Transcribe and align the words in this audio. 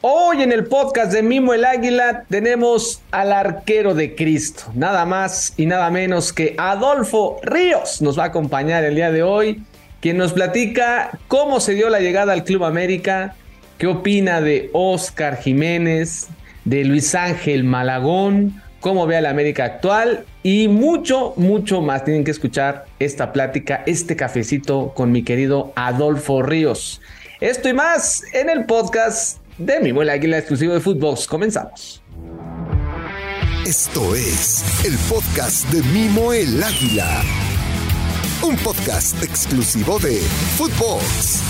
Hoy 0.00 0.44
en 0.44 0.52
el 0.52 0.66
podcast 0.66 1.12
de 1.12 1.24
Mimo 1.24 1.54
el 1.54 1.64
Águila 1.64 2.22
tenemos 2.28 3.02
al 3.10 3.32
arquero 3.32 3.96
de 3.96 4.14
Cristo, 4.14 4.70
nada 4.76 5.04
más 5.04 5.54
y 5.56 5.66
nada 5.66 5.90
menos 5.90 6.32
que 6.32 6.54
Adolfo 6.56 7.40
Ríos 7.42 8.00
nos 8.00 8.16
va 8.16 8.22
a 8.22 8.26
acompañar 8.26 8.84
el 8.84 8.94
día 8.94 9.10
de 9.10 9.24
hoy, 9.24 9.64
quien 10.00 10.16
nos 10.16 10.34
platica 10.34 11.18
cómo 11.26 11.58
se 11.58 11.74
dio 11.74 11.88
la 11.88 11.98
llegada 11.98 12.32
al 12.32 12.44
Club 12.44 12.62
América, 12.62 13.34
qué 13.76 13.88
opina 13.88 14.40
de 14.40 14.70
Oscar 14.72 15.36
Jiménez, 15.36 16.28
de 16.64 16.84
Luis 16.84 17.16
Ángel 17.16 17.64
Malagón, 17.64 18.62
cómo 18.78 19.04
ve 19.08 19.16
a 19.16 19.20
la 19.20 19.30
América 19.30 19.64
actual 19.64 20.26
y 20.44 20.68
mucho, 20.68 21.34
mucho 21.36 21.80
más. 21.80 22.04
Tienen 22.04 22.22
que 22.22 22.30
escuchar 22.30 22.84
esta 23.00 23.32
plática, 23.32 23.82
este 23.84 24.14
cafecito 24.14 24.92
con 24.94 25.10
mi 25.10 25.24
querido 25.24 25.72
Adolfo 25.74 26.40
Ríos. 26.40 27.00
Esto 27.40 27.68
y 27.68 27.72
más 27.72 28.22
en 28.32 28.48
el 28.48 28.64
podcast 28.64 29.38
de 29.58 29.80
Mi 29.80 29.92
Buen 29.92 30.08
Águila 30.08 30.38
exclusivo 30.38 30.74
de 30.74 30.80
Footbox. 30.80 31.26
Comenzamos. 31.26 32.02
Esto 33.66 34.14
es 34.14 34.64
el 34.86 34.96
podcast 35.08 35.68
de 35.72 35.82
Mimo 35.92 36.32
el 36.32 36.62
Águila. 36.62 37.22
Un 38.42 38.56
podcast 38.56 39.22
exclusivo 39.22 39.98
de 39.98 40.20
Footbox. 40.56 41.42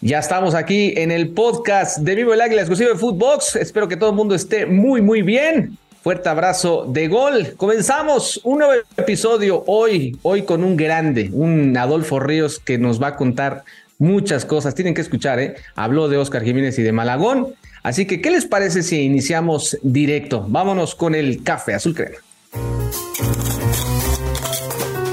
Ya 0.00 0.18
estamos 0.18 0.54
aquí 0.54 0.94
en 0.96 1.10
el 1.10 1.28
podcast 1.30 1.98
de 1.98 2.14
Vivo 2.14 2.34
el 2.34 2.40
Águila 2.40 2.62
exclusivo 2.62 2.90
de 2.90 2.96
Footbox. 2.96 3.56
Espero 3.56 3.86
que 3.86 3.96
todo 3.96 4.10
el 4.10 4.16
mundo 4.16 4.34
esté 4.34 4.66
muy, 4.66 5.00
muy 5.00 5.22
bien. 5.22 5.78
Fuerte 6.02 6.30
abrazo 6.30 6.86
de 6.88 7.08
gol. 7.08 7.54
Comenzamos 7.58 8.40
un 8.42 8.58
nuevo 8.58 8.72
episodio 8.96 9.62
hoy, 9.66 10.16
hoy 10.22 10.42
con 10.42 10.64
un 10.64 10.76
grande, 10.76 11.28
un 11.32 11.76
Adolfo 11.76 12.18
Ríos 12.18 12.58
que 12.58 12.78
nos 12.78 13.00
va 13.00 13.08
a 13.08 13.16
contar 13.16 13.64
muchas 14.00 14.44
cosas. 14.44 14.74
Tienen 14.74 14.94
que 14.94 15.02
escuchar, 15.02 15.38
¿eh? 15.38 15.54
Habló 15.76 16.08
de 16.08 16.16
Oscar 16.16 16.42
Jiménez 16.42 16.76
y 16.80 16.82
de 16.82 16.90
Malagón. 16.90 17.54
Así 17.84 18.06
que, 18.06 18.20
¿qué 18.20 18.32
les 18.32 18.46
parece 18.46 18.82
si 18.82 19.02
iniciamos 19.02 19.78
directo? 19.82 20.44
Vámonos 20.48 20.96
con 20.96 21.14
el 21.14 21.44
café 21.44 21.74
azul 21.74 21.94
crema. 21.94 22.18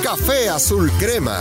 Café 0.04 0.50
azul 0.50 0.92
crema. 1.00 1.40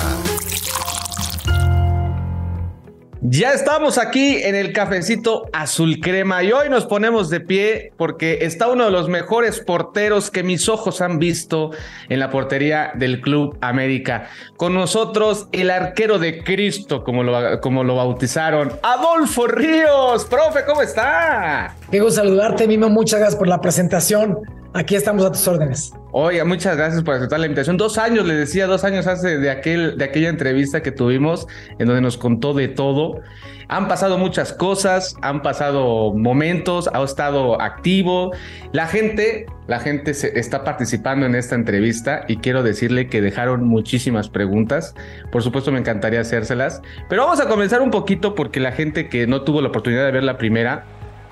Ya 3.29 3.53
estamos 3.53 3.99
aquí 3.99 4.37
en 4.37 4.55
el 4.55 4.73
cafecito 4.73 5.47
azul 5.53 5.99
crema 5.99 6.45
y 6.45 6.53
hoy 6.53 6.69
nos 6.69 6.87
ponemos 6.87 7.29
de 7.29 7.41
pie 7.41 7.93
porque 7.97 8.39
está 8.43 8.69
uno 8.69 8.85
de 8.85 8.93
los 8.93 9.09
mejores 9.09 9.59
porteros 9.59 10.31
que 10.31 10.45
mis 10.45 10.69
ojos 10.69 11.01
han 11.01 11.19
visto 11.19 11.73
en 12.09 12.21
la 12.21 12.31
portería 12.31 12.93
del 12.95 13.21
Club 13.21 13.59
América. 13.61 14.29
Con 14.57 14.75
nosotros 14.75 15.49
el 15.51 15.71
arquero 15.71 16.21
de 16.21 16.45
Cristo, 16.45 17.03
como 17.03 17.25
lo, 17.25 17.61
como 17.61 17.83
lo 17.83 17.97
bautizaron, 17.97 18.75
Adolfo 18.85 19.49
Ríos. 19.49 20.25
Profe, 20.27 20.65
¿cómo 20.65 20.83
está? 20.83 21.75
Quiero 21.91 22.13
saludarte, 22.13 22.69
Mimo. 22.69 22.91
Muchas 22.91 23.19
gracias 23.19 23.37
por 23.37 23.49
la 23.49 23.61
presentación. 23.61 24.39
Aquí 24.77 24.95
estamos 24.95 25.25
a 25.25 25.33
tus 25.33 25.49
órdenes. 25.49 25.95
Oiga, 26.13 26.45
muchas 26.45 26.77
gracias 26.77 27.03
por 27.03 27.15
aceptar 27.15 27.41
la 27.41 27.47
invitación. 27.47 27.79
Dos 27.79 27.97
años, 27.97 28.27
le 28.27 28.35
decía, 28.35 28.67
dos 28.67 28.85
años 28.85 29.07
hace 29.07 29.39
de, 29.39 29.51
aquel, 29.51 29.97
de 29.97 30.05
aquella 30.05 30.29
entrevista 30.29 30.83
que 30.83 30.93
tuvimos 30.93 31.47
en 31.79 31.87
donde 31.87 32.03
nos 32.03 32.19
contó 32.19 32.53
de 32.53 32.69
todo. 32.69 33.23
Han 33.69 33.89
pasado 33.89 34.19
muchas 34.19 34.53
cosas, 34.53 35.17
han 35.23 35.41
pasado 35.41 36.13
momentos, 36.13 36.91
ha 36.93 37.03
estado 37.03 37.59
activo. 37.59 38.33
La 38.73 38.87
gente, 38.87 39.47
la 39.67 39.81
gente 39.81 40.13
se 40.13 40.39
está 40.39 40.63
participando 40.63 41.25
en 41.25 41.35
esta 41.35 41.55
entrevista 41.55 42.27
y 42.29 42.37
quiero 42.37 42.63
decirle 42.63 43.09
que 43.09 43.23
dejaron 43.23 43.65
muchísimas 43.65 44.29
preguntas. 44.29 44.95
Por 45.33 45.43
supuesto, 45.43 45.73
me 45.73 45.79
encantaría 45.79 46.21
hacérselas. 46.21 46.83
Pero 47.09 47.23
vamos 47.23 47.41
a 47.41 47.49
comenzar 47.49 47.81
un 47.81 47.91
poquito 47.91 48.35
porque 48.35 48.61
la 48.61 48.73
gente 48.73 49.09
que 49.09 49.27
no 49.27 49.41
tuvo 49.41 49.63
la 49.63 49.69
oportunidad 49.69 50.05
de 50.05 50.13
ver 50.13 50.25
la 50.25 50.37
primera, 50.37 50.85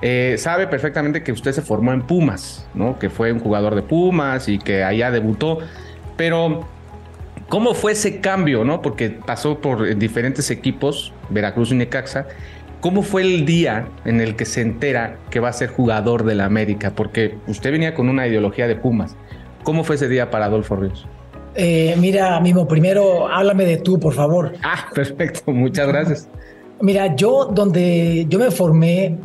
eh, 0.03 0.37
sabe 0.39 0.67
perfectamente 0.67 1.23
que 1.23 1.33
usted 1.33 1.53
se 1.53 1.63
formó 1.63 1.93
en 1.93 2.03
Pumas, 2.03 2.67
¿no? 2.75 2.99
Que 2.99 3.11
fue 3.11 3.33
un 3.33 3.41
jugador 3.41 3.75
de 3.75 3.83
Pumas 3.83 4.49
y 4.49 4.59
que 4.59 4.85
allá 4.85 5.11
debutó. 5.11 5.59
Pero, 6.17 6.67
¿cómo 7.49 7.75
fue 7.75 7.93
ese 7.93 8.21
cambio, 8.21 8.65
no? 8.65 8.83
Porque 8.83 9.11
pasó 9.11 9.59
por 9.61 9.97
diferentes 9.97 10.51
equipos, 10.51 11.13
Veracruz 11.31 11.73
y 11.73 11.77
Necaxa. 11.77 12.27
¿Cómo 12.81 13.03
fue 13.03 13.23
el 13.23 13.47
día 13.47 13.89
en 14.05 14.21
el 14.21 14.37
que 14.37 14.45
se 14.45 14.61
entera 14.61 15.17
que 15.31 15.41
va 15.41 15.49
a 15.49 15.53
ser 15.55 15.71
jugador 15.71 16.25
de 16.25 16.35
la 16.35 16.45
América? 16.45 16.93
Porque 16.95 17.39
usted 17.47 17.73
venía 17.73 17.95
con 17.95 18.11
una 18.11 18.27
ideología 18.27 18.69
de 18.69 18.77
Pumas. 18.77 19.17
¿Cómo 19.63 19.85
fue 19.85 19.97
ese 19.97 20.09
día 20.09 20.31
para 20.31 20.45
Adolfo 20.45 20.77
Ríos? 20.77 21.07
Eh, 21.55 21.95
mira, 21.99 22.39
Mimo, 22.41 22.67
primero 22.69 23.29
háblame 23.29 23.65
de 23.65 23.79
tú, 23.79 23.99
por 23.99 24.13
favor. 24.13 24.53
Ah, 24.63 24.87
perfecto, 24.95 25.51
muchas 25.51 25.89
gracias. 25.89 26.29
Mira, 26.81 27.15
yo 27.17 27.47
donde 27.47 28.27
yo 28.29 28.39
me 28.39 28.51
formé 28.51 29.17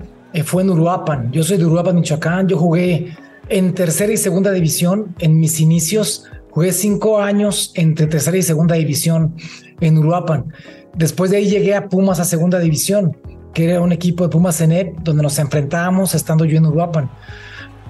fue 0.43 0.63
en 0.63 0.69
Uruapan. 0.69 1.31
Yo 1.31 1.43
soy 1.43 1.57
de 1.57 1.65
Uruapan, 1.65 1.95
Michoacán. 1.95 2.47
Yo 2.47 2.57
jugué 2.57 3.15
en 3.49 3.73
tercera 3.73 4.13
y 4.13 4.17
segunda 4.17 4.51
división 4.51 5.15
en 5.19 5.39
mis 5.39 5.59
inicios. 5.59 6.25
Jugué 6.51 6.71
cinco 6.71 7.19
años 7.19 7.71
entre 7.75 8.07
tercera 8.07 8.37
y 8.37 8.41
segunda 8.41 8.75
división 8.75 9.35
en 9.81 9.97
Uruapan. 9.97 10.53
Después 10.95 11.31
de 11.31 11.37
ahí 11.37 11.49
llegué 11.49 11.75
a 11.75 11.87
Pumas 11.87 12.19
a 12.19 12.25
segunda 12.25 12.59
división, 12.59 13.17
que 13.53 13.65
era 13.69 13.81
un 13.81 13.91
equipo 13.91 14.23
de 14.23 14.29
Pumas 14.29 14.57
Cenep, 14.57 14.99
donde 15.01 15.23
nos 15.23 15.37
enfrentábamos 15.39 16.15
estando 16.15 16.45
yo 16.45 16.57
en 16.57 16.65
Uruapan. 16.65 17.09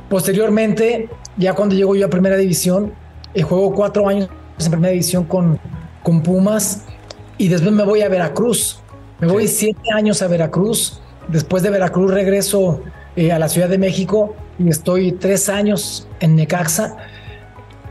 Posteriormente, 0.09 1.09
ya 1.37 1.53
cuando 1.53 1.75
llego 1.75 1.95
yo 1.95 2.05
a 2.05 2.09
primera 2.09 2.35
división, 2.35 2.93
eh, 3.33 3.43
juego 3.43 3.73
cuatro 3.73 4.07
años 4.07 4.29
en 4.59 4.71
primera 4.71 4.91
división 4.91 5.23
con, 5.25 5.59
con 6.03 6.21
Pumas 6.21 6.85
y 7.37 7.47
después 7.47 7.71
me 7.71 7.83
voy 7.83 8.01
a 8.01 8.09
Veracruz. 8.09 8.81
Me 9.19 9.27
voy 9.27 9.47
siete 9.47 9.91
años 9.93 10.21
a 10.21 10.27
Veracruz 10.27 11.01
Después 11.31 11.63
de 11.63 11.69
Veracruz 11.69 12.11
regreso 12.11 12.81
eh, 13.15 13.31
a 13.31 13.39
la 13.39 13.49
Ciudad 13.49 13.69
de 13.69 13.77
México 13.77 14.35
y 14.57 14.69
estoy 14.69 15.11
tres 15.13 15.49
años 15.49 16.07
en 16.19 16.35
Necaxa. 16.35 16.97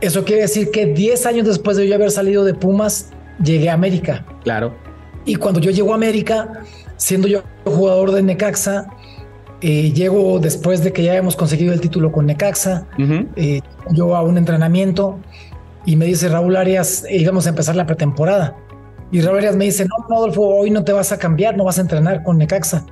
Eso 0.01 0.23
quiere 0.23 0.43
decir 0.43 0.71
que 0.71 0.85
diez 0.87 1.25
años 1.25 1.47
después 1.47 1.77
de 1.77 1.87
yo 1.87 1.95
haber 1.95 2.11
salido 2.11 2.43
de 2.43 2.53
Pumas, 2.53 3.11
llegué 3.43 3.69
a 3.69 3.73
América. 3.73 4.25
Claro. 4.43 4.73
Y 5.25 5.35
cuando 5.35 5.59
yo 5.59 5.71
llego 5.71 5.91
a 5.91 5.95
América, 5.95 6.63
siendo 6.97 7.27
yo 7.27 7.43
jugador 7.65 8.11
de 8.11 8.21
Necaxa, 8.21 8.87
eh, 9.61 9.91
llego 9.91 10.39
después 10.39 10.83
de 10.83 10.93
que 10.93 11.03
ya 11.03 11.15
hemos 11.15 11.35
conseguido 11.35 11.73
el 11.73 11.81
título 11.81 12.11
con 12.11 12.25
Necaxa, 12.25 12.87
eh, 13.35 13.61
yo 13.91 14.15
a 14.15 14.21
un 14.21 14.37
entrenamiento 14.37 15.19
y 15.85 15.95
me 15.95 16.05
dice 16.05 16.29
Raúl 16.29 16.55
Arias, 16.55 17.05
íbamos 17.09 17.45
a 17.45 17.49
empezar 17.49 17.75
la 17.75 17.85
pretemporada. 17.85 18.55
Y 19.11 19.21
Raúl 19.21 19.39
Arias 19.39 19.55
me 19.55 19.65
dice, 19.65 19.85
no, 19.85 20.05
no, 20.09 20.15
Adolfo, 20.17 20.43
hoy 20.43 20.71
no 20.71 20.83
te 20.83 20.93
vas 20.93 21.11
a 21.11 21.17
cambiar, 21.17 21.57
no 21.57 21.65
vas 21.65 21.77
a 21.77 21.81
entrenar 21.81 22.23
con 22.23 22.37
Necaxa. 22.37 22.85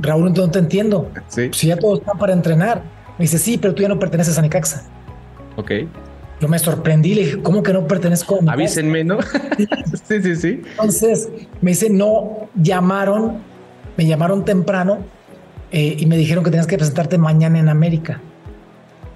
Raúl, 0.00 0.32
no 0.32 0.50
te 0.50 0.58
entiendo. 0.58 1.10
Si 1.28 1.66
ya 1.66 1.76
todos 1.76 2.00
están 2.00 2.18
para 2.18 2.32
entrenar. 2.32 2.82
Me 3.18 3.24
dice, 3.24 3.38
sí, 3.38 3.58
pero 3.58 3.74
tú 3.74 3.82
ya 3.82 3.88
no 3.88 3.98
perteneces 3.98 4.38
a 4.38 4.42
Necaxa. 4.42 4.84
Ok. 5.56 5.72
Yo 6.40 6.48
me 6.48 6.58
sorprendí, 6.58 7.14
le 7.14 7.24
dije, 7.24 7.42
¿cómo 7.42 7.62
que 7.62 7.72
no 7.72 7.86
pertenezco 7.86 8.38
a 8.46 8.52
Avísenme, 8.52 9.04
¿no? 9.04 9.18
sí, 10.08 10.22
sí, 10.22 10.36
sí. 10.36 10.62
Entonces 10.70 11.28
me 11.60 11.72
dice, 11.72 11.90
no, 11.90 12.48
llamaron, 12.54 13.42
me 13.98 14.06
llamaron 14.06 14.44
temprano 14.46 15.00
eh, 15.70 15.96
y 15.98 16.06
me 16.06 16.16
dijeron 16.16 16.42
que 16.42 16.50
tenías 16.50 16.66
que 16.66 16.78
presentarte 16.78 17.18
mañana 17.18 17.58
en 17.58 17.68
América. 17.68 18.20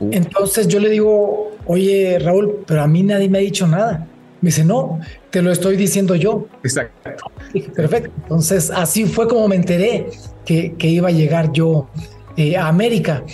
Entonces 0.01 0.69
yo 0.69 0.81
le 0.81 0.91
digo, 0.91 1.53
oye, 1.65 2.19
Raúl, 2.19 2.63
pero 2.67 2.83
a 2.83 2.87
mí 2.87 3.03
nadie 3.03 3.31
me 3.31 3.39
ha 3.39 3.41
dicho 3.41 3.67
nada. 3.67 4.07
Me 4.45 4.49
dice, 4.49 4.63
no, 4.63 5.01
te 5.31 5.41
lo 5.41 5.51
estoy 5.51 5.75
diciendo 5.75 6.15
yo. 6.15 6.49
Exacto. 6.63 7.33
Perfecto. 7.75 8.11
Entonces, 8.25 8.71
así 8.71 9.07
fue 9.07 9.27
como 9.27 9.49
me 9.49 9.57
enteré 9.57 10.11
que, 10.45 10.77
iba 10.83 11.09
a 11.09 11.13
llegar 11.13 11.51
yo 11.53 11.89
eh, 12.37 12.55
a 12.55 12.69
América. 12.69 13.25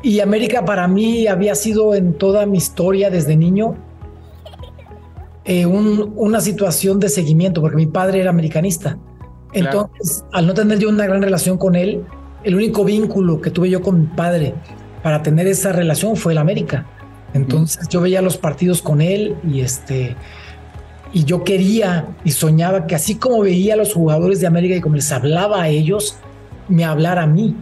Y 0.00 0.20
América 0.20 0.64
para 0.64 0.86
mí 0.86 1.26
había 1.26 1.56
sido 1.56 1.92
en 1.96 2.14
toda 2.14 2.46
mi 2.46 2.58
historia 2.58 3.10
desde 3.10 3.36
niño 3.36 3.74
eh, 5.44 5.66
una 5.66 6.40
situación 6.40 7.00
de 7.00 7.08
seguimiento, 7.08 7.60
porque 7.60 7.76
mi 7.76 7.86
padre 7.86 8.20
era 8.20 8.30
americanista. 8.30 8.96
Entonces, 9.52 10.24
al 10.30 10.46
no 10.46 10.54
tener 10.54 10.78
yo 10.78 10.88
una 10.88 11.04
gran 11.04 11.20
relación 11.20 11.58
con 11.58 11.74
él, 11.74 12.04
el 12.44 12.54
único 12.54 12.84
vínculo 12.84 13.40
que 13.40 13.50
tuve 13.50 13.70
yo 13.70 13.82
con 13.82 14.02
mi 14.02 14.06
padre 14.06 14.54
para 15.02 15.20
tener 15.20 15.48
esa 15.48 15.72
relación 15.72 16.14
fue 16.14 16.30
el 16.30 16.38
América. 16.38 16.86
Entonces, 17.34 17.88
yo 17.88 18.00
veía 18.00 18.22
los 18.22 18.36
partidos 18.36 18.82
con 18.82 19.00
él 19.00 19.34
y 19.42 19.62
este 19.62 20.16
y 21.12 21.24
yo 21.24 21.44
quería 21.44 22.08
y 22.24 22.30
soñaba 22.30 22.86
que 22.86 22.94
así 22.94 23.16
como 23.16 23.40
veía 23.40 23.74
a 23.74 23.76
los 23.76 23.92
jugadores 23.92 24.40
de 24.40 24.46
América 24.46 24.76
y 24.76 24.80
como 24.80 24.96
les 24.96 25.10
hablaba 25.10 25.62
a 25.62 25.68
ellos, 25.68 26.16
me 26.68 26.84
hablara 26.84 27.22
a 27.22 27.26
mí 27.26 27.56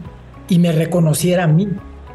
y 0.48 0.58
me 0.58 0.72
reconociera 0.72 1.44
a 1.44 1.46
mí. 1.46 1.68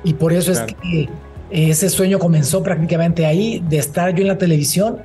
Y 0.03 0.13
por 0.13 0.33
eso 0.33 0.51
es 0.51 0.61
que 0.61 1.09
ese 1.49 1.89
sueño 1.89 2.19
comenzó 2.19 2.61
prácticamente 2.61 3.25
ahí, 3.25 3.63
de 3.69 3.77
estar 3.77 4.13
yo 4.13 4.21
en 4.21 4.27
la 4.27 4.37
televisión. 4.37 4.97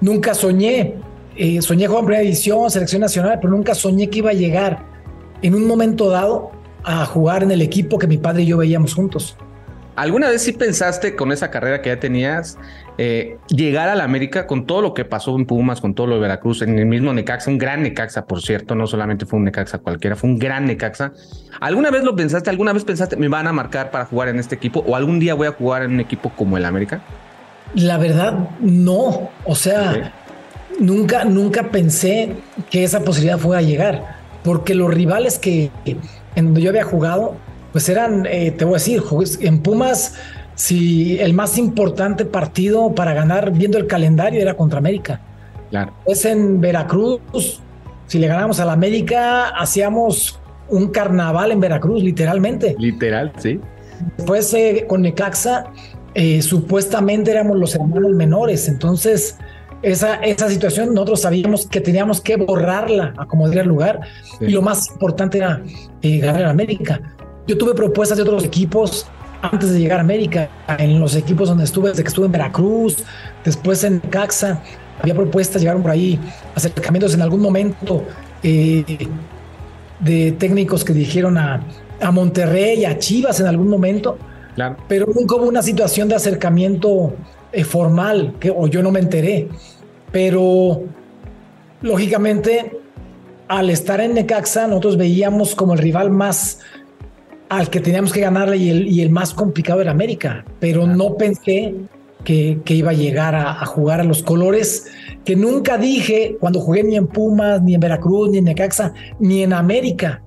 Nunca 0.00 0.34
soñé, 0.34 0.94
eh, 1.36 1.62
soñé 1.62 1.86
con 1.88 2.04
primera 2.04 2.26
edición, 2.26 2.70
selección 2.70 3.00
nacional, 3.00 3.38
pero 3.40 3.52
nunca 3.52 3.74
soñé 3.74 4.08
que 4.08 4.18
iba 4.18 4.30
a 4.30 4.34
llegar 4.34 4.84
en 5.42 5.54
un 5.54 5.66
momento 5.66 6.10
dado 6.10 6.50
a 6.84 7.04
jugar 7.04 7.42
en 7.42 7.50
el 7.50 7.62
equipo 7.62 7.98
que 7.98 8.06
mi 8.06 8.18
padre 8.18 8.42
y 8.42 8.46
yo 8.46 8.56
veíamos 8.56 8.94
juntos. 8.94 9.36
¿Alguna 9.96 10.28
vez 10.28 10.42
sí 10.42 10.52
pensaste 10.52 11.16
con 11.16 11.32
esa 11.32 11.50
carrera 11.50 11.82
que 11.82 11.90
ya 11.90 12.00
tenías 12.00 12.58
eh, 12.96 13.38
llegar 13.48 13.88
a 13.88 13.94
la 13.94 14.04
América 14.04 14.46
con 14.46 14.66
todo 14.66 14.82
lo 14.82 14.94
que 14.94 15.04
pasó 15.04 15.34
en 15.36 15.46
Pumas, 15.46 15.80
con 15.80 15.94
todo 15.94 16.06
lo 16.06 16.14
de 16.14 16.20
Veracruz, 16.20 16.62
en 16.62 16.78
el 16.78 16.86
mismo 16.86 17.12
Necaxa, 17.12 17.50
un 17.50 17.58
gran 17.58 17.82
Necaxa, 17.82 18.26
por 18.26 18.40
cierto, 18.40 18.74
no 18.74 18.86
solamente 18.86 19.26
fue 19.26 19.38
un 19.38 19.46
Necaxa 19.46 19.78
cualquiera, 19.78 20.16
fue 20.16 20.30
un 20.30 20.38
gran 20.38 20.66
Necaxa. 20.66 21.12
¿Alguna 21.60 21.90
vez 21.90 22.04
lo 22.04 22.14
pensaste? 22.14 22.50
¿Alguna 22.50 22.72
vez 22.72 22.84
pensaste 22.84 23.16
me 23.16 23.28
van 23.28 23.46
a 23.46 23.52
marcar 23.52 23.90
para 23.90 24.04
jugar 24.04 24.28
en 24.28 24.38
este 24.38 24.54
equipo 24.54 24.84
o 24.86 24.96
algún 24.96 25.18
día 25.18 25.34
voy 25.34 25.48
a 25.48 25.52
jugar 25.52 25.82
en 25.82 25.92
un 25.92 26.00
equipo 26.00 26.30
como 26.30 26.56
el 26.56 26.64
América? 26.64 27.00
La 27.74 27.98
verdad, 27.98 28.34
no. 28.60 29.30
O 29.44 29.54
sea, 29.54 30.12
nunca, 30.78 31.24
nunca 31.24 31.70
pensé 31.70 32.36
que 32.70 32.84
esa 32.84 33.00
posibilidad 33.00 33.38
fuera 33.38 33.60
a 33.60 33.62
llegar, 33.62 34.16
porque 34.42 34.74
los 34.74 34.92
rivales 34.92 35.38
que 35.38 35.70
en 36.36 36.44
donde 36.46 36.62
yo 36.62 36.70
había 36.70 36.84
jugado 36.84 37.36
pues 37.72 37.88
eran, 37.88 38.26
eh, 38.26 38.50
te 38.50 38.64
voy 38.64 38.74
a 38.74 38.78
decir, 38.78 39.02
en 39.40 39.60
Pumas, 39.60 40.14
si 40.54 41.18
el 41.20 41.32
más 41.32 41.56
importante 41.56 42.24
partido 42.24 42.94
para 42.94 43.14
ganar 43.14 43.52
viendo 43.52 43.78
el 43.78 43.86
calendario 43.86 44.42
era 44.42 44.54
contra 44.54 44.78
América. 44.78 45.20
Claro. 45.70 45.92
Pues 46.04 46.24
en 46.24 46.60
Veracruz, 46.60 47.20
si 48.06 48.18
le 48.18 48.26
ganamos 48.26 48.60
a 48.60 48.64
la 48.64 48.72
América, 48.72 49.48
hacíamos 49.48 50.38
un 50.68 50.88
carnaval 50.88 51.52
en 51.52 51.60
Veracruz, 51.60 52.02
literalmente. 52.02 52.76
Literal, 52.78 53.32
sí. 53.38 53.60
Después 54.16 54.52
eh, 54.54 54.84
con 54.88 55.02
Necaxa, 55.02 55.66
eh, 56.14 56.42
supuestamente 56.42 57.30
éramos 57.30 57.56
los 57.56 57.74
hermanos 57.74 58.10
menores, 58.12 58.68
entonces 58.68 59.38
esa, 59.82 60.16
esa 60.16 60.48
situación 60.48 60.92
nosotros 60.92 61.22
sabíamos 61.22 61.66
que 61.66 61.80
teníamos 61.80 62.20
que 62.20 62.36
borrarla 62.36 63.14
a 63.16 63.26
como 63.26 63.46
el 63.46 63.66
lugar 63.66 64.00
y 64.40 64.48
lo 64.48 64.60
más 64.60 64.90
importante 64.90 65.38
era 65.38 65.62
ganar 66.02 66.44
a 66.44 66.50
América. 66.50 67.00
Yo 67.46 67.58
tuve 67.58 67.74
propuestas 67.74 68.16
de 68.16 68.22
otros 68.22 68.44
equipos 68.44 69.06
antes 69.42 69.72
de 69.72 69.78
llegar 69.78 69.98
a 69.98 70.02
América, 70.02 70.50
en 70.78 71.00
los 71.00 71.14
equipos 71.14 71.48
donde 71.48 71.64
estuve, 71.64 71.90
desde 71.90 72.02
que 72.02 72.08
estuve 72.08 72.26
en 72.26 72.32
Veracruz, 72.32 72.98
después 73.44 73.82
en 73.84 74.00
Caxa, 74.00 74.62
había 75.00 75.14
propuestas, 75.14 75.62
llegaron 75.62 75.82
por 75.82 75.92
ahí 75.92 76.20
acercamientos 76.54 77.14
en 77.14 77.22
algún 77.22 77.40
momento 77.40 78.04
eh, 78.42 79.08
de 80.00 80.32
técnicos 80.32 80.84
que 80.84 80.92
dijeron 80.92 81.38
a, 81.38 81.64
a 82.00 82.10
Monterrey, 82.10 82.84
a 82.84 82.98
Chivas 82.98 83.40
en 83.40 83.46
algún 83.46 83.68
momento, 83.68 84.18
claro. 84.54 84.76
pero 84.88 85.06
nunca 85.06 85.36
hubo 85.36 85.46
una 85.46 85.62
situación 85.62 86.08
de 86.08 86.16
acercamiento 86.16 87.14
eh, 87.52 87.64
formal, 87.64 88.34
que, 88.38 88.50
o 88.50 88.66
yo 88.66 88.82
no 88.82 88.90
me 88.90 89.00
enteré, 89.00 89.48
pero 90.12 90.82
lógicamente 91.80 92.78
al 93.48 93.70
estar 93.70 94.00
en 94.00 94.14
Necaxa 94.14 94.66
nosotros 94.66 94.96
veíamos 94.96 95.54
como 95.54 95.72
el 95.72 95.80
rival 95.80 96.10
más 96.10 96.60
al 97.50 97.68
que 97.68 97.80
teníamos 97.80 98.12
que 98.12 98.20
ganarle 98.20 98.56
y 98.56 98.70
el, 98.70 98.88
y 98.88 99.02
el 99.02 99.10
más 99.10 99.34
complicado 99.34 99.80
era 99.82 99.90
América, 99.90 100.44
pero 100.60 100.86
no 100.86 101.16
pensé 101.16 101.74
que, 102.24 102.60
que, 102.64 102.74
iba 102.74 102.90
a 102.90 102.94
llegar 102.94 103.34
a, 103.34 103.66
jugar 103.66 104.00
a 104.00 104.04
los 104.04 104.22
colores 104.22 104.86
que 105.24 105.34
nunca 105.34 105.76
dije 105.76 106.36
cuando 106.38 106.60
jugué 106.60 106.84
ni 106.84 106.96
en 106.96 107.08
Pumas, 107.08 107.60
ni 107.60 107.74
en 107.74 107.80
Veracruz, 107.80 108.30
ni 108.30 108.38
en 108.38 108.44
Necaxa, 108.44 108.94
ni 109.18 109.42
en 109.42 109.52
América. 109.52 110.22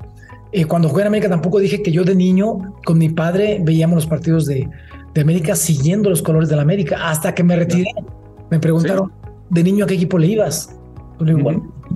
Eh, 0.52 0.66
cuando 0.66 0.90
jugué 0.90 1.04
en 1.04 1.08
América 1.08 1.30
tampoco 1.30 1.60
dije 1.60 1.82
que 1.82 1.92
yo 1.92 2.04
de 2.04 2.14
niño 2.14 2.76
con 2.84 2.98
mi 2.98 3.08
padre 3.08 3.60
veíamos 3.64 3.96
los 3.96 4.06
partidos 4.06 4.46
de, 4.46 4.70
de 5.14 5.22
América 5.22 5.56
siguiendo 5.56 6.10
los 6.10 6.22
colores 6.22 6.50
de 6.50 6.58
la 6.58 6.62
América 6.62 7.08
hasta 7.10 7.34
que 7.34 7.44
me 7.44 7.56
retiré. 7.56 7.90
Me 8.52 8.60
preguntaron, 8.60 9.14
¿de 9.50 9.64
niño 9.64 9.86
a 9.86 9.88
qué 9.88 9.94
equipo 9.94 10.18
le 10.18 10.28
ibas? 10.28 10.76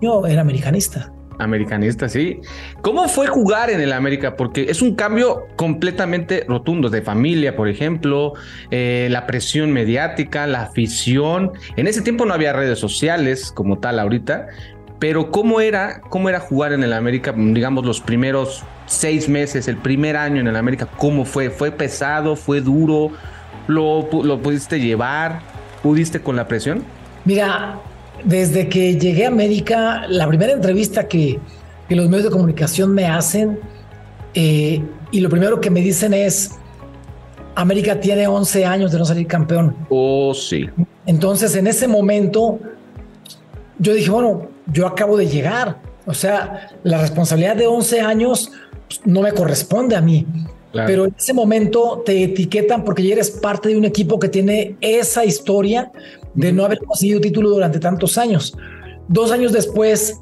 Yo 0.01 0.25
era 0.25 0.39
americanista. 0.39 1.11
Americanista, 1.39 2.09
sí. 2.09 2.39
¿Cómo 2.81 3.07
fue 3.07 3.27
jugar 3.27 3.69
en 3.69 3.81
el 3.81 3.93
América? 3.93 4.35
Porque 4.35 4.67
es 4.69 4.81
un 4.81 4.95
cambio 4.95 5.47
completamente 5.55 6.45
rotundo, 6.47 6.89
de 6.89 7.01
familia, 7.01 7.55
por 7.55 7.67
ejemplo, 7.67 8.33
eh, 8.71 9.07
la 9.11 9.27
presión 9.27 9.71
mediática, 9.71 10.47
la 10.47 10.63
afición. 10.63 11.51
En 11.75 11.87
ese 11.87 12.01
tiempo 12.01 12.25
no 12.25 12.33
había 12.33 12.53
redes 12.53 12.79
sociales 12.79 13.51
como 13.51 13.79
tal 13.79 13.99
ahorita, 13.99 14.47
pero 14.99 15.31
¿cómo 15.31 15.61
era, 15.61 16.01
cómo 16.09 16.29
era 16.29 16.39
jugar 16.39 16.73
en 16.73 16.83
el 16.83 16.93
América, 16.93 17.33
digamos, 17.35 17.85
los 17.85 18.01
primeros 18.01 18.63
seis 18.87 19.29
meses, 19.29 19.67
el 19.67 19.77
primer 19.77 20.17
año 20.17 20.41
en 20.41 20.47
el 20.47 20.55
América? 20.55 20.87
¿Cómo 20.97 21.25
fue? 21.25 21.49
¿Fue 21.49 21.71
pesado? 21.71 22.35
¿Fue 22.35 22.61
duro? 22.61 23.11
¿Lo, 23.67 24.09
lo 24.23 24.41
pudiste 24.41 24.79
llevar? 24.79 25.41
¿Pudiste 25.83 26.19
con 26.19 26.35
la 26.35 26.47
presión? 26.47 26.83
Mira, 27.25 27.79
desde 28.27 28.67
que 28.67 28.97
llegué 28.97 29.25
a 29.25 29.29
América, 29.29 30.05
la 30.07 30.27
primera 30.27 30.51
entrevista 30.51 31.07
que, 31.07 31.39
los 31.89 32.09
medios 32.09 32.25
de 32.25 32.31
comunicación 32.31 32.93
me 32.93 33.05
hacen, 33.05 33.59
eh, 34.33 34.83
y 35.11 35.19
lo 35.21 35.29
primero 35.29 35.61
que 35.61 35.69
me 35.69 35.79
dicen 35.79 36.13
es, 36.13 36.51
América 37.55 37.99
tiene 37.99 38.27
11 38.27 38.65
años 38.65 38.91
de 38.91 38.99
no 38.99 39.05
salir 39.05 39.25
campeón. 39.25 39.75
Oh, 39.89 40.33
sí. 40.33 40.69
Entonces, 41.05 41.55
en 41.55 41.67
ese 41.67 41.87
momento, 41.87 42.59
yo 43.79 43.93
dije, 43.93 44.11
bueno, 44.11 44.49
yo 44.71 44.85
acabo 44.85 45.15
de 45.15 45.27
llegar. 45.27 45.79
O 46.05 46.13
sea, 46.13 46.69
la 46.83 46.99
responsabilidad 46.99 47.55
de 47.55 47.67
11 47.67 48.01
años 48.01 48.51
pues, 48.87 49.01
no 49.05 49.21
me 49.21 49.31
corresponde 49.31 49.95
a 49.95 50.01
mí. 50.01 50.25
Pero 50.85 51.05
en 51.05 51.15
ese 51.17 51.33
momento 51.33 52.03
te 52.05 52.23
etiquetan 52.23 52.83
porque 52.83 53.01
ya 53.01 53.13
eres 53.13 53.31
parte 53.31 53.69
de 53.69 53.77
un 53.77 53.85
equipo 53.85 54.19
que 54.19 54.29
tiene 54.29 54.75
esa 54.81 55.25
historia 55.25 55.91
de 56.37 56.53
no 56.53 56.63
haber 56.63 56.79
conseguido 56.79 57.19
título 57.19 57.49
durante 57.49 57.79
tantos 57.79 58.17
años. 58.17 58.55
Dos 59.09 59.31
años 59.31 59.51
después 59.51 60.21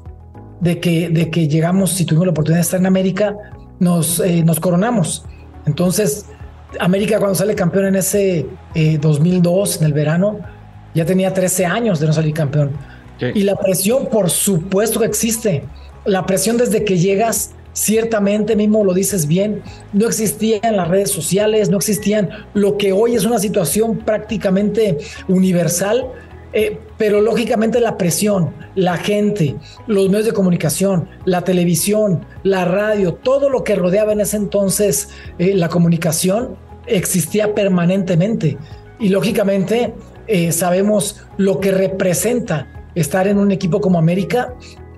de 0.60 0.80
que, 0.80 1.08
de 1.10 1.30
que 1.30 1.46
llegamos 1.46 2.00
y 2.00 2.06
tuvimos 2.06 2.26
la 2.26 2.30
oportunidad 2.32 2.58
de 2.58 2.62
estar 2.62 2.80
en 2.80 2.86
América, 2.86 3.36
nos, 3.78 4.18
eh, 4.20 4.42
nos 4.42 4.58
coronamos. 4.58 5.24
Entonces, 5.66 6.26
América 6.80 7.18
cuando 7.18 7.34
sale 7.34 7.54
campeón 7.54 7.86
en 7.86 7.96
ese 7.96 8.46
2002, 9.00 9.74
eh, 9.74 9.78
en 9.80 9.86
el 9.86 9.92
verano, 9.92 10.38
ya 10.94 11.04
tenía 11.04 11.32
13 11.32 11.66
años 11.66 12.00
de 12.00 12.06
no 12.06 12.12
salir 12.12 12.32
campeón. 12.32 12.72
Y 13.34 13.42
la 13.42 13.56
presión, 13.56 14.08
por 14.10 14.30
supuesto 14.30 15.00
que 15.00 15.06
existe. 15.06 15.64
La 16.04 16.24
presión 16.24 16.56
desde 16.56 16.84
que 16.84 16.98
llegas 16.98 17.52
Ciertamente, 17.76 18.56
mismo 18.56 18.82
lo 18.84 18.94
dices 18.94 19.26
bien, 19.26 19.62
no 19.92 20.06
existían 20.06 20.76
las 20.76 20.88
redes 20.88 21.10
sociales, 21.10 21.68
no 21.68 21.76
existían 21.76 22.30
lo 22.54 22.78
que 22.78 22.92
hoy 22.92 23.16
es 23.16 23.26
una 23.26 23.38
situación 23.38 23.98
prácticamente 23.98 24.96
universal, 25.28 26.10
eh, 26.54 26.78
pero 26.96 27.20
lógicamente 27.20 27.78
la 27.80 27.98
presión, 27.98 28.54
la 28.76 28.96
gente, 28.96 29.56
los 29.86 30.08
medios 30.08 30.24
de 30.24 30.32
comunicación, 30.32 31.10
la 31.26 31.42
televisión, 31.42 32.24
la 32.44 32.64
radio, 32.64 33.12
todo 33.12 33.50
lo 33.50 33.62
que 33.62 33.74
rodeaba 33.74 34.14
en 34.14 34.22
ese 34.22 34.38
entonces 34.38 35.10
eh, 35.38 35.52
la 35.54 35.68
comunicación 35.68 36.56
existía 36.86 37.54
permanentemente. 37.54 38.56
Y 38.98 39.10
lógicamente 39.10 39.92
eh, 40.28 40.50
sabemos 40.50 41.20
lo 41.36 41.60
que 41.60 41.72
representa 41.72 42.88
estar 42.94 43.28
en 43.28 43.36
un 43.36 43.52
equipo 43.52 43.82
como 43.82 43.98
América 43.98 44.54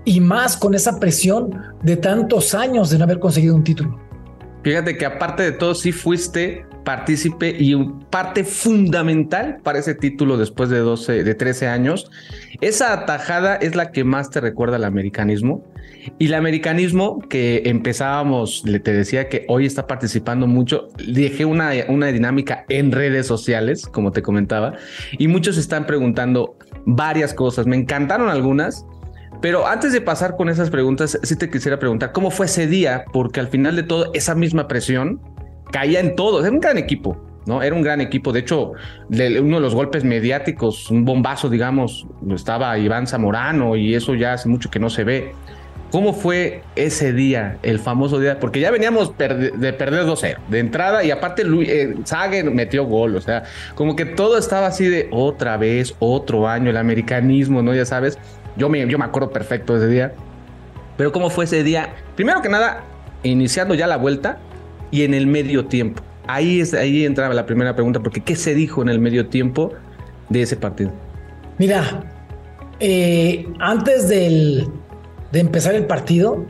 y 0.09 0.21
más 0.21 0.57
con 0.57 0.75
esa 0.75 0.99
presión 0.99 1.51
de 1.83 1.97
tantos 1.97 2.55
años 2.55 2.89
de 2.89 2.97
no 2.97 3.05
haber 3.05 3.19
conseguido 3.19 3.55
un 3.55 3.63
título. 3.63 4.01
Fíjate 4.63 4.97
que 4.97 5.05
aparte 5.05 5.43
de 5.43 5.53
todo, 5.53 5.75
sí 5.75 5.93
fuiste 5.93 6.65
partícipe 6.83 7.55
y 7.59 7.77
parte 8.09 8.45
fundamental 8.45 9.59
para 9.63 9.79
ese 9.79 9.95
título 9.95 10.39
después 10.39 10.71
de 10.71 10.79
12, 10.79 11.23
de 11.23 11.35
13 11.35 11.69
años. 11.69 12.11
Esa 12.63 12.95
atajada 12.95 13.57
es 13.57 13.77
la 13.77 13.93
que 13.93 14.05
más 14.05 14.31
te 14.31 14.41
recuerda 14.41 14.77
al 14.77 14.85
americanismo. 14.85 15.63
Y 16.19 16.29
el 16.29 16.35
americanismo 16.35 17.19
que 17.29 17.65
empezábamos, 17.67 18.63
te 18.63 18.93
decía 18.95 19.29
que 19.29 19.45
hoy 19.49 19.67
está 19.67 19.87
participando 19.87 20.47
mucho, 20.47 20.89
dejé 21.07 21.45
una, 21.45 21.73
una 21.89 22.07
dinámica 22.07 22.65
en 22.71 22.93
redes 22.93 23.27
sociales, 23.27 23.87
como 23.87 24.11
te 24.11 24.23
comentaba, 24.23 24.73
y 25.19 25.29
muchos 25.29 25.59
están 25.59 25.87
preguntando 25.87 26.57
varias 26.87 27.35
cosas. 27.35 27.67
Me 27.67 27.77
encantaron 27.77 28.31
algunas, 28.31 28.87
pero 29.41 29.67
antes 29.67 29.93
de 29.93 30.01
pasar 30.01 30.37
con 30.37 30.49
esas 30.49 30.71
preguntas, 30.71 31.19
sí 31.23 31.37
te 31.37 31.51
quisiera 31.51 31.79
preguntar 31.79 32.13
cómo 32.13 32.31
fue 32.31 32.47
ese 32.47 32.67
día, 32.67 33.05
porque 33.13 33.41
al 33.41 33.49
final 33.49 33.77
de 33.77 33.85
todo, 33.85 34.11
esa 34.15 34.35
misma 34.35 34.67
presión 34.67 35.21
caía 35.71 36.01
en 36.01 36.17
todos. 36.17 36.45
Era 36.45 36.53
un 36.53 36.61
gran 36.61 36.79
equipo, 36.79 37.17
¿no? 37.47 37.63
Era 37.63 37.75
un 37.75 37.83
gran 37.83 38.01
equipo. 38.01 38.33
De 38.33 38.41
hecho, 38.41 38.73
uno 39.11 39.57
de 39.57 39.61
los 39.61 39.75
golpes 39.75 40.05
mediáticos, 40.05 40.91
un 40.91 41.05
bombazo, 41.05 41.49
digamos, 41.49 42.07
estaba 42.35 42.77
Iván 42.79 43.07
Zamorano 43.07 43.77
y 43.77 43.95
eso 43.95 44.15
ya 44.15 44.33
hace 44.33 44.49
mucho 44.49 44.71
que 44.71 44.81
no 44.81 44.91
se 44.91 45.05
ve. 45.05 45.33
¿Cómo 45.91 46.13
fue 46.13 46.63
ese 46.77 47.15
día, 47.15 47.57
el 47.63 47.79
famoso 47.79 48.21
día? 48.21 48.39
Porque 48.39 48.61
ya 48.61 48.71
veníamos 48.71 49.17
de 49.17 49.73
perder 49.73 50.05
2-0 50.05 50.37
de 50.51 50.59
entrada 50.59 51.03
y 51.03 51.11
aparte 51.11 51.45
Luis, 51.45 51.67
eh, 51.71 51.95
metió 52.53 52.85
gol, 52.85 53.17
o 53.17 53.21
sea, 53.23 53.45
como 53.75 53.97
que 53.97 54.05
todo 54.05 54.37
estaba 54.37 54.67
así 54.67 54.87
de 54.87 55.09
otra 55.11 55.57
vez, 55.57 55.95
otro 55.99 56.47
año, 56.47 56.69
el 56.69 56.77
americanismo, 56.77 57.63
¿no? 57.63 57.75
Ya 57.75 57.87
sabes. 57.87 58.19
Yo 58.59 58.69
me, 58.69 58.87
yo 58.89 58.99
me 58.99 59.05
acuerdo 59.05 59.31
perfecto 59.31 59.75
de 59.75 59.79
ese 59.79 59.89
día. 59.89 60.13
Pero 60.97 61.13
¿cómo 61.13 61.31
fue 61.31 61.45
ese 61.45 61.63
día? 61.63 61.95
Primero 62.17 62.43
que 62.43 62.49
nada, 62.49 62.83
iniciando 63.23 63.75
ya 63.75 63.87
la 63.87 63.97
vuelta 63.97 64.39
y 64.91 65.05
en 65.05 65.15
el 65.15 65.27
medio 65.29 65.67
tiempo. 65.67 66.03
Ahí, 66.27 66.61
es, 66.61 66.75
ahí 66.75 67.05
entraba 67.05 67.33
la 67.35 67.47
primera 67.47 67.75
pregunta, 67.75 68.01
porque 68.01 68.21
¿qué 68.21 68.37
se 68.37 68.55
dijo 68.55 68.83
en 68.83 68.89
el 68.89 68.99
medio 68.99 69.29
tiempo 69.29 69.73
de 70.29 70.43
ese 70.43 70.57
partido? 70.57 70.91
Mira, 71.59 72.03
eh, 72.81 73.49
antes 73.61 74.09
del, 74.09 74.69
de 75.33 75.41
empezar 75.41 75.75
el 75.75 75.87
partido, 75.87 76.45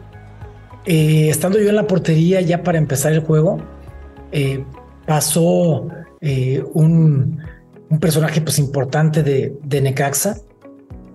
eh, 0.86 1.28
estando 1.28 1.60
yo 1.60 1.68
en 1.68 1.76
la 1.76 1.86
portería 1.86 2.40
ya 2.40 2.62
para 2.62 2.78
empezar 2.78 3.12
el 3.12 3.20
juego, 3.20 3.58
eh, 4.32 4.64
pasó 5.06 5.88
eh, 6.20 6.64
un, 6.72 7.38
un, 7.88 8.00
personaje 8.00 8.40
pues 8.40 8.58
importante 8.58 9.22
de, 9.22 9.54
de 9.62 9.80
Necaxa 9.80 10.38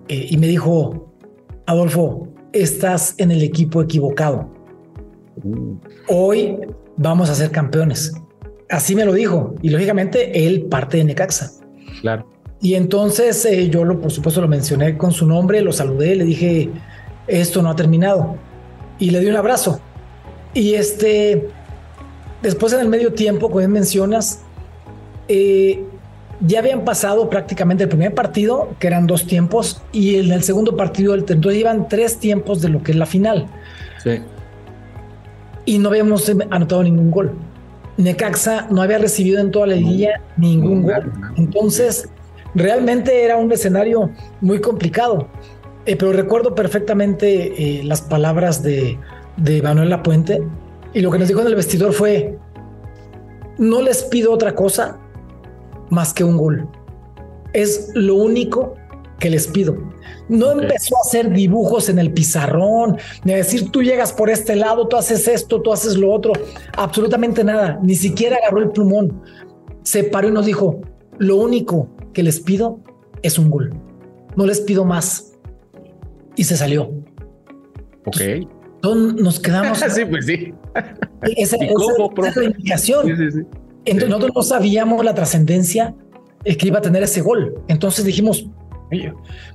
eh, 0.08 0.26
y 0.30 0.36
me 0.36 0.46
dijo, 0.46 1.12
Adolfo, 1.66 2.28
estás 2.52 3.14
en 3.18 3.30
el 3.30 3.42
equipo 3.42 3.82
equivocado. 3.82 4.48
Mm. 5.42 5.74
Hoy 6.08 6.58
vamos 6.96 7.30
a 7.30 7.34
ser 7.34 7.50
campeones. 7.50 8.12
Así 8.70 8.94
me 8.94 9.04
lo 9.04 9.12
dijo. 9.12 9.54
Y 9.62 9.70
lógicamente 9.70 10.46
él 10.46 10.64
parte 10.64 10.98
de 10.98 11.04
Necaxa. 11.04 11.50
Claro. 12.00 12.28
Y 12.60 12.74
entonces 12.74 13.44
eh, 13.44 13.68
yo 13.68 13.84
lo, 13.84 14.00
por 14.00 14.10
supuesto 14.10 14.40
lo 14.40 14.48
mencioné 14.48 14.96
con 14.96 15.12
su 15.12 15.26
nombre, 15.26 15.60
lo 15.60 15.72
saludé, 15.72 16.16
le 16.16 16.24
dije, 16.24 16.70
esto 17.26 17.62
no 17.62 17.70
ha 17.70 17.76
terminado. 17.76 18.36
Y 18.98 19.10
le 19.10 19.20
di 19.20 19.26
un 19.26 19.36
abrazo. 19.36 19.80
Y 20.54 20.74
este, 20.74 21.48
después 22.42 22.72
en 22.72 22.80
el 22.80 22.88
medio 22.88 23.12
tiempo, 23.12 23.50
como 23.50 23.66
mencionas, 23.68 24.42
eh, 25.28 25.84
ya 26.46 26.58
habían 26.58 26.84
pasado 26.84 27.30
prácticamente 27.30 27.84
el 27.84 27.88
primer 27.88 28.14
partido, 28.14 28.68
que 28.78 28.86
eran 28.86 29.06
dos 29.06 29.26
tiempos, 29.26 29.82
y 29.92 30.16
en 30.16 30.32
el 30.32 30.42
segundo 30.42 30.76
partido, 30.76 31.14
entonces 31.14 31.60
iban 31.60 31.88
tres 31.88 32.18
tiempos 32.18 32.60
de 32.60 32.68
lo 32.68 32.82
que 32.82 32.92
es 32.92 32.98
la 32.98 33.06
final. 33.06 33.46
Sí. 34.02 34.20
Y 35.64 35.78
no 35.78 35.88
habíamos 35.88 36.30
anotado 36.50 36.82
ningún 36.82 37.10
gol. 37.10 37.32
Necaxa 37.96 38.66
no 38.70 38.82
había 38.82 38.98
recibido 38.98 39.40
en 39.40 39.50
toda 39.50 39.68
la 39.68 39.76
liguilla 39.76 40.20
ningún 40.36 40.82
gol. 40.82 41.12
Entonces, 41.36 42.08
realmente 42.54 43.24
era 43.24 43.36
un 43.36 43.50
escenario 43.50 44.10
muy 44.40 44.60
complicado. 44.60 45.28
Eh, 45.86 45.96
pero 45.96 46.12
recuerdo 46.12 46.54
perfectamente 46.54 47.80
eh, 47.80 47.84
las 47.84 48.02
palabras 48.02 48.62
de, 48.62 48.98
de 49.36 49.62
Manuel 49.62 49.90
Lapuente 49.90 50.42
y 50.92 51.00
lo 51.00 51.10
que 51.10 51.18
nos 51.18 51.28
dijo 51.28 51.40
en 51.40 51.46
el 51.46 51.54
vestidor 51.54 51.92
fue, 51.92 52.38
no 53.58 53.82
les 53.82 54.02
pido 54.04 54.32
otra 54.32 54.54
cosa 54.54 54.98
más 55.90 56.12
que 56.12 56.24
un 56.24 56.36
gol. 56.36 56.68
Es 57.52 57.90
lo 57.94 58.16
único 58.16 58.74
que 59.18 59.30
les 59.30 59.46
pido. 59.46 59.76
No 60.28 60.52
empezó 60.52 60.96
a 60.96 61.06
hacer 61.06 61.30
dibujos 61.30 61.88
en 61.88 61.98
el 61.98 62.12
pizarrón, 62.12 62.98
ni 63.24 63.32
a 63.32 63.36
decir 63.36 63.70
tú 63.70 63.82
llegas 63.82 64.12
por 64.12 64.30
este 64.30 64.56
lado, 64.56 64.88
tú 64.88 64.96
haces 64.96 65.28
esto, 65.28 65.62
tú 65.62 65.72
haces 65.72 65.96
lo 65.96 66.12
otro, 66.12 66.32
absolutamente 66.76 67.44
nada, 67.44 67.78
ni 67.82 67.94
siquiera 67.94 68.36
agarró 68.36 68.60
el 68.60 68.70
plumón. 68.70 69.22
Se 69.82 70.04
paró 70.04 70.28
y 70.28 70.32
nos 70.32 70.46
dijo, 70.46 70.80
lo 71.18 71.36
único 71.36 71.88
que 72.12 72.22
les 72.22 72.40
pido 72.40 72.80
es 73.22 73.38
un 73.38 73.50
gol. 73.50 73.74
No 74.36 74.46
les 74.46 74.60
pido 74.60 74.84
más. 74.84 75.32
Y 76.36 76.44
se 76.44 76.56
salió. 76.56 76.90
Ok. 78.06 78.20
Entonces, 78.20 79.22
nos 79.22 79.40
quedamos. 79.40 79.78
sí, 79.88 80.04
pues 80.04 80.26
sí. 80.26 80.52
Esa, 81.36 81.56
es 81.56 82.36
la 82.36 82.44
indicación. 82.44 83.46
Entonces, 83.84 84.08
nosotros 84.08 84.32
no 84.34 84.42
sabíamos 84.42 85.04
la 85.04 85.14
trascendencia 85.14 85.94
que 86.44 86.66
iba 86.66 86.78
a 86.78 86.82
tener 86.82 87.02
ese 87.02 87.20
gol. 87.20 87.54
Entonces 87.68 88.04
dijimos, 88.04 88.46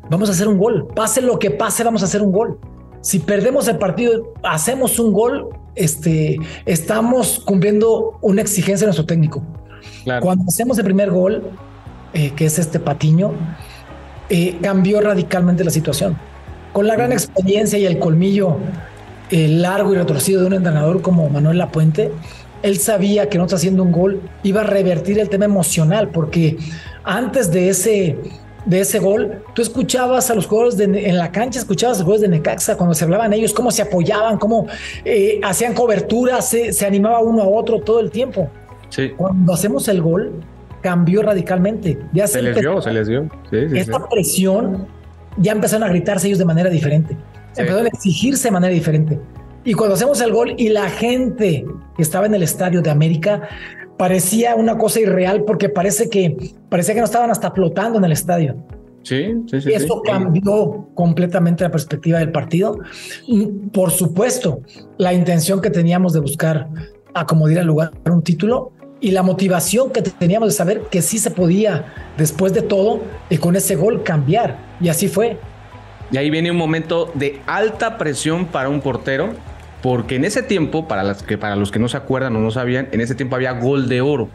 vamos 0.10 0.30
a 0.30 0.32
hacer 0.32 0.48
un 0.48 0.58
gol. 0.58 0.88
Pase 0.96 1.22
lo 1.22 1.40
que 1.40 1.52
pase, 1.52 1.84
vamos 1.84 2.02
a 2.02 2.06
hacer 2.06 2.22
un 2.22 2.32
gol. 2.32 2.60
Si 3.02 3.20
perdemos 3.20 3.68
el 3.68 3.78
partido, 3.78 4.34
hacemos 4.44 5.00
un 5.00 5.14
gol, 5.14 5.50
este, 5.76 6.38
estamos 6.66 7.40
cumpliendo 7.40 8.18
una 8.22 8.42
exigencia 8.42 8.86
de 8.86 8.88
nuestro 8.88 9.06
técnico. 9.06 9.42
Cuando 10.22 10.46
hacemos 10.48 10.78
el 10.78 10.86
primer 10.86 11.12
gol, 11.12 11.44
eh, 12.14 12.32
que 12.36 12.46
es 12.46 12.60
este 12.60 12.80
Patiño, 12.80 13.32
eh, 14.30 14.58
cambió 14.62 15.00
radicalmente 15.00 15.64
la 15.64 15.72
situación. 15.72 16.18
Con 16.74 16.88
la 16.88 16.96
gran 16.96 17.12
experiencia 17.12 17.80
y 17.80 17.86
el 17.86 18.00
colmillo 18.00 18.58
eh, 19.32 19.48
largo 19.48 19.94
y 19.94 19.98
retorcido 19.98 20.42
de 20.42 20.48
un 20.48 20.54
entrenador 20.54 21.02
como 21.02 21.30
Manuel 21.30 21.58
Lapuente, 21.58 22.12
él 22.64 22.78
sabía 22.78 23.30
que 23.30 23.38
no 23.38 23.46
está 23.46 23.56
haciendo 23.56 23.84
un 23.84 23.92
gol 23.92 24.22
iba 24.44 24.62
a 24.62 24.64
revertir 24.64 25.20
el 25.20 25.30
tema 25.30 25.46
emocional, 25.46 26.10
porque 26.10 26.58
antes 27.04 27.52
de 27.52 27.70
ese 27.70 28.18
de 28.66 28.82
ese 28.82 29.00
gol, 29.00 29.42
tú 29.56 29.62
escuchabas 29.62 30.30
a 30.30 30.36
los 30.36 30.46
jugadores 30.46 30.80
en 30.80 31.18
la 31.18 31.32
cancha, 31.32 31.60
escuchabas 31.60 31.98
a 31.98 32.00
los 32.00 32.06
jugadores 32.06 32.30
de 32.30 32.38
Necaxa 32.38 32.76
cuando 32.78 32.94
se 32.94 33.04
hablaban 33.04 33.34
ellos, 33.34 33.54
cómo 33.54 33.72
se 33.72 33.82
apoyaban, 33.82 34.38
cómo 34.38 34.68
eh, 35.06 35.40
hacían 35.44 35.74
cobertura, 35.74 36.42
se, 36.42 36.74
se, 36.74 36.86
animaba 36.86 37.20
uno 37.20 37.42
a 37.42 37.48
otro 37.48 37.80
todo 37.80 38.00
el 38.00 38.12
tiempo. 38.12 38.50
Sí. 38.90 39.10
Cuando 39.16 39.54
hacemos 39.54 39.88
el 39.88 40.02
gol, 40.02 40.34
cambió 40.82 41.22
radicalmente. 41.22 42.00
Ya 42.14 42.28
se, 42.28 42.42
les 42.42 42.58
dio, 42.58 42.82
se 42.82 42.92
les 42.92 43.08
dio. 43.08 43.30
esta 43.52 44.08
presión 44.08 44.88
ya 45.38 45.52
empezaron 45.52 45.88
a 45.88 45.90
gritarse 45.90 46.28
ellos 46.28 46.40
de 46.40 46.46
manera 46.46 46.70
diferente. 46.70 47.16
Empezaron 47.56 47.86
a 47.86 47.90
exigirse 47.90 48.50
de 48.50 48.52
manera 48.52 48.74
diferente. 48.74 49.20
Y 49.70 49.76
cuando 49.76 49.94
hacemos 49.94 50.20
el 50.22 50.34
gol 50.34 50.56
y 50.58 50.70
la 50.70 50.90
gente 50.90 51.64
que 51.96 52.02
estaba 52.02 52.26
en 52.26 52.34
el 52.34 52.42
estadio 52.42 52.82
de 52.82 52.90
América 52.90 53.48
parecía 54.00 54.56
una 54.56 54.80
cosa 54.80 55.00
irreal 55.00 55.44
porque 55.44 55.70
parece 55.70 56.10
que 56.10 56.36
parecía 56.70 56.96
que 56.96 57.02
no 57.02 57.06
estaban 57.06 57.30
hasta 57.30 57.52
flotando 57.52 58.00
en 58.00 58.06
el 58.06 58.12
estadio. 58.12 58.56
Sí, 59.04 59.32
sí, 59.46 59.62
sí. 59.62 59.70
Y 59.70 59.74
eso 59.74 60.02
cambió 60.02 60.90
completamente 60.96 61.64
la 61.64 61.70
perspectiva 61.70 62.18
del 62.18 62.32
partido. 62.32 62.80
Por 63.72 63.92
supuesto, 63.92 64.62
la 64.98 65.14
intención 65.14 65.62
que 65.62 65.70
teníamos 65.70 66.14
de 66.14 66.22
buscar 66.22 66.68
acomodar 67.14 67.60
al 67.60 67.68
lugar 67.68 67.92
un 68.10 68.24
título 68.24 68.72
y 69.00 69.12
la 69.12 69.22
motivación 69.22 69.92
que 69.92 70.02
teníamos 70.02 70.50
de 70.50 70.56
saber 70.56 70.82
que 70.90 71.04
sí 71.04 71.20
se 71.20 71.30
podía, 71.30 71.94
después 72.18 72.56
de 72.56 72.64
todo, 72.64 73.02
y 73.30 73.38
con 73.38 73.56
ese 73.56 73.76
gol 73.76 74.02
cambiar. 74.02 74.58
Y 74.82 74.90
así 74.90 75.08
fue. 75.08 75.38
Y 76.12 76.18
ahí 76.18 76.32
viene 76.32 76.50
un 76.50 76.58
momento 76.58 77.12
de 77.14 77.40
alta 77.46 78.00
presión 78.00 78.46
para 78.46 78.68
un 78.68 78.82
portero 78.82 79.30
porque 79.82 80.16
en 80.16 80.26
ese 80.26 80.44
tiempo, 80.44 80.88
para, 80.88 81.04
las 81.04 81.24
que, 81.24 81.38
para 81.38 81.56
los 81.56 81.72
que 81.72 81.80
no 81.80 81.88
se 81.88 81.98
acuerdan 81.98 82.36
o 82.36 82.40
no 82.40 82.52
sabían, 82.52 82.90
en 82.92 83.02
ese 83.02 83.16
tiempo 83.16 83.36
había 83.36 83.54
gol 83.54 83.88
de 83.88 84.02
oro. 84.02 84.30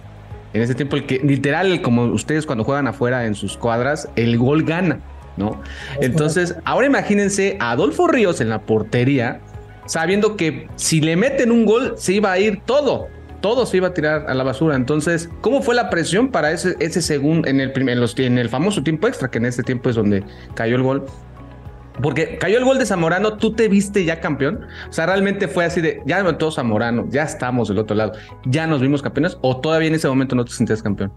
En 0.52 0.62
ese 0.62 0.74
tiempo, 0.74 0.96
el 0.96 1.06
que 1.06 1.18
literal, 1.18 1.82
como 1.82 2.04
ustedes 2.04 2.46
cuando 2.46 2.64
juegan 2.64 2.86
afuera 2.86 3.26
en 3.26 3.34
sus 3.34 3.56
cuadras, 3.56 4.08
el 4.16 4.38
gol 4.38 4.62
gana, 4.62 5.00
¿no? 5.36 5.60
Entonces, 6.00 6.56
ahora 6.64 6.86
imagínense 6.86 7.56
a 7.60 7.72
Adolfo 7.72 8.06
Ríos 8.06 8.40
en 8.40 8.48
la 8.48 8.62
portería, 8.62 9.40
sabiendo 9.86 10.36
que 10.36 10.68
si 10.76 11.00
le 11.00 11.16
meten 11.16 11.50
un 11.50 11.66
gol, 11.66 11.94
se 11.96 12.14
iba 12.14 12.30
a 12.30 12.38
ir 12.38 12.62
todo, 12.64 13.08
todo 13.40 13.66
se 13.66 13.78
iba 13.78 13.88
a 13.88 13.94
tirar 13.94 14.26
a 14.28 14.34
la 14.34 14.44
basura. 14.44 14.76
Entonces, 14.76 15.28
¿cómo 15.40 15.60
fue 15.60 15.74
la 15.74 15.90
presión 15.90 16.28
para 16.28 16.52
ese, 16.52 16.76
ese 16.78 17.02
segundo, 17.02 17.48
en 17.48 17.60
el, 17.60 17.72
en, 17.76 18.00
los, 18.00 18.18
en 18.18 18.38
el 18.38 18.48
famoso 18.48 18.82
tiempo 18.82 19.08
extra, 19.08 19.30
que 19.30 19.38
en 19.38 19.46
ese 19.46 19.62
tiempo 19.62 19.90
es 19.90 19.96
donde 19.96 20.22
cayó 20.54 20.76
el 20.76 20.82
gol? 20.82 21.04
Porque 22.02 22.38
cayó 22.38 22.58
el 22.58 22.64
gol 22.64 22.78
de 22.78 22.86
Zamorano, 22.86 23.34
tú 23.34 23.52
te 23.52 23.68
viste 23.68 24.04
ya 24.04 24.20
campeón. 24.20 24.60
O 24.88 24.92
sea, 24.92 25.06
realmente 25.06 25.48
fue 25.48 25.64
así 25.64 25.80
de 25.80 26.02
ya 26.06 26.24
todo 26.36 26.50
Zamorano, 26.50 27.06
ya 27.08 27.22
estamos 27.22 27.68
del 27.68 27.78
otro 27.78 27.96
lado, 27.96 28.12
ya 28.44 28.66
nos 28.66 28.80
vimos 28.80 29.02
campeones, 29.02 29.38
o 29.42 29.60
todavía 29.60 29.88
en 29.88 29.94
ese 29.94 30.08
momento 30.08 30.34
no 30.34 30.44
te 30.44 30.52
sentías 30.52 30.82
campeón. 30.82 31.12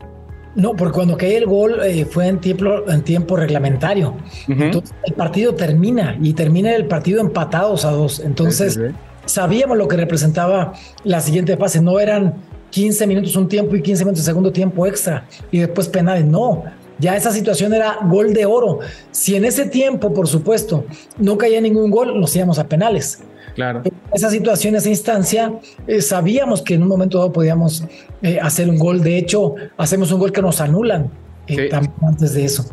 No, 0.56 0.74
porque 0.76 0.96
cuando 0.96 1.18
cae 1.18 1.38
el 1.38 1.46
gol 1.46 1.80
eh, 1.84 2.04
fue 2.06 2.28
en 2.28 2.40
tiempo, 2.40 2.90
en 2.90 3.04
tiempo 3.04 3.36
reglamentario. 3.36 4.16
Entonces 4.48 4.96
el 5.04 5.14
partido 5.14 5.54
termina 5.54 6.18
y 6.20 6.34
termina 6.34 6.76
el 6.76 6.88
partido 6.88 7.22
empatados 7.22 7.86
a 7.86 7.92
dos. 7.92 8.20
Entonces 8.20 8.80
sabíamos 9.26 9.78
lo 9.78 9.88
que 9.88 9.98
representaba 9.98 10.74
la 11.04 11.22
siguiente 11.22 11.56
fase. 11.58 11.80
No 11.80 12.00
eran 12.00 12.34
15 12.72 13.06
minutos 13.06 13.36
un 13.36 13.48
tiempo 13.48 13.76
y 13.76 13.84
15 13.84 14.06
minutos 14.06 14.26
segundo 14.26 14.52
tiempo 14.52 14.88
extra 14.88 15.26
y 15.52 15.60
después 15.60 15.88
penales. 15.90 16.26
No, 16.26 16.64
ya 17.00 17.16
esa 17.16 17.32
situación 17.32 17.74
era 17.74 18.00
gol 18.04 18.34
de 18.34 18.46
oro. 18.46 18.80
Si 19.12 19.36
en 19.36 19.46
ese 19.46 19.66
tiempo, 19.66 20.14
por 20.14 20.28
supuesto, 20.28 20.86
no 21.18 21.38
caía 21.38 21.62
ningún 21.62 21.92
gol, 21.92 22.20
nos 22.20 22.36
íbamos 22.36 22.60
a 22.60 22.68
penales. 22.68 23.20
Claro. 23.56 23.82
Esa 24.14 24.30
situación, 24.30 24.76
esa 24.76 24.90
instancia, 24.90 25.52
eh, 25.88 26.02
sabíamos 26.02 26.62
que 26.62 26.76
en 26.76 26.84
un 26.84 26.88
momento 26.88 27.18
dado 27.18 27.32
podíamos 27.32 27.84
eh, 28.22 28.40
hacer 28.40 28.70
un 28.70 28.78
gol. 28.78 29.02
De 29.02 29.18
hecho, 29.18 29.56
hacemos 29.78 30.12
un 30.12 30.20
gol 30.20 30.32
que 30.32 30.42
nos 30.42 30.62
anulan 30.62 31.10
eh, 31.48 31.70
también 31.70 31.94
antes 32.08 32.34
de 32.34 32.46
eso. 32.46 32.66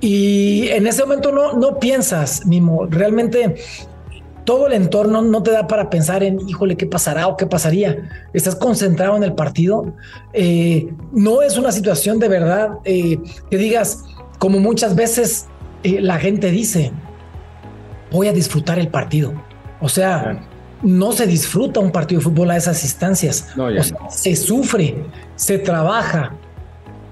Y 0.00 0.68
en 0.68 0.86
ese 0.86 1.02
momento 1.02 1.30
no, 1.30 1.52
no 1.52 1.78
piensas, 1.78 2.44
Mimo, 2.46 2.86
realmente 2.86 3.56
todo 4.44 4.66
el 4.66 4.72
entorno 4.72 5.22
no 5.22 5.42
te 5.42 5.50
da 5.50 5.66
para 5.66 5.88
pensar 5.90 6.22
en, 6.22 6.40
híjole, 6.48 6.76
¿qué 6.76 6.86
pasará 6.86 7.28
o 7.28 7.36
qué 7.36 7.46
pasaría? 7.46 8.10
Estás 8.32 8.56
concentrado 8.56 9.16
en 9.16 9.22
el 9.22 9.34
partido. 9.34 9.94
Eh, 10.32 10.92
no 11.12 11.42
es 11.42 11.56
una 11.56 11.72
situación 11.72 12.18
de 12.18 12.28
verdad 12.28 12.78
eh, 12.84 13.18
que 13.50 13.56
digas, 13.56 14.04
como 14.38 14.58
muchas 14.58 14.94
veces 14.96 15.46
eh, 15.84 16.00
la 16.00 16.18
gente 16.18 16.50
dice, 16.50 16.92
voy 18.10 18.28
a 18.28 18.32
disfrutar 18.32 18.78
el 18.78 18.88
partido. 18.88 19.32
O 19.80 19.88
sea, 19.88 20.48
no 20.82 21.12
se 21.12 21.26
disfruta 21.26 21.80
un 21.80 21.92
partido 21.92 22.20
de 22.20 22.24
fútbol 22.24 22.50
a 22.50 22.56
esas 22.56 22.82
instancias. 22.82 23.48
se 24.10 24.36
sufre, 24.36 25.04
se 25.36 25.58
trabaja 25.58 26.34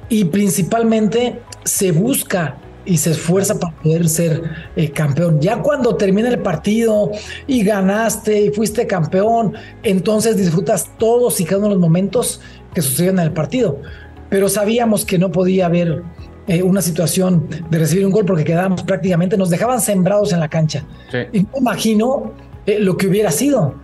y 0.09 0.25
principalmente 0.25 1.41
se 1.65 1.93
busca 1.93 2.57
y 2.85 2.97
se 2.97 3.11
esfuerza 3.11 3.59
para 3.59 3.75
poder 3.77 4.09
ser 4.09 4.43
eh, 4.77 4.91
campeón. 4.91 5.41
Ya 5.41 5.61
cuando 5.63 5.97
termina 5.97 6.29
el 6.29 6.39
partido 6.39 7.11
y 7.47 7.63
ganaste 7.63 8.47
y 8.47 8.51
fuiste 8.51 8.87
campeón, 8.87 9.55
entonces 9.83 10.37
disfrutas 10.37 10.91
todos 10.99 11.41
y 11.41 11.45
cada 11.45 11.59
uno 11.59 11.69
de 11.69 11.75
los 11.75 11.81
momentos 11.81 12.41
que 12.75 12.83
sucedieron 12.83 13.19
en 13.19 13.27
el 13.27 13.33
partido. 13.33 13.79
Pero 14.29 14.49
sabíamos 14.49 15.05
que 15.05 15.19
no 15.19 15.31
podía 15.31 15.67
haber 15.67 16.03
eh, 16.47 16.63
una 16.63 16.83
situación 16.83 17.49
de 17.69 17.79
recibir 17.79 18.07
un 18.07 18.13
gol 18.13 18.25
porque 18.25 18.45
quedábamos 18.45 18.83
prácticamente, 18.83 19.37
nos 19.37 19.51
dejaban 19.51 19.81
sembrados 19.81 20.33
en 20.33 20.41
la 20.41 20.49
cancha. 20.49 20.85
Y 21.33 21.41
me 21.41 21.59
imagino 21.59 22.33
eh, 22.67 22.79
lo 22.79 22.97
que 22.97 23.09
hubiera 23.09 23.31
sido. 23.31 23.75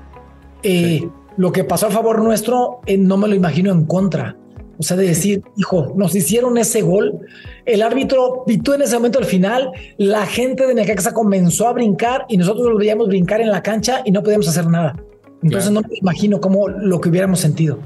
Lo 1.37 1.53
que 1.53 1.65
pasó 1.65 1.87
a 1.87 1.91
favor 1.91 2.23
nuestro, 2.23 2.81
no 2.99 3.17
me 3.19 3.29
lo 3.29 3.35
imagino 3.35 3.71
en 3.71 3.85
contra 3.85 4.37
O 4.79 4.83
sea, 4.83 4.97
de 4.97 5.07
decir, 5.07 5.43
hijo, 5.57 5.95
nos 5.97 6.15
hicieron 6.15 6.59
ese 6.59 6.83
gol, 6.83 7.21
el 7.65 7.83
árbitro 7.83 8.45
pitó 8.47 8.75
en 8.75 8.83
ese 8.83 8.97
momento 8.97 9.19
al 9.19 9.25
final, 9.25 9.71
la 9.97 10.27
gente 10.27 10.67
de 10.67 10.75
Necaxa 10.75 11.13
comenzó 11.15 11.69
a 11.69 11.73
brincar 11.73 12.27
y 12.29 12.37
nosotros 12.37 12.67
lo 12.67 12.77
veíamos 12.77 13.09
brincar 13.09 13.41
en 13.41 13.51
la 13.51 13.63
cancha 13.63 14.03
y 14.05 14.11
no 14.11 14.23
podíamos 14.23 14.49
hacer 14.49 14.67
nada. 14.67 14.97
Entonces 15.43 15.71
no 15.71 15.81
me 15.83 15.89
imagino 16.01 16.41
cómo 16.41 16.69
lo 16.69 17.01
que 17.01 17.09
hubiéramos 17.09 17.41
sentido. 17.41 17.79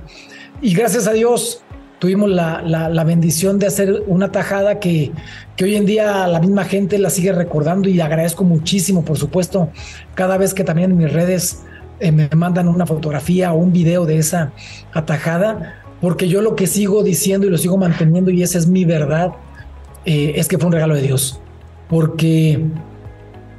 Y 0.63 0.75
gracias 0.75 1.07
a 1.07 1.13
Dios 1.13 1.63
tuvimos 1.99 2.31
la, 2.31 2.63
la, 2.63 3.05
bendición 3.05 3.59
de 3.59 3.67
hacer 3.67 4.03
una 4.07 4.33
tajada 4.33 4.81
que, 4.81 5.13
que 5.57 5.65
hoy 5.65 5.77
en 5.77 5.85
día 5.85 6.27
la 6.27 6.41
misma 6.41 6.65
gente 6.65 6.99
la 6.99 7.11
sigue 7.11 7.33
recordando 7.33 7.91
y 7.91 8.01
agradezco 8.01 8.43
muchísimo, 8.43 9.05
por 9.05 9.19
supuesto, 9.19 9.69
cada 10.15 10.39
vez 10.39 10.55
que 10.55 10.65
también 10.65 10.93
en 10.93 10.97
mis 10.97 11.13
redes 11.13 11.63
eh, 12.01 12.11
me 12.11 12.31
mandan 12.35 12.69
una 12.69 12.87
fotografía 12.87 13.53
o 13.53 13.59
un 13.59 13.73
video 13.73 14.07
de 14.07 14.17
esa 14.17 14.53
atajada, 14.95 15.80
porque 16.01 16.29
yo 16.29 16.41
lo 16.41 16.57
que 16.57 16.67
sigo 16.67 17.03
diciendo 17.03 17.47
y 17.47 17.51
lo 17.51 17.59
sigo 17.59 17.77
manteniendo 17.77 18.31
y 18.31 18.43
esa 18.43 18.59
es 18.59 18.67
mi 18.67 18.85
verdad, 18.85 19.33
eh, 20.05 20.33
es 20.37 20.49
que 20.49 20.59
fue 20.59 20.67
un 20.67 20.73
regalo 20.73 20.95
de 20.95 21.03
Dios, 21.03 21.41
porque 21.89 22.65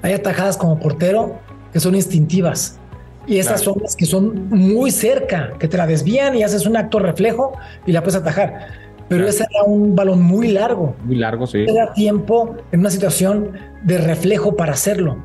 hay 0.02 0.14
atajadas 0.14 0.58
como 0.58 0.80
portero 0.80 1.40
que 1.72 1.80
son 1.80 1.96
instintivas 1.96 2.80
y 3.28 3.38
esas 3.38 3.62
son 3.62 3.76
las 3.82 3.96
que 3.96 4.06
son 4.06 4.50
muy 4.50 4.92
cerca, 4.92 5.54
que 5.60 5.68
te 5.68 5.78
la 5.78 5.86
desvían 5.86 6.36
y 6.36 6.44
haces 6.44 6.66
un 6.66 6.76
acto 6.76 7.00
reflejo 7.00 7.54
y 7.86 7.92
la 7.92 8.02
puedes 8.02 8.20
atajar. 8.20 8.68
Pero 9.08 9.28
ese 9.28 9.46
era 9.50 9.64
un 9.66 9.96
balón 9.96 10.22
muy 10.22 10.48
largo. 10.48 10.96
Muy 11.04 11.18
largo, 11.18 11.46
sí. 11.46 11.66
Era 11.68 11.94
tiempo 11.94 12.56
en 12.72 12.80
una 12.80 12.90
situación 12.90 13.52
de 13.84 13.98
reflejo 13.98 14.56
para 14.56 14.74
hacerlo. 14.74 15.18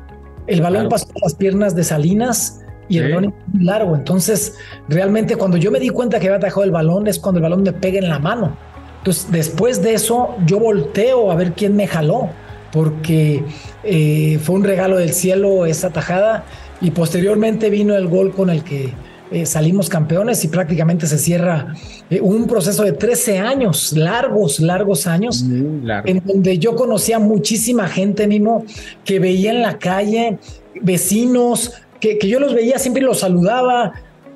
El 0.45 0.61
balón 0.61 0.89
pasó 0.89 1.07
por 1.07 1.23
las 1.23 1.35
piernas 1.35 1.75
de 1.75 1.83
Salinas 1.83 2.61
y 2.89 2.97
el 2.97 3.13
balón 3.13 3.25
es 3.25 3.53
muy 3.53 3.63
largo. 3.65 3.95
Entonces, 3.95 4.55
realmente 4.87 5.35
cuando 5.35 5.57
yo 5.57 5.71
me 5.71 5.79
di 5.79 5.89
cuenta 5.89 6.19
que 6.19 6.27
había 6.27 6.37
atajado 6.37 6.63
el 6.63 6.71
balón 6.71 7.07
es 7.07 7.19
cuando 7.19 7.39
el 7.39 7.43
balón 7.43 7.63
me 7.63 7.73
pega 7.73 7.99
en 7.99 8.09
la 8.09 8.19
mano. 8.19 8.55
Entonces, 8.99 9.31
después 9.31 9.81
de 9.81 9.93
eso, 9.93 10.35
yo 10.45 10.59
volteo 10.59 11.31
a 11.31 11.35
ver 11.35 11.53
quién 11.53 11.75
me 11.75 11.87
jaló, 11.87 12.29
porque 12.71 13.43
eh, 13.83 14.39
fue 14.41 14.55
un 14.55 14.63
regalo 14.63 14.97
del 14.97 15.13
cielo 15.13 15.65
esa 15.65 15.89
tajada 15.89 16.45
y 16.81 16.91
posteriormente 16.91 17.69
vino 17.69 17.95
el 17.95 18.07
gol 18.07 18.33
con 18.33 18.49
el 18.49 18.63
que 18.63 18.93
eh, 19.29 19.45
salimos 19.45 19.89
campeones 19.89 20.43
y 20.45 20.47
prácticamente 20.47 21.05
se 21.05 21.17
cierra 21.17 21.73
eh, 22.09 22.21
un 22.21 22.47
proceso 22.47 22.83
de 22.83 22.93
13 22.93 23.39
años, 23.39 23.91
largos, 23.91 24.59
largos 24.61 25.05
años, 25.05 25.43
en 25.43 26.21
donde 26.23 26.57
yo 26.59 26.75
conocía 26.75 27.19
muchísima 27.19 27.87
gente, 27.87 28.25
mismo 28.27 28.63
que 29.03 29.19
veía 29.19 29.51
en 29.51 29.61
la 29.61 29.77
calle, 29.79 30.37
vecinos, 30.81 31.73
que, 31.99 32.17
que 32.17 32.27
yo 32.27 32.39
los 32.39 32.53
veía, 32.53 32.79
siempre 32.79 33.01
los 33.01 33.19
saludaba, 33.19 33.93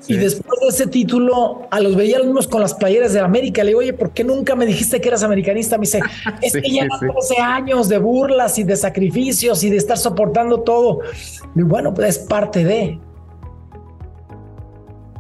y 0.08 0.18
después 0.18 0.60
de 0.62 0.68
ese 0.68 0.88
título, 0.88 1.68
a 1.70 1.80
los 1.80 1.96
veía 1.96 2.18
los 2.18 2.28
mismos 2.28 2.48
con 2.48 2.62
las 2.62 2.74
playeras 2.74 3.14
de 3.14 3.20
América. 3.20 3.64
Le 3.64 3.70
digo, 3.70 3.80
oye, 3.80 3.94
¿por 3.94 4.14
qué 4.14 4.24
nunca 4.24 4.56
me 4.56 4.66
dijiste 4.66 5.00
que 5.00 5.10
eras 5.10 5.24
americanista? 5.24 5.78
Me 5.78 5.82
dice, 5.82 6.00
es 6.42 6.54
que 6.54 6.70
ya 6.70 6.88
12 6.88 7.38
años 7.40 7.88
de 7.90 7.98
burlas 8.00 8.58
y 8.58 8.64
de 8.64 8.76
sacrificios 8.76 9.64
y 9.64 9.70
de 9.70 9.78
estar 9.78 9.98
soportando 9.98 10.62
todo. 10.62 11.02
Y 11.56 11.62
bueno, 11.62 11.94
pues 11.94 12.18
es 12.18 12.20
parte 12.20 12.64
de. 12.64 13.00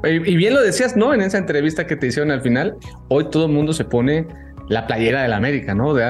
Y 0.03 0.36
bien 0.36 0.55
lo 0.55 0.62
decías, 0.62 0.95
¿no? 0.95 1.13
En 1.13 1.21
esa 1.21 1.38
entrevista 1.38 1.86
que 1.86 1.95
te 1.95 2.07
hicieron 2.07 2.31
al 2.31 2.41
final, 2.41 2.75
hoy 3.07 3.29
todo 3.29 3.45
el 3.45 3.51
mundo 3.51 3.71
se 3.71 3.86
pone 3.86 4.27
la 4.71 4.87
playera 4.87 5.21
del 5.23 5.33
América, 5.33 5.75
¿no? 5.75 5.93
De, 5.93 6.05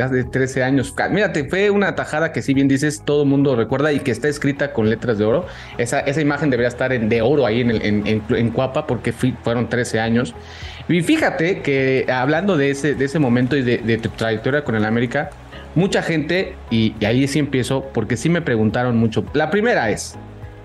hace 0.00 0.22
13 0.22 0.62
años. 0.62 0.94
Mírate, 1.10 1.48
fue 1.48 1.70
una 1.70 1.96
tajada 1.96 2.30
que 2.30 2.40
si 2.40 2.54
bien 2.54 2.68
dices, 2.68 3.02
todo 3.04 3.24
el 3.24 3.28
mundo 3.28 3.56
recuerda 3.56 3.92
y 3.92 3.98
que 3.98 4.12
está 4.12 4.28
escrita 4.28 4.72
con 4.72 4.88
letras 4.88 5.18
de 5.18 5.24
oro. 5.24 5.46
Esa, 5.76 5.98
esa 6.00 6.20
imagen 6.20 6.48
debería 6.48 6.68
estar 6.68 6.92
en, 6.92 7.08
de 7.08 7.20
oro 7.20 7.44
ahí 7.44 7.62
en, 7.62 7.70
el, 7.72 8.22
en, 8.28 8.50
Cuapa 8.50 8.86
porque 8.86 9.12
fueron 9.12 9.68
13 9.68 9.98
años. 9.98 10.36
Y 10.88 11.02
fíjate 11.02 11.62
que 11.62 12.06
hablando 12.08 12.56
de 12.56 12.70
ese, 12.70 12.94
de 12.94 13.04
ese 13.04 13.18
momento 13.18 13.56
y 13.56 13.62
de, 13.62 13.98
tu 13.98 14.08
trayectoria 14.10 14.62
con 14.62 14.76
el 14.76 14.84
América, 14.84 15.30
mucha 15.74 16.00
gente, 16.00 16.54
y, 16.70 16.94
ahí 17.04 17.26
sí 17.26 17.40
empiezo, 17.40 17.86
porque 17.92 18.16
sí 18.16 18.28
me 18.28 18.40
preguntaron 18.40 18.96
mucho. 18.96 19.24
La 19.32 19.50
primera 19.50 19.90
es, 19.90 20.14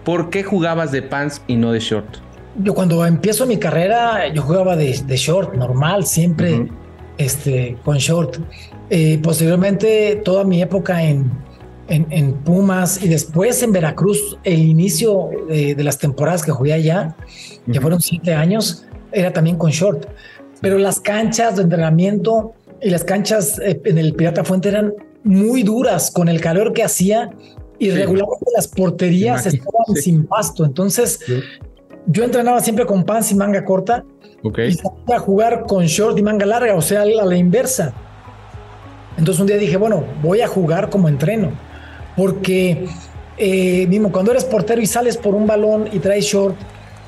¿por 0.04 0.30
qué 0.30 0.44
jugabas 0.44 0.92
de 0.92 1.02
pants 1.02 1.42
y 1.48 1.56
no 1.56 1.72
de 1.72 1.80
short? 1.80 2.18
Yo 2.58 2.76
cuando 2.76 3.04
empiezo 3.04 3.48
mi 3.48 3.58
carrera, 3.58 4.28
yo 4.28 4.44
jugaba 4.44 4.76
de, 4.76 4.94
short, 5.18 5.56
normal, 5.56 6.06
siempre 6.06 6.68
este, 7.18 7.78
con 7.84 7.98
short. 7.98 8.38
Eh, 8.90 9.20
posteriormente, 9.22 10.22
toda 10.24 10.44
mi 10.44 10.62
época 10.62 11.04
en, 11.04 11.32
en, 11.88 12.34
Pumas 12.34 13.04
y 13.04 13.08
después 13.08 13.62
en 13.64 13.72
Veracruz, 13.72 14.38
el 14.44 14.60
inicio 14.60 15.30
de, 15.48 15.76
las 15.84 15.98
temporadas 15.98 16.44
que 16.44 16.52
jugué 16.52 16.74
allá, 16.74 17.16
que 17.72 17.82
fueron 17.82 18.02
siete 18.02 18.34
años, 18.34 18.86
era 19.12 19.34
también 19.34 19.58
con 19.58 19.72
short. 19.72 20.06
Pero 20.62 20.78
las 20.78 21.00
canchas 21.00 21.58
de 21.58 21.64
entrenamiento 21.64 22.54
y 22.82 22.90
las 22.90 23.04
canchas 23.04 23.60
eh, 23.60 23.82
en 23.84 23.98
el 23.98 24.14
Pirata 24.14 24.44
Fuente 24.44 24.70
eran 24.70 24.94
muy 25.24 25.64
duras 25.64 26.12
con 26.12 26.30
el 26.30 26.40
calor 26.40 26.74
que 26.74 26.84
hacía 26.84 27.30
y 27.78 27.90
regularmente 27.92 28.46
las 28.56 28.68
porterías 28.68 29.46
estaban 29.46 29.96
sin 29.96 30.26
pasto. 30.26 30.66
Entonces, 30.66 31.20
yo 32.06 32.24
entrenaba 32.24 32.60
siempre 32.62 32.86
con 32.86 33.04
pants 33.04 33.32
y 33.32 33.36
manga 33.36 33.66
corta 33.66 34.04
y 34.44 34.74
salía 34.74 35.16
a 35.16 35.20
jugar 35.20 35.64
con 35.68 35.86
short 35.86 36.18
y 36.18 36.22
manga 36.22 36.46
larga, 36.46 36.76
o 36.76 36.82
sea, 36.82 37.02
a 37.02 37.06
la 37.06 37.36
inversa. 37.36 37.94
Entonces 39.18 39.40
un 39.40 39.48
día 39.48 39.58
dije, 39.58 39.78
bueno, 39.78 40.04
voy 40.22 40.42
a 40.42 40.48
jugar 40.48 40.90
como 40.90 41.08
entreno, 41.08 41.52
porque 42.16 42.88
eh, 43.38 43.86
mismo 43.88 44.12
cuando 44.12 44.32
eres 44.32 44.46
portero 44.46 44.82
y 44.82 44.86
sales 44.86 45.18
por 45.18 45.36
un 45.36 45.46
balón 45.46 45.90
y 45.92 46.00
traes 46.00 46.26
short, 46.26 46.56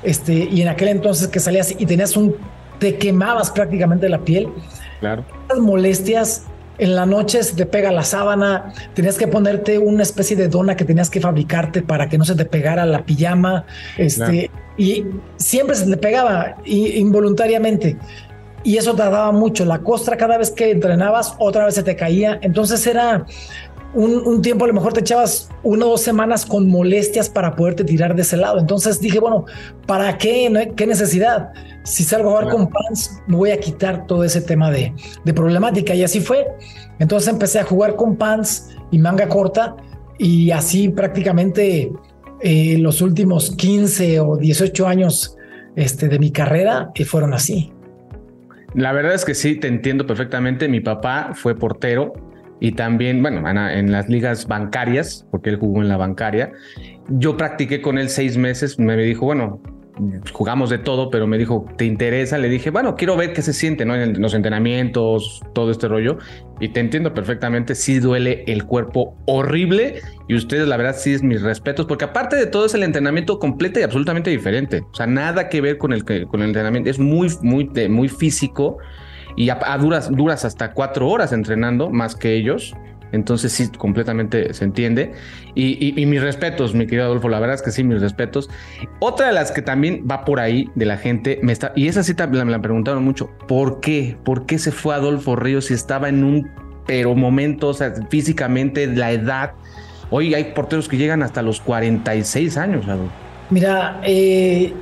este, 0.02 0.34
y 0.34 0.62
en 0.62 0.68
aquel 0.68 0.88
entonces 0.88 1.28
que 1.28 1.40
salías 1.40 1.74
y 1.76 1.86
tenías 1.86 2.16
un, 2.16 2.36
te 2.78 2.96
quemabas 2.96 3.50
prácticamente 3.50 4.08
la 4.08 4.18
piel. 4.18 4.48
Claro. 5.00 5.24
Las 5.48 5.58
molestias 5.58 6.44
en 6.78 6.94
la 6.94 7.06
noche 7.06 7.42
se 7.42 7.54
te 7.54 7.66
pega 7.66 7.92
la 7.92 8.02
sábana, 8.02 8.72
tenías 8.94 9.16
que 9.16 9.28
ponerte 9.28 9.78
una 9.78 10.02
especie 10.02 10.36
de 10.36 10.48
dona 10.48 10.76
que 10.76 10.84
tenías 10.84 11.10
que 11.10 11.20
fabricarte 11.20 11.82
para 11.82 12.08
que 12.08 12.18
no 12.18 12.24
se 12.24 12.34
te 12.34 12.44
pegara 12.44 12.84
la 12.86 13.04
pijama, 13.04 13.64
este, 13.96 14.50
y 14.76 15.04
siempre 15.36 15.76
se 15.76 15.86
te 15.86 15.96
pegaba 15.96 16.56
involuntariamente. 16.64 17.96
Y 18.64 18.78
eso 18.78 18.94
tardaba 18.94 19.30
mucho. 19.30 19.66
La 19.66 19.80
costra, 19.80 20.16
cada 20.16 20.38
vez 20.38 20.50
que 20.50 20.70
entrenabas, 20.70 21.34
otra 21.38 21.66
vez 21.66 21.74
se 21.74 21.82
te 21.82 21.96
caía. 21.96 22.38
Entonces 22.40 22.86
era 22.86 23.26
un, 23.94 24.42
tiempo, 24.42 24.64
a 24.64 24.68
lo 24.68 24.74
mejor 24.74 24.92
te 24.92 25.00
echabas 25.00 25.50
una 25.62 25.86
o 25.86 25.90
dos 25.90 26.00
semanas 26.00 26.44
con 26.44 26.68
molestias 26.68 27.28
para 27.28 27.54
poderte 27.54 27.84
tirar 27.84 28.14
de 28.14 28.22
ese 28.22 28.36
lado. 28.36 28.58
Entonces 28.58 29.00
dije, 29.00 29.20
bueno, 29.20 29.44
¿para 29.86 30.18
qué? 30.18 30.72
¿Qué 30.76 30.86
necesidad? 30.86 31.52
Si 31.84 32.02
salgo 32.02 32.30
a 32.30 32.32
jugar 32.40 32.54
con 32.54 32.68
pants, 32.68 33.22
me 33.26 33.36
voy 33.36 33.50
a 33.50 33.58
quitar 33.58 34.06
todo 34.06 34.24
ese 34.24 34.40
tema 34.40 34.70
de, 34.70 34.92
de 35.24 35.34
problemática. 35.34 35.94
Y 35.94 36.02
así 36.02 36.20
fue. 36.20 36.46
Entonces 36.98 37.32
empecé 37.32 37.60
a 37.60 37.64
jugar 37.64 37.96
con 37.96 38.16
pants 38.16 38.68
y 38.90 38.98
manga 38.98 39.28
corta. 39.28 39.76
Y 40.18 40.50
así 40.50 40.88
prácticamente 40.88 41.92
eh, 42.40 42.78
los 42.78 43.00
últimos 43.00 43.54
15 43.56 44.20
o 44.20 44.36
18 44.36 44.86
años 44.86 45.36
este, 45.76 46.08
de 46.08 46.18
mi 46.18 46.30
carrera 46.30 46.90
que 46.94 47.04
fueron 47.04 47.32
así. 47.32 47.72
La 48.74 48.92
verdad 48.92 49.14
es 49.14 49.24
que 49.24 49.34
sí, 49.34 49.54
te 49.56 49.68
entiendo 49.68 50.06
perfectamente. 50.06 50.68
Mi 50.68 50.80
papá 50.80 51.30
fue 51.34 51.56
portero 51.56 52.12
y 52.64 52.72
también, 52.72 53.20
bueno, 53.20 53.46
en 53.46 53.92
las 53.92 54.08
ligas 54.08 54.46
bancarias, 54.46 55.26
porque 55.30 55.50
él 55.50 55.56
jugó 55.56 55.82
en 55.82 55.88
la 55.90 55.98
bancaria. 55.98 56.50
Yo 57.10 57.36
practiqué 57.36 57.82
con 57.82 57.98
él 57.98 58.08
seis 58.08 58.38
meses, 58.38 58.78
me 58.78 58.96
dijo, 58.96 59.26
bueno, 59.26 59.60
jugamos 60.32 60.70
de 60.70 60.78
todo, 60.78 61.10
pero 61.10 61.26
me 61.26 61.36
dijo, 61.36 61.66
¿te 61.76 61.84
interesa? 61.84 62.38
Le 62.38 62.48
dije, 62.48 62.70
bueno, 62.70 62.94
quiero 62.94 63.18
ver 63.18 63.34
qué 63.34 63.42
se 63.42 63.52
siente, 63.52 63.84
¿no? 63.84 63.94
En 63.94 64.18
los 64.18 64.32
entrenamientos, 64.32 65.42
todo 65.52 65.70
este 65.70 65.88
rollo. 65.88 66.16
Y 66.58 66.70
te 66.70 66.80
entiendo 66.80 67.12
perfectamente, 67.12 67.74
sí 67.74 67.98
duele 67.98 68.44
el 68.46 68.64
cuerpo 68.64 69.14
horrible. 69.26 70.00
Y 70.26 70.34
ustedes, 70.34 70.66
la 70.66 70.78
verdad, 70.78 70.96
sí 70.96 71.12
es 71.12 71.22
mis 71.22 71.42
respetos, 71.42 71.84
porque 71.84 72.06
aparte 72.06 72.34
de 72.34 72.46
todo 72.46 72.64
es 72.64 72.72
el 72.72 72.82
entrenamiento 72.82 73.38
completo 73.38 73.78
y 73.78 73.82
absolutamente 73.82 74.30
diferente. 74.30 74.80
O 74.90 74.94
sea, 74.94 75.06
nada 75.06 75.50
que 75.50 75.60
ver 75.60 75.76
con 75.76 75.92
el, 75.92 76.02
con 76.02 76.40
el 76.40 76.46
entrenamiento. 76.46 76.88
Es 76.88 76.98
muy, 76.98 77.28
muy, 77.42 77.68
muy 77.90 78.08
físico 78.08 78.78
y 79.36 79.50
a, 79.50 79.58
duras, 79.78 80.10
duras 80.10 80.44
hasta 80.44 80.72
cuatro 80.72 81.08
horas 81.08 81.32
entrenando 81.32 81.90
más 81.90 82.14
que 82.14 82.34
ellos. 82.34 82.74
Entonces 83.12 83.52
sí, 83.52 83.68
completamente 83.68 84.52
se 84.54 84.64
entiende. 84.64 85.12
Y, 85.54 85.92
mis 86.06 86.20
respetos, 86.20 86.74
mi 86.74 86.86
querido 86.86 87.04
Adolfo, 87.04 87.28
la 87.28 87.38
verdad 87.38 87.54
es 87.54 87.62
que 87.62 87.70
sí, 87.70 87.84
mis 87.84 88.00
respetos. 88.00 88.50
Otra 88.98 89.28
de 89.28 89.32
las 89.32 89.52
que 89.52 89.62
también 89.62 90.04
va 90.10 90.24
por 90.24 90.40
ahí 90.40 90.68
de 90.74 90.84
la 90.84 90.96
gente, 90.96 91.38
me 91.42 91.52
está, 91.52 91.72
y 91.76 91.86
esa 91.86 92.02
sí 92.02 92.14
me 92.28 92.50
la 92.50 92.60
preguntaron 92.60 93.04
mucho, 93.04 93.30
¿por 93.46 93.78
qué? 93.80 94.16
¿Por 94.24 94.46
qué 94.46 94.58
se 94.58 94.72
fue 94.72 94.96
Adolfo 94.96 95.36
Ríos 95.36 95.66
si 95.66 95.74
estaba 95.74 96.08
en 96.08 96.24
un 96.24 96.50
pero 96.86 97.14
momento, 97.14 97.68
o 97.68 97.74
sea, 97.74 97.94
físicamente, 98.10 98.88
la 98.88 99.12
edad? 99.12 99.52
Hoy 100.10 100.34
hay 100.34 100.52
porteros 100.52 100.88
que 100.88 100.96
llegan 100.96 101.22
hasta 101.22 101.40
los 101.40 101.60
46 101.60 102.56
años, 102.56 102.88
Adolfo. 102.88 103.14
Mira, 103.50 104.00
eh, 104.02 104.72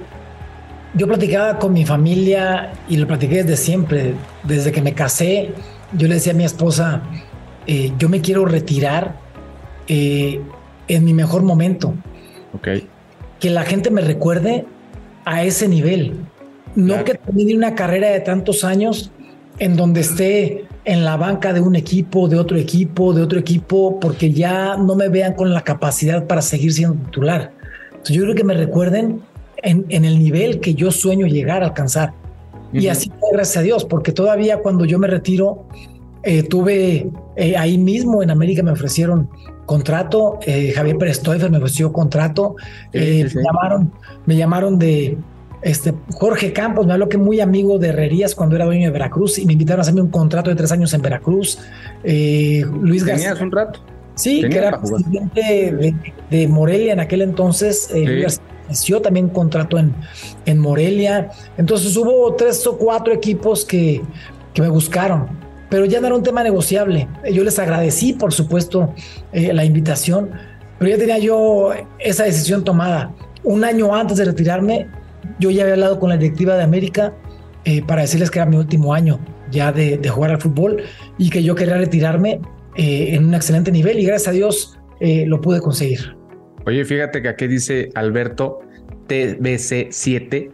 yo 0.95 1.07
platicaba 1.07 1.59
con 1.59 1.73
mi 1.73 1.85
familia 1.87 2.73
y 2.89 2.97
lo 2.97 3.07
platiqué 3.07 3.43
desde 3.43 3.57
siempre, 3.57 4.15
desde 4.43 4.73
que 4.73 4.83
me 4.83 4.93
casé, 4.93 5.53
yo 5.97 6.09
le 6.09 6.15
decía 6.15 6.33
a 6.33 6.37
mi 6.37 6.45
esposa, 6.45 7.03
eh, 7.67 7.93
yo 7.99 8.09
me 8.09 8.21
quiero 8.21 8.45
retirar 8.45 9.17
eh, 9.89 10.41
en 10.89 11.05
mi 11.05 11.15
mejor 11.15 11.43
momento. 11.43 11.95
Ok. 12.55 12.69
Que 13.41 13.51
la 13.51 13.63
gente 13.63 13.91
me 13.91 14.01
recuerde 14.03 14.67
a 15.25 15.43
ese 15.45 15.69
nivel. 15.69 16.17
No 16.75 17.05
que 17.05 17.15
termine 17.15 17.55
una 17.55 17.75
carrera 17.75 18.11
de 18.11 18.21
tantos 18.21 18.65
años 18.65 19.11
en 19.59 19.77
donde 19.77 20.01
esté 20.01 20.65
en 20.85 21.05
la 21.05 21.17
banca 21.17 21.53
de 21.53 21.61
un 21.61 21.77
equipo, 21.77 22.29
de 22.29 22.39
otro 22.39 22.57
equipo, 22.57 23.13
de 23.13 23.23
otro 23.23 23.39
equipo, 23.39 24.01
porque 24.01 24.33
ya 24.33 24.77
no 24.77 24.95
me 24.95 25.09
vean 25.09 25.35
con 25.35 25.53
la 25.53 25.63
capacidad 25.63 26.27
para 26.27 26.43
seguir 26.43 26.73
siendo 26.73 26.97
titular. 27.05 27.53
Entonces 27.91 28.17
yo 28.17 28.23
creo 28.23 28.35
que 28.35 28.45
me 28.45 28.55
recuerden 28.55 29.23
en, 29.63 29.87
en 29.89 30.05
el 30.05 30.19
nivel 30.19 30.61
que 30.61 30.75
yo 30.75 30.91
sueño 30.91 31.27
llegar 31.27 31.63
a 31.63 31.67
alcanzar. 31.67 32.13
Y 32.73 32.89
así 32.89 33.11
fue, 33.21 33.31
gracias 33.33 33.59
a 33.59 33.63
Dios, 33.63 33.85
porque 33.85 34.13
todavía 34.13 34.59
cuando 34.59 34.85
yo 34.85 34.99
me 34.99 35.07
retiro, 35.07 35.67
eh, 36.23 36.45
tuve 36.45 37.11
eh, 37.37 37.57
ahí 37.57 37.79
mismo 37.79 38.23
en 38.23 38.31
América 38.31 38.63
me 38.63 38.71
ofrecieron 38.71 39.29
contrato, 39.67 40.39
eh, 40.47 40.73
Javier 40.75 40.97
Pérez 40.97 41.21
Toifer 41.21 41.51
me 41.51 41.59
ofreció 41.59 41.93
contrato, 41.93 42.57
Me, 42.93 43.25
llamaron, 43.25 43.93
me 44.27 44.37
llamaron 44.37 44.79
de 44.79 45.19
este, 45.63 45.95
Jorge 46.15 46.53
Campos, 46.53 46.87
me 46.87 46.93
habló 46.93 47.09
que 47.09 47.19
muy 47.19 47.41
amigo 47.41 47.79
de 47.79 47.89
Herrerías 47.89 48.35
cuando 48.35 48.57
era 48.57 48.65
dueño 48.65 48.87
de 48.87 48.93
Veracruz 48.93 49.39
y 49.39 49.47
me 49.47 49.53
invitaron 49.53 49.81
a 49.81 49.83
hacerme 49.83 50.01
un 50.01 50.11
contrato 50.11 50.51
de 50.51 50.57
tres 50.57 50.73
años 50.73 50.93
en 50.95 51.03
Veracruz. 51.03 51.59
Luis 52.05 53.05
García. 53.05 53.29
¿Tenías 53.29 53.41
un 53.41 53.53
rato? 53.53 53.81
Sí, 54.15 54.43
que 54.49 54.59
era 54.59 54.81
presidente 54.81 55.97
de, 56.31 56.49
Morelia 56.49 56.93
en 56.93 57.01
aquel 57.01 57.23
entonces. 57.23 57.91
Luis 57.95 58.41
yo 58.85 59.01
también 59.01 59.29
contrato 59.29 59.79
en, 59.79 59.95
en 60.47 60.59
Morelia. 60.59 61.31
Entonces 61.59 61.97
hubo 61.97 62.35
tres 62.35 62.67
o 62.67 62.77
cuatro 62.77 63.13
equipos 63.13 63.65
que, 63.65 64.03
que 64.55 64.63
me 64.63 64.69
buscaron, 64.69 65.29
pero 65.71 65.85
ya 65.85 66.01
no 66.01 66.07
era 66.07 66.17
un 66.17 66.23
tema 66.23 66.43
negociable. 66.43 67.09
Yo 67.33 67.45
les 67.45 67.59
agradecí, 67.59 68.13
por 68.13 68.33
supuesto, 68.33 68.95
eh, 69.33 69.53
la 69.53 69.65
invitación, 69.65 70.31
pero 70.79 70.91
ya 70.91 70.99
tenía 70.99 71.19
yo 71.19 71.73
esa 71.99 72.25
decisión 72.25 72.65
tomada. 72.65 73.13
Un 73.45 73.65
año 73.65 73.95
antes 73.95 74.19
de 74.19 74.25
retirarme, 74.25 74.89
yo 75.39 75.51
ya 75.51 75.63
había 75.63 75.75
hablado 75.75 75.99
con 75.99 76.11
la 76.11 76.17
directiva 76.17 76.57
de 76.57 76.63
América 76.63 77.15
eh, 77.65 77.83
para 77.83 78.03
decirles 78.03 78.31
que 78.31 78.39
era 78.39 78.47
mi 78.47 78.57
último 78.57 78.93
año 78.95 79.21
ya 79.51 79.71
de, 79.71 79.99
de 79.99 80.09
jugar 80.09 80.31
al 80.31 80.41
fútbol 80.41 80.83
y 81.19 81.29
que 81.29 81.43
yo 81.43 81.55
quería 81.55 81.77
retirarme 81.77 82.41
eh, 82.77 83.15
en 83.15 83.27
un 83.27 83.35
excelente 83.35 83.71
nivel 83.71 83.99
y 83.99 84.05
gracias 84.05 84.29
a 84.29 84.33
Dios 84.33 84.79
lo 85.27 85.41
pude 85.41 85.61
conseguir. 85.61 86.22
Oye, 86.67 86.85
fíjate 86.85 87.23
que 87.23 87.29
aquí 87.29 87.47
dice 87.47 87.91
Alberto 87.95 88.61
TBC7 89.09 90.51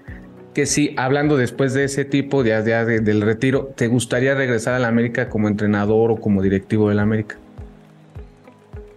que 0.54 0.66
si 0.66 0.94
hablando 0.96 1.36
después 1.36 1.74
de 1.74 1.84
ese 1.84 2.04
tipo 2.04 2.42
de, 2.42 2.60
de, 2.62 3.00
del 3.00 3.20
retiro, 3.20 3.70
¿te 3.76 3.86
gustaría 3.86 4.34
regresar 4.34 4.74
a 4.74 4.78
la 4.80 4.88
América 4.88 5.28
como 5.28 5.46
entrenador 5.46 6.10
o 6.10 6.16
como 6.16 6.42
directivo 6.42 6.88
de 6.88 6.96
la 6.96 7.02
América? 7.02 7.36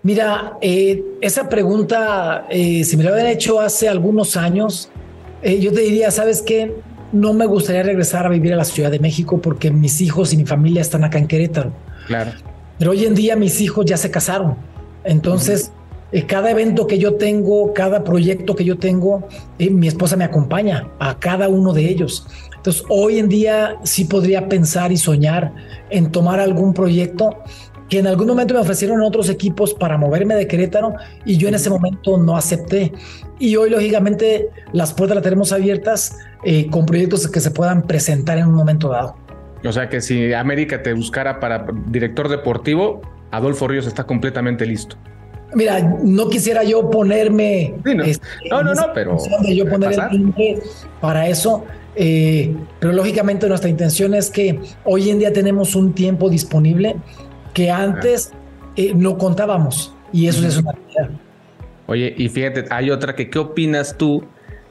Mira, 0.04 0.58
eh, 0.62 1.04
esa 1.21 1.47
pregunta, 1.47 2.47
eh, 2.50 2.84
si 2.84 2.97
me 2.97 3.04
la 3.04 3.12
habían 3.12 3.28
hecho 3.28 3.62
hace 3.62 3.88
algunos 3.88 4.36
años, 4.36 4.89
eh, 5.43 5.60
yo 5.60 5.71
te 5.71 5.82
diría, 5.82 6.10
¿sabes 6.10 6.41
qué? 6.41 6.74
No 7.12 7.34
me 7.34 7.45
gustaría 7.45 7.84
regresar 7.84 8.26
a 8.26 8.30
vivir 8.30 8.54
a 8.54 8.56
la 8.56 8.65
Ciudad 8.65 8.89
de 8.89 8.97
México 8.97 9.39
porque 9.39 9.69
mis 9.69 10.02
hijos 10.02 10.34
y 10.34 10.38
mi 10.38 10.45
familia 10.45 10.82
están 10.82 11.04
acá 11.04 11.19
en 11.19 11.28
Querétaro. 11.28 11.71
Claro. 12.08 12.32
Pero 12.80 12.91
hoy 12.91 13.06
en 13.06 13.13
día 13.13 13.36
mis 13.36 13.62
hijos 13.62 13.86
ya 13.86 13.97
se 13.97 14.10
casaron. 14.10 14.56
Entonces, 15.04 15.71
eh, 16.12 16.26
cada 16.26 16.52
evento 16.52 16.88
que 16.88 16.97
yo 16.97 17.15
tengo, 17.15 17.74
cada 17.74 18.04
proyecto 18.04 18.56
que 18.56 18.65
yo 18.65 18.78
tengo, 18.78 19.28
eh, 19.60 19.69
mi 19.69 19.88
esposa 19.88 20.15
me 20.15 20.24
acompaña 20.24 20.88
a 21.00 21.19
cada 21.19 21.47
uno 21.47 21.74
de 21.74 21.89
ellos. 21.89 22.28
Entonces, 22.56 22.84
hoy 22.89 23.17
en 23.17 23.30
día 23.30 23.78
sí 23.84 24.06
podría 24.06 24.47
pensar 24.47 24.91
y 24.91 24.97
soñar 24.97 25.54
en 25.89 26.12
tomar 26.12 26.39
algún 26.39 26.74
proyecto 26.74 27.38
que 27.89 28.00
en 28.00 28.08
algún 28.08 28.28
momento 28.28 28.54
me 28.54 28.62
ofrecieron 28.62 29.02
otros 29.02 29.30
equipos 29.30 29.74
para 29.74 29.97
moverme 29.97 30.36
de 30.36 30.47
Querétaro 30.47 30.93
y 31.26 31.36
yo 31.36 31.50
en 31.50 31.56
ese 31.56 31.69
momento 31.69 32.17
no 32.17 32.38
acepté. 32.38 32.93
Y 33.38 33.58
hoy, 33.58 33.69
lógicamente, 33.69 34.47
las 34.71 34.93
puertas 34.93 35.15
las 35.15 35.24
tenemos 35.24 35.52
abiertas 35.52 36.17
eh, 36.45 36.69
con 36.69 36.86
proyectos 36.86 37.28
que 37.28 37.41
se 37.41 37.52
puedan 37.52 37.82
presentar 37.82 38.38
en 38.38 38.47
un 38.47 38.54
momento 38.54 38.88
dado. 38.88 39.17
O 39.65 39.71
sea 39.74 39.89
que 39.89 40.00
si 40.00 40.34
América 40.34 40.82
te 40.82 40.93
buscara 40.93 41.39
para 41.39 41.65
director 41.88 42.30
deportivo, 42.30 43.02
Adolfo 43.32 43.67
Ríos 43.67 43.88
está 43.88 44.06
completamente 44.06 44.65
listo. 44.65 44.95
Mira, 45.54 45.82
no 46.04 46.30
quisiera 46.30 46.64
yo 46.64 46.90
ponerme. 46.90 47.76
Este, 48.06 48.26
no. 48.50 48.64
no, 48.64 48.74
no, 48.74 48.94
pero. 48.94 49.18
De 49.42 49.56
yo 49.56 49.70
poner 49.70 49.94
el 50.12 50.62
para 51.00 51.28
eso. 51.28 51.66
Eh, 51.96 52.56
pero 52.80 52.94
lógicamente 52.94 53.48
nuestra 53.50 53.70
intención 53.70 54.14
es 54.14 54.30
que 54.30 54.60
hoy 54.86 55.10
en 55.10 55.20
día 55.20 55.34
tenemos 55.34 55.76
un 55.76 55.94
tiempo 55.94 56.30
disponible 56.30 56.96
que 57.54 57.70
antes 57.70 58.32
eh, 58.76 58.94
no 58.96 59.18
contábamos. 59.18 59.94
Y 60.14 60.28
eso 60.28 60.46
es 60.48 60.58
una 60.58 60.72
realidad. 60.72 61.20
Oye, 61.88 62.14
y 62.18 62.30
fíjate, 62.30 62.66
hay 62.70 62.90
otra 62.92 63.16
que, 63.16 63.30
¿qué 63.30 63.40
opinas 63.40 63.98
tú 63.98 64.24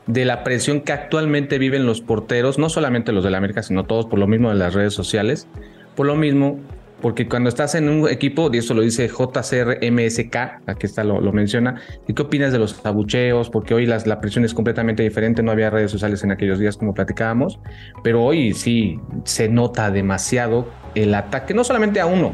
de 0.07 0.25
la 0.25 0.43
presión 0.43 0.81
que 0.81 0.93
actualmente 0.93 1.59
viven 1.59 1.85
los 1.85 2.01
porteros, 2.01 2.59
no 2.59 2.69
solamente 2.69 3.13
los 3.13 3.25
de 3.25 3.31
la 3.31 3.39
América, 3.39 3.63
sino 3.63 3.85
todos 3.85 4.07
por 4.07 4.19
lo 4.19 4.27
mismo 4.27 4.49
de 4.49 4.55
las 4.55 4.75
redes 4.75 4.95
sociales? 4.95 5.47
Por 5.97 6.07
lo 6.07 6.17
mismo, 6.17 6.59
porque 7.01 7.29
cuando 7.29 7.49
estás 7.49 7.75
en 7.75 7.89
un 7.89 8.09
equipo, 8.09 8.51
y 8.53 8.59
eso 8.59 8.75
lo 8.75 8.83
dice 8.83 9.09
JCRMSK, 9.09 10.37
aquí 10.67 10.87
está 10.87 11.05
lo, 11.05 11.21
menciona, 11.33 11.81
¿y 12.07 12.15
qué 12.15 12.23
opinas 12.23 12.53
de 12.53 12.59
los 12.59 12.85
abucheos? 12.85 13.51
Porque 13.51 13.75
hoy 13.75 13.87
la 13.87 14.21
presión 14.21 14.45
es 14.45 14.55
completamente 14.55 15.03
diferente, 15.03 15.43
no 15.43 15.53
había 15.53 15.71
redes 15.71 15.91
sociales 15.91 16.23
en 16.25 16.33
aquellos 16.33 16.59
días 16.59 16.77
como 16.77 16.95
platicábamos, 16.95 17.59
pero 18.03 18.23
hoy 18.23 18.53
sí 18.53 18.99
se 19.25 19.49
nota 19.49 19.91
demasiado 19.91 20.69
el 20.95 21.15
ataque, 21.15 21.55
no 21.55 21.65
solamente 21.65 22.01
a 22.01 22.07
uno, 22.07 22.33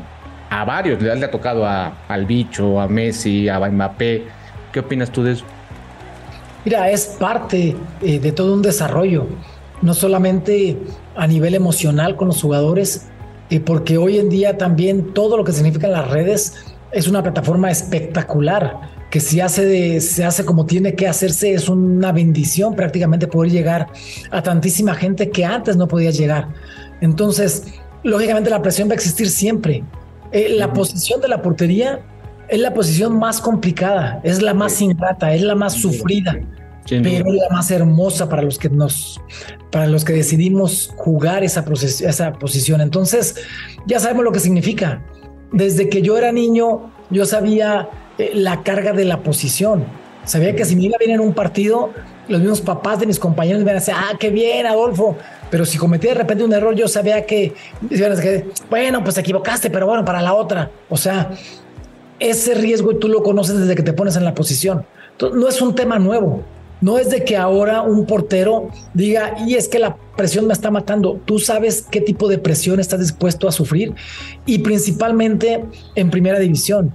a 0.50 0.64
varios, 0.64 1.00
le, 1.02 1.12
ha 1.12 1.30
tocado 1.30 1.66
a, 1.66 2.04
al 2.08 2.26
bicho, 2.26 2.80
a 2.80 2.88
Messi, 2.88 3.48
a 3.48 3.58
Mbappé, 3.58 4.24
¿qué 4.72 4.80
opinas 4.80 5.10
tú 5.10 5.22
de 5.22 5.32
eso? 5.32 5.44
Mira, 6.64 6.90
es 6.90 7.06
parte 7.06 7.76
eh, 8.02 8.18
de 8.18 8.32
todo 8.32 8.54
un 8.54 8.62
desarrollo, 8.62 9.26
no 9.82 9.94
solamente 9.94 10.76
a 11.14 11.26
nivel 11.26 11.54
emocional 11.54 12.16
con 12.16 12.28
los 12.28 12.42
jugadores, 12.42 13.08
y 13.48 13.60
porque 13.60 13.98
hoy 13.98 14.18
en 14.18 14.28
día 14.28 14.58
también 14.58 15.12
todo 15.14 15.36
lo 15.36 15.44
que 15.44 15.52
significan 15.52 15.92
las 15.92 16.10
redes 16.10 16.54
es 16.92 17.06
una 17.06 17.22
plataforma 17.22 17.70
espectacular 17.70 18.80
que 19.10 19.20
si 19.20 19.40
hace 19.40 19.64
de, 19.64 20.00
se 20.00 20.24
hace 20.24 20.44
como 20.44 20.66
tiene 20.66 20.94
que 20.94 21.06
hacerse 21.06 21.52
es 21.52 21.68
una 21.68 22.12
bendición 22.12 22.74
prácticamente 22.74 23.26
poder 23.26 23.52
llegar 23.52 23.88
a 24.30 24.42
tantísima 24.42 24.94
gente 24.94 25.30
que 25.30 25.44
antes 25.44 25.76
no 25.76 25.86
podía 25.86 26.10
llegar. 26.10 26.48
Entonces, 27.00 27.64
lógicamente 28.02 28.50
la 28.50 28.62
presión 28.62 28.88
va 28.88 28.92
a 28.92 28.96
existir 28.96 29.28
siempre. 29.28 29.84
Eh, 30.32 30.48
la 30.50 30.72
posición 30.72 31.20
de 31.20 31.28
la 31.28 31.40
portería 31.40 32.00
es 32.48 32.58
la 32.60 32.74
posición 32.74 33.18
más 33.18 33.40
complicada, 33.40 34.20
es 34.24 34.42
la 34.42 34.54
más 34.54 34.80
ingrata, 34.80 35.34
es 35.34 35.42
la 35.42 35.54
más 35.54 35.74
sufrida 35.74 36.40
pero 36.88 37.32
la 37.32 37.48
más 37.50 37.70
hermosa 37.70 38.28
para 38.28 38.42
los 38.42 38.58
que 38.58 38.68
nos, 38.68 39.20
para 39.70 39.86
los 39.86 40.04
que 40.04 40.12
decidimos 40.12 40.92
jugar 40.96 41.44
esa, 41.44 41.64
esa 41.82 42.32
posición. 42.34 42.80
Entonces, 42.80 43.36
ya 43.86 43.98
sabemos 43.98 44.24
lo 44.24 44.32
que 44.32 44.40
significa. 44.40 45.02
Desde 45.52 45.88
que 45.88 46.02
yo 46.02 46.18
era 46.18 46.32
niño, 46.32 46.90
yo 47.10 47.24
sabía 47.24 47.88
eh, 48.18 48.32
la 48.34 48.62
carga 48.62 48.92
de 48.92 49.04
la 49.04 49.22
posición. 49.22 49.84
Sabía 50.24 50.56
que 50.56 50.64
si 50.64 50.74
me 50.74 50.84
iba 50.84 50.98
bien 50.98 51.12
en 51.12 51.20
un 51.20 51.34
partido, 51.34 51.90
los 52.28 52.40
mismos 52.40 52.60
papás 52.60 52.98
de 52.98 53.06
mis 53.06 53.18
compañeros 53.18 53.60
me 53.60 53.64
iban 53.64 53.76
a 53.76 53.80
decir, 53.80 53.94
ah, 53.96 54.16
qué 54.18 54.30
bien, 54.30 54.66
Adolfo. 54.66 55.16
Pero 55.50 55.64
si 55.64 55.78
cometía 55.78 56.10
de 56.10 56.18
repente 56.18 56.42
un 56.42 56.52
error, 56.52 56.74
yo 56.74 56.88
sabía 56.88 57.24
que, 57.24 57.54
bueno, 58.68 59.02
pues 59.04 59.14
te 59.14 59.20
equivocaste, 59.20 59.70
pero 59.70 59.86
bueno, 59.86 60.04
para 60.04 60.20
la 60.20 60.34
otra. 60.34 60.70
O 60.88 60.96
sea, 60.96 61.30
ese 62.18 62.54
riesgo 62.54 62.96
tú 62.96 63.08
lo 63.08 63.22
conoces 63.22 63.58
desde 63.58 63.76
que 63.76 63.82
te 63.82 63.92
pones 63.92 64.16
en 64.16 64.24
la 64.24 64.34
posición. 64.34 64.84
Entonces, 65.12 65.38
no 65.40 65.48
es 65.48 65.60
un 65.62 65.74
tema 65.74 65.98
nuevo. 65.98 66.42
No 66.80 66.98
es 66.98 67.10
de 67.10 67.24
que 67.24 67.36
ahora 67.36 67.82
un 67.82 68.04
portero 68.06 68.68
diga, 68.92 69.34
y 69.46 69.54
es 69.54 69.68
que 69.68 69.78
la 69.78 69.96
presión 70.16 70.46
me 70.46 70.52
está 70.52 70.70
matando. 70.70 71.20
Tú 71.24 71.38
sabes 71.38 71.86
qué 71.90 72.00
tipo 72.00 72.28
de 72.28 72.38
presión 72.38 72.80
estás 72.80 73.00
dispuesto 73.00 73.48
a 73.48 73.52
sufrir 73.52 73.94
y 74.44 74.58
principalmente 74.58 75.64
en 75.94 76.10
primera 76.10 76.38
división. 76.38 76.92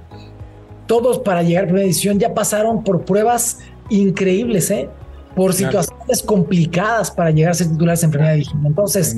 Todos 0.86 1.20
para 1.20 1.42
llegar 1.42 1.64
a 1.64 1.68
primera 1.68 1.84
división 1.84 2.20
ya 2.20 2.34
pasaron 2.34 2.84
por 2.84 3.06
pruebas 3.06 3.60
increíbles, 3.90 4.70
¿eh? 4.72 4.90
por 5.36 5.54
situaciones 5.54 6.22
complicadas 6.24 7.12
para 7.12 7.32
llegar 7.32 7.52
a 7.52 7.54
ser 7.54 7.70
titulares 7.70 8.04
en 8.04 8.12
primera 8.12 8.34
división. 8.34 8.66
Entonces, 8.66 9.16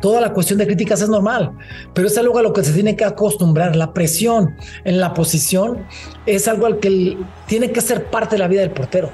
toda 0.00 0.20
la 0.20 0.32
cuestión 0.32 0.58
de 0.58 0.66
críticas 0.66 1.00
es 1.00 1.08
normal, 1.08 1.52
pero 1.94 2.06
es 2.06 2.18
algo 2.18 2.38
a 2.38 2.42
lo 2.42 2.52
que 2.52 2.62
se 2.62 2.72
tiene 2.72 2.96
que 2.96 3.04
acostumbrar. 3.04 3.74
La 3.74 3.92
presión 3.92 4.54
en 4.84 5.00
la 5.00 5.14
posición 5.14 5.78
es 6.26 6.46
algo 6.46 6.66
al 6.66 6.78
que 6.78 7.16
tiene 7.46 7.72
que 7.72 7.80
ser 7.80 8.04
parte 8.04 8.36
de 8.36 8.40
la 8.40 8.48
vida 8.48 8.60
del 8.60 8.70
portero. 8.70 9.10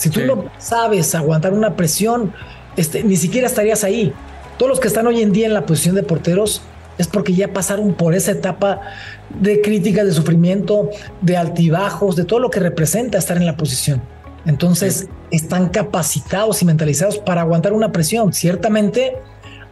Si 0.00 0.08
tú 0.08 0.20
no 0.24 0.46
sabes 0.56 1.14
aguantar 1.14 1.52
una 1.52 1.76
presión, 1.76 2.32
este, 2.78 3.04
ni 3.04 3.16
siquiera 3.16 3.46
estarías 3.46 3.84
ahí. 3.84 4.14
Todos 4.56 4.70
los 4.70 4.80
que 4.80 4.88
están 4.88 5.06
hoy 5.06 5.20
en 5.20 5.30
día 5.30 5.46
en 5.46 5.52
la 5.52 5.66
posición 5.66 5.94
de 5.94 6.02
porteros 6.02 6.62
es 6.96 7.06
porque 7.06 7.34
ya 7.34 7.52
pasaron 7.52 7.92
por 7.92 8.14
esa 8.14 8.30
etapa 8.30 8.80
de 9.28 9.60
crítica, 9.60 10.02
de 10.02 10.12
sufrimiento, 10.12 10.88
de 11.20 11.36
altibajos, 11.36 12.16
de 12.16 12.24
todo 12.24 12.40
lo 12.40 12.48
que 12.48 12.60
representa 12.60 13.18
estar 13.18 13.36
en 13.36 13.44
la 13.44 13.58
posición. 13.58 14.00
Entonces 14.46 15.06
están 15.30 15.68
capacitados 15.68 16.62
y 16.62 16.64
mentalizados 16.64 17.18
para 17.18 17.42
aguantar 17.42 17.74
una 17.74 17.92
presión. 17.92 18.32
Ciertamente 18.32 19.18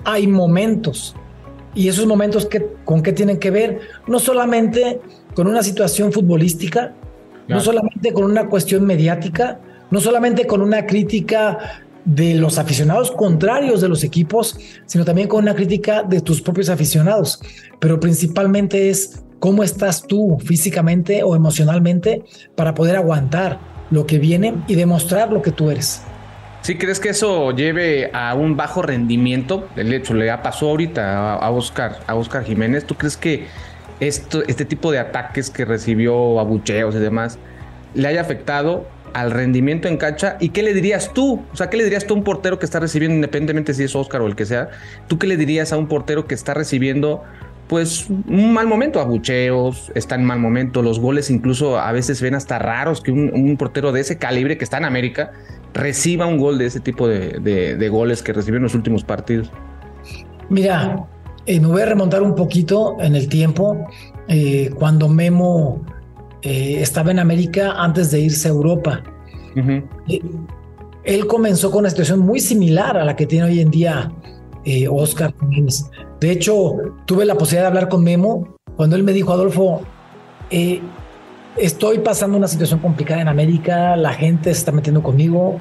hay 0.04 0.26
momentos 0.26 1.16
y 1.74 1.88
esos 1.88 2.04
momentos 2.04 2.44
que, 2.44 2.66
con 2.84 3.02
qué 3.02 3.14
tienen 3.14 3.38
que 3.38 3.50
ver, 3.50 3.80
no 4.06 4.18
solamente 4.18 5.00
con 5.34 5.46
una 5.46 5.62
situación 5.62 6.12
futbolística, 6.12 6.92
no 7.48 7.60
solamente 7.60 8.12
con 8.12 8.24
una 8.24 8.46
cuestión 8.46 8.84
mediática, 8.84 9.58
no 9.90 10.00
solamente 10.00 10.46
con 10.46 10.62
una 10.62 10.86
crítica 10.86 11.82
de 12.04 12.34
los 12.34 12.58
aficionados 12.58 13.10
contrarios 13.10 13.80
de 13.80 13.88
los 13.88 14.02
equipos, 14.02 14.58
sino 14.86 15.04
también 15.04 15.28
con 15.28 15.42
una 15.42 15.54
crítica 15.54 16.02
de 16.02 16.20
tus 16.20 16.40
propios 16.40 16.70
aficionados. 16.70 17.40
Pero 17.78 18.00
principalmente 18.00 18.88
es 18.88 19.22
cómo 19.38 19.62
estás 19.62 20.06
tú 20.06 20.38
físicamente 20.44 21.22
o 21.22 21.36
emocionalmente 21.36 22.24
para 22.54 22.74
poder 22.74 22.96
aguantar 22.96 23.58
lo 23.90 24.06
que 24.06 24.18
viene 24.18 24.54
y 24.68 24.74
demostrar 24.74 25.32
lo 25.32 25.42
que 25.42 25.52
tú 25.52 25.70
eres. 25.70 26.02
¿Sí 26.62 26.76
crees 26.76 26.98
que 26.98 27.10
eso 27.10 27.52
lleve 27.52 28.10
a 28.12 28.34
un 28.34 28.56
bajo 28.56 28.82
rendimiento? 28.82 29.68
El 29.76 29.92
hecho 29.92 30.14
le 30.14 30.30
ha 30.30 30.42
pasado 30.42 30.70
ahorita 30.70 31.34
a, 31.34 31.50
Oscar, 31.50 32.00
a 32.06 32.14
Oscar 32.14 32.44
Jiménez. 32.44 32.84
¿Tú 32.84 32.94
crees 32.94 33.16
que 33.16 33.46
esto, 34.00 34.42
este 34.46 34.64
tipo 34.64 34.90
de 34.90 34.98
ataques 34.98 35.50
que 35.50 35.64
recibió, 35.64 36.40
abucheos 36.40 36.94
y 36.94 36.98
demás, 36.98 37.38
le 37.94 38.08
haya 38.08 38.20
afectado 38.20 38.86
al 39.20 39.30
rendimiento 39.30 39.88
en 39.88 39.96
cancha? 39.96 40.36
¿Y 40.40 40.50
qué 40.50 40.62
le 40.62 40.74
dirías 40.74 41.12
tú? 41.12 41.42
O 41.52 41.56
sea, 41.56 41.70
¿qué 41.70 41.76
le 41.76 41.84
dirías 41.84 42.06
tú 42.06 42.14
a 42.14 42.16
un 42.16 42.24
portero 42.24 42.58
que 42.58 42.66
está 42.66 42.80
recibiendo, 42.80 43.14
independientemente 43.14 43.74
si 43.74 43.84
es 43.84 43.94
Oscar 43.94 44.20
o 44.22 44.26
el 44.26 44.36
que 44.36 44.46
sea? 44.46 44.68
¿Tú 45.06 45.18
qué 45.18 45.26
le 45.26 45.36
dirías 45.36 45.72
a 45.72 45.76
un 45.76 45.88
portero 45.88 46.26
que 46.26 46.34
está 46.34 46.54
recibiendo 46.54 47.22
pues 47.68 48.08
un 48.08 48.52
mal 48.52 48.66
momento, 48.66 48.98
abucheos, 48.98 49.92
está 49.94 50.14
en 50.14 50.24
mal 50.24 50.40
momento, 50.40 50.82
los 50.82 50.98
goles 50.98 51.30
incluso 51.30 51.78
a 51.78 51.92
veces 51.92 52.20
ven 52.22 52.34
hasta 52.34 52.58
raros 52.58 53.02
que 53.02 53.12
un, 53.12 53.56
portero 53.58 53.92
de 53.92 54.00
ese 54.00 54.16
calibre 54.16 54.56
que 54.56 54.64
está 54.64 54.78
en 54.78 54.86
América 54.86 55.32
reciba 55.74 56.26
un 56.26 56.38
gol 56.38 56.56
de 56.56 56.66
ese 56.66 56.80
tipo 56.80 57.06
de, 57.06 57.88
goles 57.90 58.22
que 58.22 58.32
recibió 58.32 58.56
en 58.56 58.62
los 58.62 58.74
últimos 58.74 59.04
partidos. 59.04 59.52
Mira, 60.48 61.04
eh, 61.44 61.60
me 61.60 61.66
voy 61.66 61.82
a 61.82 61.86
remontar 61.86 62.22
un 62.22 62.34
poquito 62.34 62.96
en 63.00 63.14
el 63.14 63.28
tiempo, 63.28 63.86
eh, 64.28 64.70
cuando 64.74 65.08
Memo 65.10 65.84
eh, 66.42 66.78
estaba 66.80 67.10
en 67.10 67.18
América 67.18 67.72
antes 67.76 68.10
de 68.10 68.20
irse 68.20 68.48
a 68.48 68.50
Europa. 68.50 69.02
él 71.04 71.26
comenzó 71.26 71.70
con 71.70 71.80
una 71.80 71.90
situación 71.90 72.20
muy 72.20 72.40
similar 72.40 72.96
a 72.96 73.04
la 73.04 73.16
que 73.16 73.26
tiene 73.26 73.46
hoy 73.46 73.60
en 73.60 73.70
día 73.70 74.12
Oscar 74.90 75.34
De 76.20 76.30
hecho, 76.30 76.74
tuve 77.06 77.24
la 77.24 77.34
posibilidad 77.34 77.62
de 77.62 77.68
hablar 77.68 77.88
con 77.88 78.04
Memo 78.04 78.56
cuando 78.76 78.96
él 78.96 79.02
me 79.02 79.12
dijo, 79.12 79.32
Adolfo, 79.32 79.80
estoy 81.56 81.98
pasando 81.98 82.36
una 82.36 82.48
situación 82.48 82.80
complicada 82.80 83.20
en 83.20 83.28
América, 83.28 83.96
la 83.96 84.12
gente 84.12 84.52
se 84.52 84.60
está 84.60 84.72
metiendo 84.72 85.02
conmigo. 85.02 85.60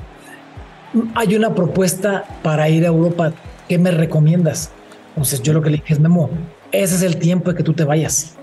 Hay 1.16 1.36
una 1.36 1.54
propuesta 1.54 2.24
para 2.44 2.70
ir 2.70 2.84
a 2.86 2.88
Europa, 2.88 3.34
¿qué 3.68 3.78
me 3.78 3.92
recomiendas? 3.92 4.72
Entonces 5.10 5.42
yo 5.42 5.54
lo 5.54 5.62
que 5.62 5.70
le 5.70 5.78
dije 5.78 5.94
es, 5.94 6.00
Memo, 6.00 6.30
ese 6.72 6.96
es 6.96 7.02
el 7.02 7.18
tiempo 7.18 7.52
de 7.52 7.58
que 7.58 7.63
tú 7.63 7.74
te 7.74 7.84
vayas. 7.84 8.38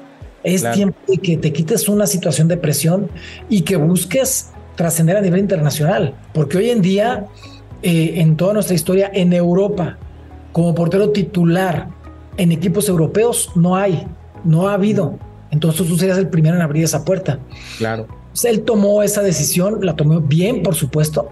Es 0.44 0.70
tiempo 0.72 0.98
de 1.09 1.18
que 1.18 1.38
te 1.38 1.52
quites 1.52 1.88
una 1.88 2.07
situación 2.07 2.48
de 2.48 2.59
presión 2.59 3.09
y 3.48 3.62
que 3.62 3.76
busques 3.76 4.50
trascender 4.76 5.16
a 5.16 5.22
nivel 5.22 5.40
internacional. 5.40 6.14
Porque 6.35 6.59
hoy 6.59 6.70
en 6.70 6.83
día, 6.83 7.26
eh, 7.83 8.14
en 8.16 8.37
toda 8.37 8.52
nuestra 8.52 8.74
historia, 8.74 9.11
en 9.12 9.33
Europa, 9.33 9.98
como 10.52 10.74
portero 10.74 11.11
titular 11.11 11.88
en 12.37 12.52
equipos 12.52 12.88
europeos, 12.90 13.50
no 13.54 13.74
hay, 13.74 14.07
no 14.44 14.68
ha 14.68 14.74
habido. 14.74 15.18
Entonces 15.50 15.87
tú 15.87 15.96
serías 15.96 16.18
el 16.18 16.28
primero 16.28 16.57
en 16.57 16.62
abrir 16.62 16.85
esa 16.85 17.04
puerta. 17.04 17.38
Claro. 17.78 18.07
él 18.44 18.62
tomó 18.62 19.02
esa 19.02 19.22
decisión, 19.22 19.78
la 19.83 19.96
tomó 19.96 20.20
bien, 20.20 20.62
por 20.62 20.74
supuesto, 20.74 21.30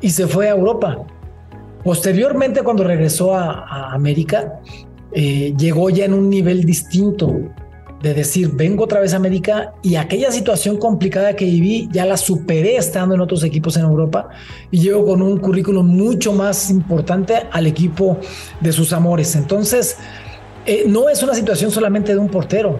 y 0.00 0.10
se 0.10 0.26
fue 0.28 0.48
a 0.48 0.52
Europa. 0.52 0.98
Posteriormente, 1.82 2.62
cuando 2.62 2.84
regresó 2.84 3.34
a, 3.34 3.92
América, 3.92 4.60
eh, 5.12 5.54
llegó 5.58 5.90
ya 5.90 6.04
en 6.04 6.12
un 6.12 6.28
nivel 6.28 6.64
distinto 6.64 7.34
de 8.02 8.14
decir, 8.14 8.50
vengo 8.52 8.84
otra 8.84 9.00
vez 9.00 9.12
a 9.12 9.16
América 9.16 9.74
y 9.82 9.96
aquella 9.96 10.30
situación 10.30 10.76
complicada 10.76 11.34
que 11.34 11.44
viví 11.44 11.88
ya 11.90 12.06
la 12.06 12.16
superé 12.16 12.76
estando 12.76 13.14
en 13.14 13.20
otros 13.20 13.42
equipos 13.42 13.76
en 13.76 13.84
Europa 13.84 14.28
y 14.70 14.80
llego 14.80 15.04
con 15.04 15.20
un 15.20 15.38
currículum 15.38 15.84
mucho 15.84 16.32
más 16.32 16.70
importante 16.70 17.34
al 17.50 17.66
equipo 17.66 18.18
de 18.60 18.72
sus 18.72 18.92
amores. 18.92 19.34
Entonces, 19.34 19.96
eh, 20.64 20.84
no 20.86 21.08
es 21.08 21.22
una 21.22 21.34
situación 21.34 21.70
solamente 21.70 22.12
de 22.12 22.18
un 22.18 22.28
portero, 22.28 22.78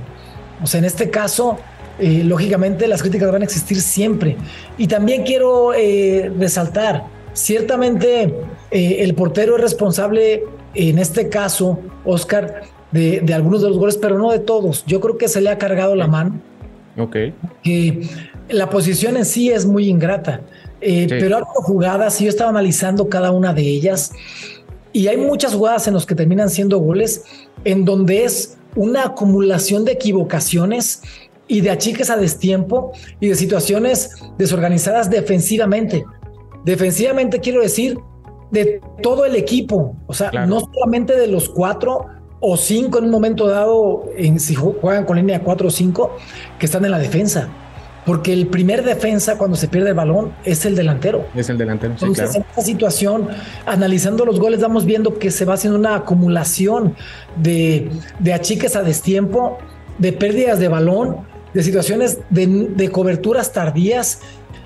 o 0.62 0.66
sea, 0.66 0.78
en 0.78 0.84
este 0.84 1.10
caso, 1.10 1.58
eh, 1.98 2.22
lógicamente 2.24 2.86
las 2.86 3.02
críticas 3.02 3.32
van 3.32 3.42
a 3.42 3.44
existir 3.44 3.80
siempre. 3.80 4.36
Y 4.76 4.86
también 4.86 5.24
quiero 5.24 5.74
eh, 5.74 6.30
resaltar, 6.38 7.04
ciertamente 7.32 8.34
el 8.70 9.14
portero 9.14 9.56
es 9.56 9.62
responsable, 9.62 10.44
en 10.74 10.98
este 10.98 11.28
caso, 11.28 11.80
Oscar, 12.04 12.62
de, 12.92 13.22
algunos 13.34 13.62
de 13.62 13.68
los 13.68 13.78
goles, 13.78 13.96
pero 13.96 14.18
no 14.18 14.30
de 14.30 14.38
todos. 14.38 14.84
Yo 14.86 15.00
creo 15.00 15.18
que 15.18 15.28
se 15.28 15.40
le 15.40 15.50
ha 15.50 15.58
cargado 15.58 15.94
la 15.94 16.06
mano. 16.06 16.40
Ok. 16.96 17.16
Que 17.62 18.08
la 18.48 18.70
posición 18.70 19.16
en 19.16 19.24
sí 19.24 19.50
es 19.50 19.66
muy 19.66 19.88
ingrata. 19.88 20.40
Pero 20.80 21.36
hay 21.36 21.42
jugadas, 21.54 22.20
y 22.20 22.24
yo 22.24 22.30
estaba 22.30 22.50
analizando 22.50 23.08
cada 23.08 23.32
una 23.32 23.52
de 23.52 23.62
ellas, 23.62 24.12
y 24.92 25.08
hay 25.08 25.16
muchas 25.16 25.54
jugadas 25.54 25.88
en 25.88 25.94
las 25.94 26.06
que 26.06 26.14
terminan 26.14 26.48
siendo 26.48 26.78
goles, 26.78 27.24
en 27.64 27.84
donde 27.84 28.24
es 28.24 28.58
una 28.76 29.04
acumulación 29.04 29.84
de 29.84 29.92
equivocaciones 29.92 31.02
y 31.48 31.62
de 31.62 31.70
achiques 31.70 32.10
a 32.10 32.16
destiempo 32.16 32.92
y 33.20 33.28
de 33.28 33.34
situaciones 33.34 34.10
desorganizadas 34.38 35.10
defensivamente. 35.10 36.04
Defensivamente 36.64 37.40
quiero 37.40 37.62
decir 37.62 37.98
de 38.50 38.80
todo 39.02 39.24
el 39.24 39.36
equipo, 39.36 39.96
o 40.06 40.14
sea, 40.14 40.30
no 40.46 40.60
solamente 40.60 41.16
de 41.16 41.26
los 41.26 41.48
cuatro 41.48 42.06
o 42.40 42.56
cinco 42.56 42.98
en 42.98 43.04
un 43.04 43.10
momento 43.10 43.46
dado, 43.46 44.04
en, 44.16 44.38
si 44.38 44.54
juegan 44.54 45.04
con 45.04 45.16
línea 45.16 45.42
cuatro 45.42 45.68
o 45.68 45.70
cinco, 45.70 46.16
que 46.58 46.66
están 46.66 46.84
en 46.84 46.90
la 46.90 46.98
defensa. 46.98 47.48
Porque 48.06 48.32
el 48.32 48.46
primer 48.46 48.84
defensa 48.84 49.36
cuando 49.36 49.56
se 49.56 49.68
pierde 49.68 49.90
el 49.90 49.94
balón 49.94 50.32
es 50.44 50.64
el 50.64 50.74
delantero. 50.74 51.26
Es 51.34 51.50
el 51.50 51.58
delantero. 51.58 51.92
Entonces, 51.92 52.34
en 52.36 52.42
esta 52.42 52.62
situación, 52.62 53.28
analizando 53.66 54.24
los 54.24 54.40
goles, 54.40 54.62
vamos 54.62 54.86
viendo 54.86 55.18
que 55.18 55.30
se 55.30 55.44
va 55.44 55.54
haciendo 55.54 55.78
una 55.78 55.94
acumulación 55.96 56.94
de, 57.36 57.90
de 58.18 58.32
achiques 58.32 58.76
a 58.76 58.82
destiempo, 58.82 59.58
de 59.98 60.12
pérdidas 60.12 60.58
de 60.58 60.68
balón, 60.68 61.26
de 61.54 61.62
situaciones 61.62 62.18
de, 62.30 62.90
coberturas 62.90 63.52
tardías 63.52 64.20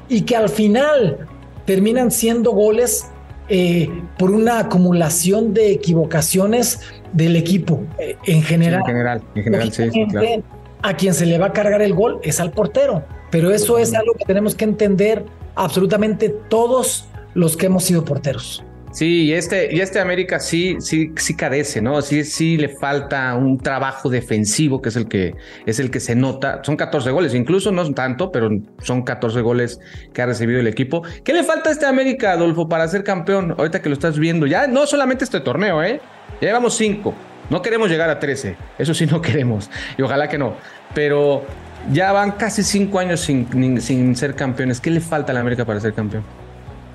y 0.08 0.22
que 0.22 0.36
al 0.36 0.48
final 0.48 1.26
terminan 1.64 2.10
siendo 2.10 2.52
goles 2.52 3.06
eh, 3.54 3.86
por 4.18 4.30
una 4.30 4.60
acumulación 4.60 5.52
de 5.52 5.72
equivocaciones 5.72 6.80
del 7.12 7.36
equipo 7.36 7.82
eh, 7.98 8.16
en 8.24 8.42
general. 8.42 8.80
en 8.80 8.86
general, 8.86 9.22
en 9.34 9.44
general, 9.44 9.70
sí, 9.70 9.90
claro. 10.08 10.42
A 10.80 10.96
quien 10.96 11.12
se 11.12 11.26
le 11.26 11.36
va 11.36 11.48
a 11.48 11.52
cargar 11.52 11.82
el 11.82 11.92
gol 11.92 12.18
es 12.22 12.40
al 12.40 12.50
portero. 12.50 13.04
Pero 13.30 13.50
eso 13.50 13.76
es 13.76 13.92
algo 13.92 14.14
que 14.14 14.24
tenemos 14.24 14.54
que 14.54 14.64
entender 14.64 15.26
absolutamente 15.54 16.30
todos 16.30 17.06
los 17.34 17.58
que 17.58 17.66
hemos 17.66 17.84
sido 17.84 18.06
porteros. 18.06 18.64
Sí, 18.92 19.24
y 19.24 19.32
este, 19.32 19.74
y 19.74 19.80
este 19.80 20.00
América 20.00 20.38
sí, 20.38 20.76
sí, 20.80 21.12
sí 21.16 21.34
carece, 21.34 21.80
¿no? 21.80 22.02
Sí, 22.02 22.24
sí 22.24 22.58
le 22.58 22.68
falta 22.68 23.34
un 23.34 23.56
trabajo 23.56 24.10
defensivo 24.10 24.82
que 24.82 24.90
es 24.90 24.96
el 24.96 25.08
que 25.08 25.34
es 25.64 25.80
el 25.80 25.90
que 25.90 25.98
se 25.98 26.14
nota. 26.14 26.60
Son 26.62 26.76
14 26.76 27.10
goles, 27.10 27.34
incluso 27.34 27.72
no 27.72 27.90
tanto, 27.94 28.30
pero 28.30 28.50
son 28.82 29.02
14 29.02 29.40
goles 29.40 29.80
que 30.12 30.20
ha 30.20 30.26
recibido 30.26 30.60
el 30.60 30.66
equipo. 30.66 31.02
¿Qué 31.24 31.32
le 31.32 31.42
falta 31.42 31.70
a 31.70 31.72
este 31.72 31.86
América, 31.86 32.32
Adolfo, 32.32 32.68
para 32.68 32.86
ser 32.86 33.02
campeón? 33.02 33.54
Ahorita 33.56 33.80
que 33.80 33.88
lo 33.88 33.94
estás 33.94 34.18
viendo, 34.18 34.46
ya 34.46 34.66
no 34.66 34.86
solamente 34.86 35.24
este 35.24 35.40
torneo, 35.40 35.82
¿eh? 35.82 35.98
Ya 36.42 36.48
llevamos 36.48 36.74
5. 36.74 37.14
No 37.48 37.62
queremos 37.62 37.88
llegar 37.88 38.10
a 38.10 38.18
13, 38.18 38.56
eso 38.78 38.92
sí 38.92 39.06
no 39.06 39.22
queremos, 39.22 39.70
y 39.96 40.02
ojalá 40.02 40.28
que 40.28 40.36
no. 40.36 40.56
Pero 40.94 41.46
ya 41.90 42.12
van 42.12 42.32
casi 42.32 42.62
cinco 42.62 42.98
años 42.98 43.20
sin, 43.20 43.80
sin 43.80 44.14
ser 44.16 44.34
campeones. 44.34 44.80
¿Qué 44.82 44.90
le 44.90 45.00
falta 45.00 45.32
a 45.32 45.34
la 45.34 45.40
América 45.40 45.64
para 45.64 45.80
ser 45.80 45.94
campeón? 45.94 46.41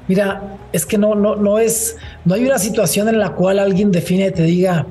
Mira, 0.07 0.57
es 0.71 0.85
que 0.85 0.97
no, 0.97 1.15
no, 1.15 1.35
no 1.35 1.59
es, 1.59 1.97
no 2.25 2.35
hay 2.35 2.45
una 2.45 2.59
situación 2.59 3.09
en 3.09 3.19
la 3.19 3.33
cual 3.33 3.59
alguien 3.59 3.91
define 3.91 4.27
y 4.27 4.31
te 4.31 4.43
diga 4.43 4.85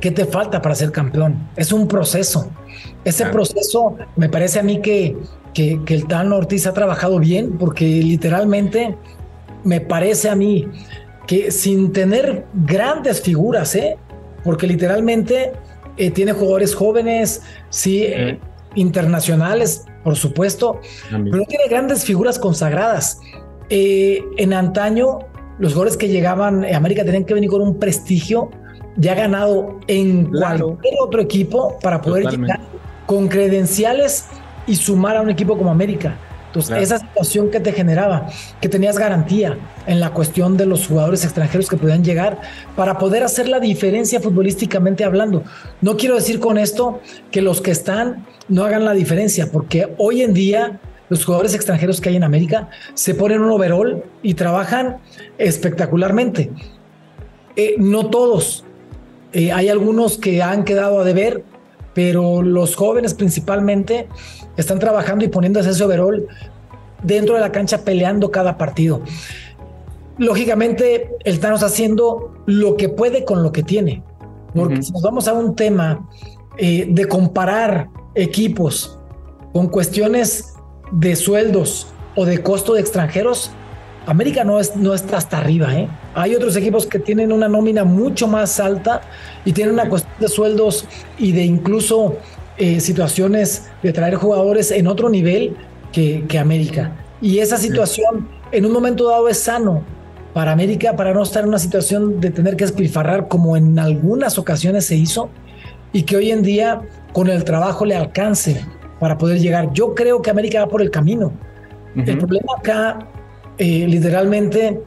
qué 0.00 0.10
te 0.10 0.24
falta 0.24 0.62
para 0.62 0.74
ser 0.74 0.92
campeón. 0.92 1.48
Es 1.56 1.72
un 1.72 1.88
proceso. 1.88 2.50
Ese 3.04 3.26
proceso 3.26 3.96
me 4.16 4.28
parece 4.28 4.60
a 4.60 4.62
mí 4.62 4.80
que, 4.80 5.16
que, 5.52 5.80
que 5.84 5.94
el 5.94 6.06
Tan 6.06 6.32
Ortiz 6.32 6.66
ha 6.66 6.72
trabajado 6.72 7.18
bien 7.18 7.58
porque 7.58 7.84
literalmente 7.84 8.96
me 9.64 9.80
parece 9.80 10.28
a 10.28 10.36
mí 10.36 10.68
que 11.26 11.50
sin 11.50 11.92
tener 11.92 12.44
grandes 12.54 13.20
figuras, 13.20 13.74
¿eh? 13.74 13.98
porque 14.42 14.66
literalmente 14.66 15.52
eh, 15.96 16.10
tiene 16.10 16.32
jugadores 16.32 16.74
jóvenes, 16.74 17.42
sí, 17.70 18.04
eh, 18.04 18.38
internacionales, 18.74 19.84
por 20.02 20.16
supuesto, 20.16 20.80
pero 21.10 21.44
tiene 21.44 21.64
grandes 21.68 22.04
figuras 22.04 22.38
consagradas. 22.38 23.20
Eh, 23.70 24.22
en 24.36 24.52
antaño, 24.52 25.20
los 25.58 25.74
goles 25.74 25.96
que 25.96 26.08
llegaban 26.08 26.64
a 26.64 26.76
América 26.76 27.04
tenían 27.04 27.24
que 27.24 27.34
venir 27.34 27.50
con 27.50 27.62
un 27.62 27.78
prestigio 27.78 28.50
ya 28.96 29.14
ganado 29.14 29.80
en 29.86 30.26
cualquier 30.26 30.94
otro 31.00 31.20
equipo 31.20 31.78
para 31.80 32.00
poder 32.00 32.26
llegar 32.26 32.60
con 33.06 33.28
credenciales 33.28 34.26
y 34.66 34.76
sumar 34.76 35.16
a 35.16 35.22
un 35.22 35.30
equipo 35.30 35.56
como 35.58 35.70
América. 35.70 36.16
Entonces, 36.46 36.82
esa 36.82 37.00
situación 37.00 37.50
que 37.50 37.58
te 37.58 37.72
generaba, 37.72 38.28
que 38.60 38.68
tenías 38.68 38.96
garantía 38.96 39.58
en 39.88 39.98
la 39.98 40.10
cuestión 40.10 40.56
de 40.56 40.66
los 40.66 40.86
jugadores 40.86 41.24
extranjeros 41.24 41.68
que 41.68 41.76
podían 41.76 42.04
llegar 42.04 42.40
para 42.76 42.96
poder 42.96 43.24
hacer 43.24 43.48
la 43.48 43.58
diferencia 43.58 44.20
futbolísticamente 44.20 45.02
hablando. 45.02 45.42
No 45.80 45.96
quiero 45.96 46.14
decir 46.14 46.38
con 46.38 46.56
esto 46.56 47.00
que 47.32 47.42
los 47.42 47.60
que 47.60 47.72
están 47.72 48.24
no 48.48 48.64
hagan 48.64 48.84
la 48.84 48.92
diferencia, 48.92 49.50
porque 49.50 49.94
hoy 49.98 50.22
en 50.22 50.32
día 50.32 50.80
los 51.14 51.24
jugadores 51.24 51.54
extranjeros 51.54 52.00
que 52.00 52.08
hay 52.08 52.16
en 52.16 52.24
América 52.24 52.70
se 52.94 53.14
ponen 53.14 53.40
un 53.40 53.50
overall 53.52 54.02
y 54.20 54.34
trabajan 54.34 54.96
espectacularmente. 55.38 56.50
Eh, 57.54 57.76
no 57.78 58.10
todos, 58.10 58.64
eh, 59.32 59.52
hay 59.52 59.68
algunos 59.68 60.18
que 60.18 60.42
han 60.42 60.64
quedado 60.64 60.98
a 60.98 61.04
deber, 61.04 61.44
pero 61.94 62.42
los 62.42 62.74
jóvenes 62.74 63.14
principalmente 63.14 64.08
están 64.56 64.80
trabajando 64.80 65.24
y 65.24 65.28
poniendo 65.28 65.60
ese 65.60 65.84
overall 65.84 66.26
dentro 67.04 67.36
de 67.36 67.40
la 67.40 67.52
cancha 67.52 67.84
peleando 67.84 68.32
cada 68.32 68.58
partido. 68.58 69.00
Lógicamente, 70.18 71.10
el 71.22 71.38
Tano 71.38 71.54
está 71.54 71.66
haciendo 71.66 72.34
lo 72.46 72.76
que 72.76 72.88
puede 72.88 73.24
con 73.24 73.44
lo 73.44 73.52
que 73.52 73.62
tiene. 73.62 74.02
Porque 74.52 74.82
si 74.82 74.90
nos 74.90 75.02
vamos 75.02 75.28
a 75.28 75.32
un 75.32 75.54
tema 75.54 76.08
eh, 76.58 76.86
de 76.88 77.06
comparar 77.06 77.88
equipos 78.16 78.98
con 79.52 79.68
cuestiones 79.68 80.53
de 80.90 81.16
sueldos 81.16 81.88
o 82.14 82.24
de 82.24 82.42
costo 82.42 82.74
de 82.74 82.80
extranjeros, 82.80 83.50
América 84.06 84.44
no, 84.44 84.60
es, 84.60 84.76
no 84.76 84.94
está 84.94 85.16
hasta 85.16 85.38
arriba. 85.38 85.74
¿eh? 85.74 85.88
Hay 86.14 86.34
otros 86.34 86.56
equipos 86.56 86.86
que 86.86 86.98
tienen 86.98 87.32
una 87.32 87.48
nómina 87.48 87.84
mucho 87.84 88.28
más 88.28 88.60
alta 88.60 89.00
y 89.44 89.52
tienen 89.52 89.74
una 89.74 89.88
cuestión 89.88 90.14
de 90.20 90.28
sueldos 90.28 90.86
y 91.18 91.32
de 91.32 91.42
incluso 91.44 92.16
eh, 92.58 92.80
situaciones 92.80 93.70
de 93.82 93.92
traer 93.92 94.16
jugadores 94.16 94.70
en 94.70 94.86
otro 94.86 95.08
nivel 95.08 95.56
que, 95.92 96.24
que 96.28 96.38
América. 96.38 96.92
Y 97.20 97.38
esa 97.38 97.56
situación 97.56 98.28
en 98.52 98.66
un 98.66 98.72
momento 98.72 99.08
dado 99.08 99.28
es 99.28 99.38
sano 99.38 99.82
para 100.34 100.52
América 100.52 100.96
para 100.96 101.14
no 101.14 101.22
estar 101.22 101.44
en 101.44 101.48
una 101.48 101.58
situación 101.58 102.20
de 102.20 102.30
tener 102.30 102.56
que 102.56 102.64
despilfarrar 102.64 103.28
como 103.28 103.56
en 103.56 103.78
algunas 103.78 104.36
ocasiones 104.38 104.84
se 104.84 104.96
hizo 104.96 105.30
y 105.92 106.02
que 106.02 106.16
hoy 106.16 106.32
en 106.32 106.42
día 106.42 106.82
con 107.12 107.28
el 107.28 107.44
trabajo 107.44 107.86
le 107.86 107.94
alcance 107.94 108.60
para 108.98 109.18
poder 109.18 109.38
llegar. 109.38 109.72
Yo 109.72 109.94
creo 109.94 110.22
que 110.22 110.30
América 110.30 110.60
va 110.60 110.68
por 110.68 110.82
el 110.82 110.90
camino. 110.90 111.32
El 111.94 112.18
problema 112.18 112.54
acá, 112.58 112.98
eh, 113.58 113.86
literalmente, 113.86 114.82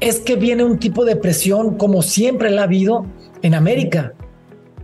es 0.00 0.20
que 0.20 0.36
viene 0.36 0.64
un 0.64 0.78
tipo 0.78 1.04
de 1.04 1.16
presión 1.16 1.76
como 1.76 2.02
siempre 2.02 2.50
la 2.50 2.62
ha 2.62 2.64
habido 2.64 3.06
en 3.42 3.54
América. 3.54 4.12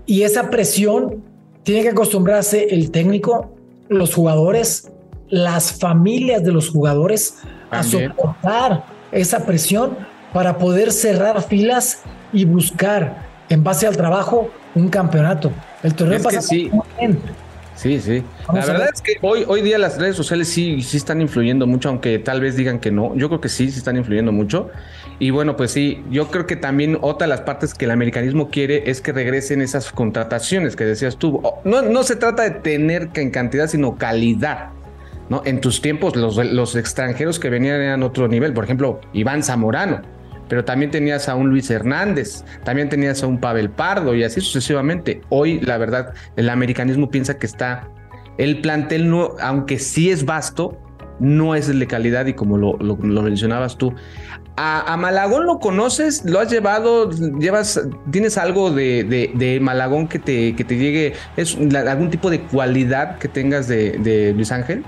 Y 0.06 0.22
esa 0.22 0.50
presión 0.50 1.22
tiene 1.62 1.83
que 1.83 1.90
acostumbrarse 1.90 2.68
el 2.70 2.90
técnico, 2.90 3.52
los 3.88 4.14
jugadores, 4.14 4.90
las 5.28 5.78
familias 5.78 6.42
de 6.42 6.52
los 6.52 6.68
jugadores 6.68 7.38
a 7.70 7.83
soportar 7.83 8.85
esa 9.12 9.46
presión 9.46 9.96
para 10.33 10.59
poder 10.59 10.92
cerrar 10.92 11.42
filas 11.42 12.02
y 12.33 12.44
buscar, 12.44 13.28
en 13.48 13.62
base 13.64 13.87
al 13.87 13.96
trabajo, 13.96 14.50
un 14.74 14.88
campeonato. 14.88 15.50
El 15.83 15.94
torneo 15.94 16.22
pasa 16.22 16.40
sí. 16.40 16.70
Sí, 17.76 18.00
sí. 18.00 18.22
La 18.52 18.66
verdad 18.66 18.90
es 18.92 19.02
que 19.02 19.16
hoy, 19.22 19.44
hoy 19.46 19.62
día 19.62 19.78
las 19.78 19.98
redes 19.98 20.16
sociales 20.16 20.48
sí, 20.48 20.82
sí 20.82 20.96
están 20.96 21.20
influyendo 21.20 21.66
mucho, 21.66 21.88
aunque 21.88 22.18
tal 22.18 22.40
vez 22.40 22.56
digan 22.56 22.78
que 22.78 22.90
no. 22.90 23.14
Yo 23.16 23.28
creo 23.28 23.40
que 23.40 23.48
sí, 23.48 23.70
sí 23.70 23.78
están 23.78 23.96
influyendo 23.96 24.32
mucho. 24.32 24.70
Y 25.18 25.30
bueno, 25.30 25.56
pues 25.56 25.70
sí, 25.72 26.02
yo 26.10 26.30
creo 26.30 26.46
que 26.46 26.56
también 26.56 26.98
otra 27.00 27.26
de 27.26 27.30
las 27.30 27.42
partes 27.42 27.74
que 27.74 27.84
el 27.84 27.90
americanismo 27.90 28.48
quiere 28.48 28.90
es 28.90 29.00
que 29.00 29.12
regresen 29.12 29.60
esas 29.60 29.92
contrataciones 29.92 30.76
que 30.76 30.84
decías 30.84 31.16
tú. 31.18 31.42
No, 31.64 31.82
no 31.82 32.02
se 32.02 32.16
trata 32.16 32.42
de 32.42 32.50
tener 32.52 33.08
que 33.08 33.20
en 33.20 33.30
cantidad, 33.30 33.68
sino 33.68 33.96
calidad. 33.98 34.70
¿no? 35.28 35.42
En 35.44 35.60
tus 35.60 35.80
tiempos 35.80 36.16
los, 36.16 36.36
los 36.36 36.76
extranjeros 36.76 37.38
que 37.38 37.50
venían 37.50 37.80
eran 37.80 38.02
otro 38.02 38.28
nivel, 38.28 38.52
por 38.52 38.64
ejemplo, 38.64 39.00
Iván 39.12 39.42
Zamorano, 39.42 40.02
pero 40.48 40.64
también 40.64 40.90
tenías 40.90 41.28
a 41.28 41.36
un 41.36 41.48
Luis 41.48 41.70
Hernández, 41.70 42.44
también 42.64 42.88
tenías 42.88 43.22
a 43.22 43.28
un 43.28 43.38
Pavel 43.38 43.70
Pardo 43.70 44.16
y 44.16 44.24
así 44.24 44.40
sucesivamente. 44.40 45.20
Hoy, 45.28 45.60
la 45.60 45.78
verdad, 45.78 46.12
el 46.36 46.50
americanismo 46.50 47.08
piensa 47.08 47.38
que 47.38 47.46
está, 47.46 47.88
el 48.40 48.62
plantel, 48.62 49.11
no, 49.11 49.35
aunque 49.38 49.79
sí 49.79 50.11
es 50.11 50.24
vasto, 50.24 50.79
no 51.18 51.55
es 51.55 51.68
el 51.68 51.79
de 51.79 51.87
calidad 51.87 52.24
y 52.24 52.33
como 52.33 52.57
lo, 52.57 52.79
lo, 52.79 52.96
mencionabas 52.96 53.76
tú. 53.76 53.92
A, 54.57 54.96
Malagón 54.96 55.44
lo 55.44 55.59
conoces, 55.59 56.24
lo 56.24 56.40
has 56.40 56.50
llevado, 56.50 57.11
llevas, 57.38 57.81
tienes 58.11 58.38
algo 58.38 58.70
de, 58.70 59.31
de, 59.35 59.61
Malagón 59.61 60.09
que 60.09 60.18
te, 60.18 60.57
que 60.57 60.64
te 60.64 60.76
llegue, 60.76 61.12
es 61.37 61.57
algún 61.87 62.09
tipo 62.09 62.31
de 62.31 62.40
cualidad 62.40 63.18
que 63.18 63.29
tengas 63.29 63.68
de, 63.68 63.92
de 63.98 64.33
Luis 64.33 64.50
Ángel. 64.53 64.85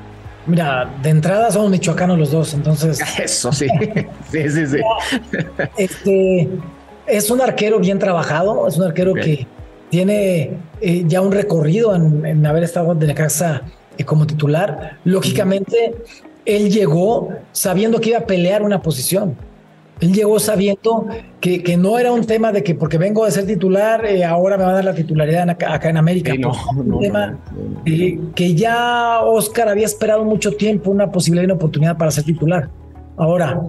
Mira, 0.47 0.91
de 1.03 1.11
entrada 1.11 1.51
somos 1.51 1.71
michoacanos 1.71 2.19
los 2.19 2.31
dos, 2.31 2.55
entonces. 2.55 3.01
Eso 3.23 3.53
sí. 3.53 3.67
sí, 4.31 4.49
sí, 4.49 4.67
sí. 4.67 4.79
Este 5.77 6.49
es 7.07 7.31
un 7.31 7.43
arquero 7.43 7.79
bien 7.79 7.99
trabajado, 7.99 8.67
es 8.67 8.79
un 8.79 8.85
arquero 8.85 9.13
que 9.13 9.47
tiene 9.93 10.57
eh, 10.81 11.05
ya 11.07 11.21
un 11.21 11.33
recorrido 11.33 11.95
en, 11.95 12.47
haber 12.47 12.63
estado 12.63 12.95
de 12.95 13.07
la 13.07 13.15
casa 13.15 13.61
eh, 13.99 14.05
como 14.05 14.27
titular. 14.27 14.97
Lógicamente, 15.05 15.95
él 16.47 16.71
llegó 16.71 17.29
sabiendo 17.53 18.01
que 18.01 18.09
iba 18.09 18.21
a 18.21 18.27
pelear 18.27 18.63
una 18.63 18.81
posición. 18.81 19.37
Él 20.01 20.15
llegó 20.15 20.41
sabiendo 20.41 21.09
que, 21.41 21.63
que, 21.63 21.77
no 21.77 21.99
era 21.99 22.11
un 22.11 22.25
tema 22.25 22.53
de 22.53 22.63
que 22.63 22.75
porque 22.75 22.97
vengo 22.97 23.27
de 23.27 23.33
ser 23.33 23.45
titular, 23.47 24.07
eh, 24.07 24.25
ahora 24.25 24.57
me 24.57 24.65
va 24.65 24.71
a 24.71 24.75
dar 24.77 24.85
la 24.87 24.95
titularidad 24.95 25.51
acá, 25.51 25.91
en 25.91 25.99
América. 25.99 26.33
no, 26.39 26.53
un 26.75 26.99
tema 26.99 27.39
que 27.85 28.55
ya 28.55 29.21
Oscar 29.21 29.69
había 29.69 29.85
esperado 29.85 30.25
mucho 30.25 30.53
tiempo 30.53 30.91
una 30.91 31.13
posibilidad 31.13 31.43
y 31.43 31.45
una 31.45 31.55
oportunidad 31.57 31.99
para 31.99 32.11
ser 32.11 32.25
titular. 32.25 32.71
Ahora, 33.19 33.61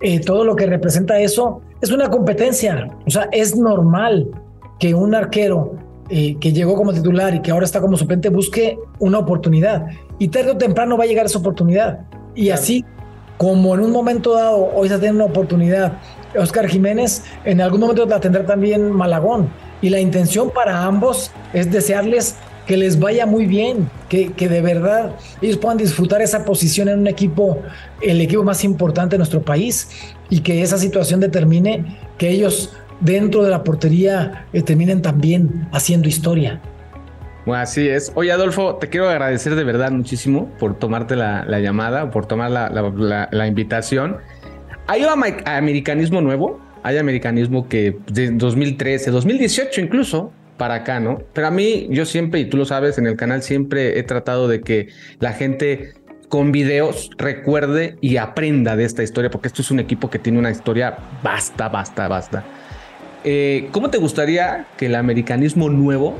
eh, 0.00 0.20
todo 0.20 0.44
lo 0.44 0.54
que 0.54 0.66
representa 0.66 1.18
eso 1.18 1.60
es 1.80 1.90
una 1.90 2.08
competencia. 2.08 2.88
O 3.04 3.10
sea, 3.10 3.28
es 3.32 3.56
normal 3.56 4.28
que 4.78 4.94
un 4.94 5.14
arquero 5.14 5.76
eh, 6.08 6.36
que 6.40 6.52
llegó 6.52 6.74
como 6.74 6.92
titular 6.92 7.34
y 7.34 7.40
que 7.40 7.50
ahora 7.50 7.64
está 7.64 7.80
como 7.80 7.96
suplente 7.96 8.28
busque 8.28 8.78
una 8.98 9.18
oportunidad. 9.18 9.86
Y 10.18 10.28
tarde 10.28 10.50
o 10.50 10.58
temprano 10.58 10.96
va 10.98 11.04
a 11.04 11.06
llegar 11.06 11.26
esa 11.26 11.38
oportunidad. 11.38 12.00
Y 12.34 12.50
así 12.50 12.84
como 13.38 13.74
en 13.74 13.80
un 13.80 13.90
momento 13.90 14.34
dado 14.34 14.70
hoy 14.74 14.88
se 14.88 14.98
tiene 14.98 15.16
una 15.16 15.24
oportunidad 15.24 15.98
Oscar 16.36 16.68
Jiménez, 16.68 17.24
en 17.44 17.60
algún 17.60 17.80
momento 17.80 18.06
la 18.06 18.20
tendrá 18.20 18.44
también 18.44 18.90
Malagón. 18.90 19.48
Y 19.80 19.88
la 19.88 20.00
intención 20.00 20.50
para 20.50 20.84
ambos 20.84 21.30
es 21.52 21.70
desearles 21.70 22.36
que 22.66 22.76
les 22.76 22.98
vaya 22.98 23.26
muy 23.26 23.46
bien, 23.46 23.90
que, 24.08 24.32
que, 24.32 24.48
de 24.48 24.60
verdad 24.60 25.16
ellos 25.40 25.56
puedan 25.56 25.78
disfrutar 25.78 26.22
esa 26.22 26.44
posición 26.44 26.88
en 26.88 27.00
un 27.00 27.06
equipo, 27.08 27.58
el 28.00 28.20
equipo 28.20 28.44
más 28.44 28.62
importante 28.62 29.14
de 29.14 29.18
nuestro 29.18 29.42
país, 29.42 29.88
y 30.30 30.40
que 30.40 30.62
esa 30.62 30.78
situación 30.78 31.18
determine 31.18 31.98
que 32.18 32.30
ellos 32.30 32.72
dentro 33.02 33.42
de 33.42 33.50
la 33.50 33.62
portería 33.62 34.46
eh, 34.52 34.62
terminen 34.62 35.02
también 35.02 35.68
haciendo 35.72 36.08
historia. 36.08 36.60
Bueno, 37.44 37.62
así 37.62 37.88
es. 37.88 38.12
Oye, 38.14 38.30
Adolfo, 38.30 38.76
te 38.76 38.88
quiero 38.88 39.08
agradecer 39.08 39.56
de 39.56 39.64
verdad 39.64 39.90
muchísimo 39.90 40.48
por 40.58 40.78
tomarte 40.78 41.16
la, 41.16 41.44
llamada, 41.58 42.10
por 42.10 42.26
tomar 42.26 42.50
la, 42.50 43.46
invitación. 43.46 44.18
¿Hay 44.86 45.02
americanismo 45.44 46.20
nuevo? 46.20 46.60
Hay 46.84 46.98
americanismo 46.98 47.68
que 47.68 47.96
de 48.12 48.30
2013, 48.30 49.10
2018 49.10 49.80
incluso, 49.80 50.32
para 50.56 50.74
acá, 50.74 51.00
¿no? 51.00 51.20
Pero 51.32 51.48
a 51.48 51.50
mí, 51.50 51.88
yo 51.90 52.04
siempre, 52.06 52.40
y 52.40 52.44
tú 52.44 52.56
lo 52.56 52.64
sabes, 52.64 52.98
en 52.98 53.06
el 53.06 53.16
canal 53.16 53.42
siempre 53.42 53.98
he 53.98 54.02
tratado 54.04 54.46
de 54.46 54.60
que 54.60 54.88
la 55.18 55.32
gente 55.32 55.94
con 56.28 56.52
videos 56.52 57.10
recuerde 57.18 57.96
y 58.00 58.16
aprenda 58.16 58.76
de 58.76 58.84
esta 58.84 59.02
historia, 59.02 59.30
porque 59.30 59.48
esto 59.48 59.62
es 59.62 59.70
un 59.70 59.80
equipo 59.80 60.08
que 60.10 60.18
tiene 60.18 60.38
una 60.38 60.50
historia 60.50 60.96
basta, 61.22 61.68
basta, 61.68 62.06
basta. 62.08 62.61
Eh, 63.24 63.68
¿Cómo 63.72 63.90
te 63.90 63.98
gustaría 63.98 64.66
que 64.76 64.86
el 64.86 64.94
americanismo 64.94 65.68
nuevo 65.68 66.18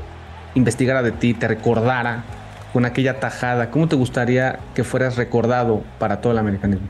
investigara 0.55 1.01
de 1.01 1.11
ti, 1.11 1.33
te 1.33 1.47
recordara 1.47 2.23
con 2.71 2.85
aquella 2.85 3.19
tajada? 3.19 3.71
¿Cómo 3.71 3.87
te 3.87 3.95
gustaría 3.95 4.59
que 4.73 4.83
fueras 4.83 5.15
recordado 5.15 5.83
para 5.99 6.21
todo 6.21 6.33
el 6.33 6.39
americanismo? 6.39 6.87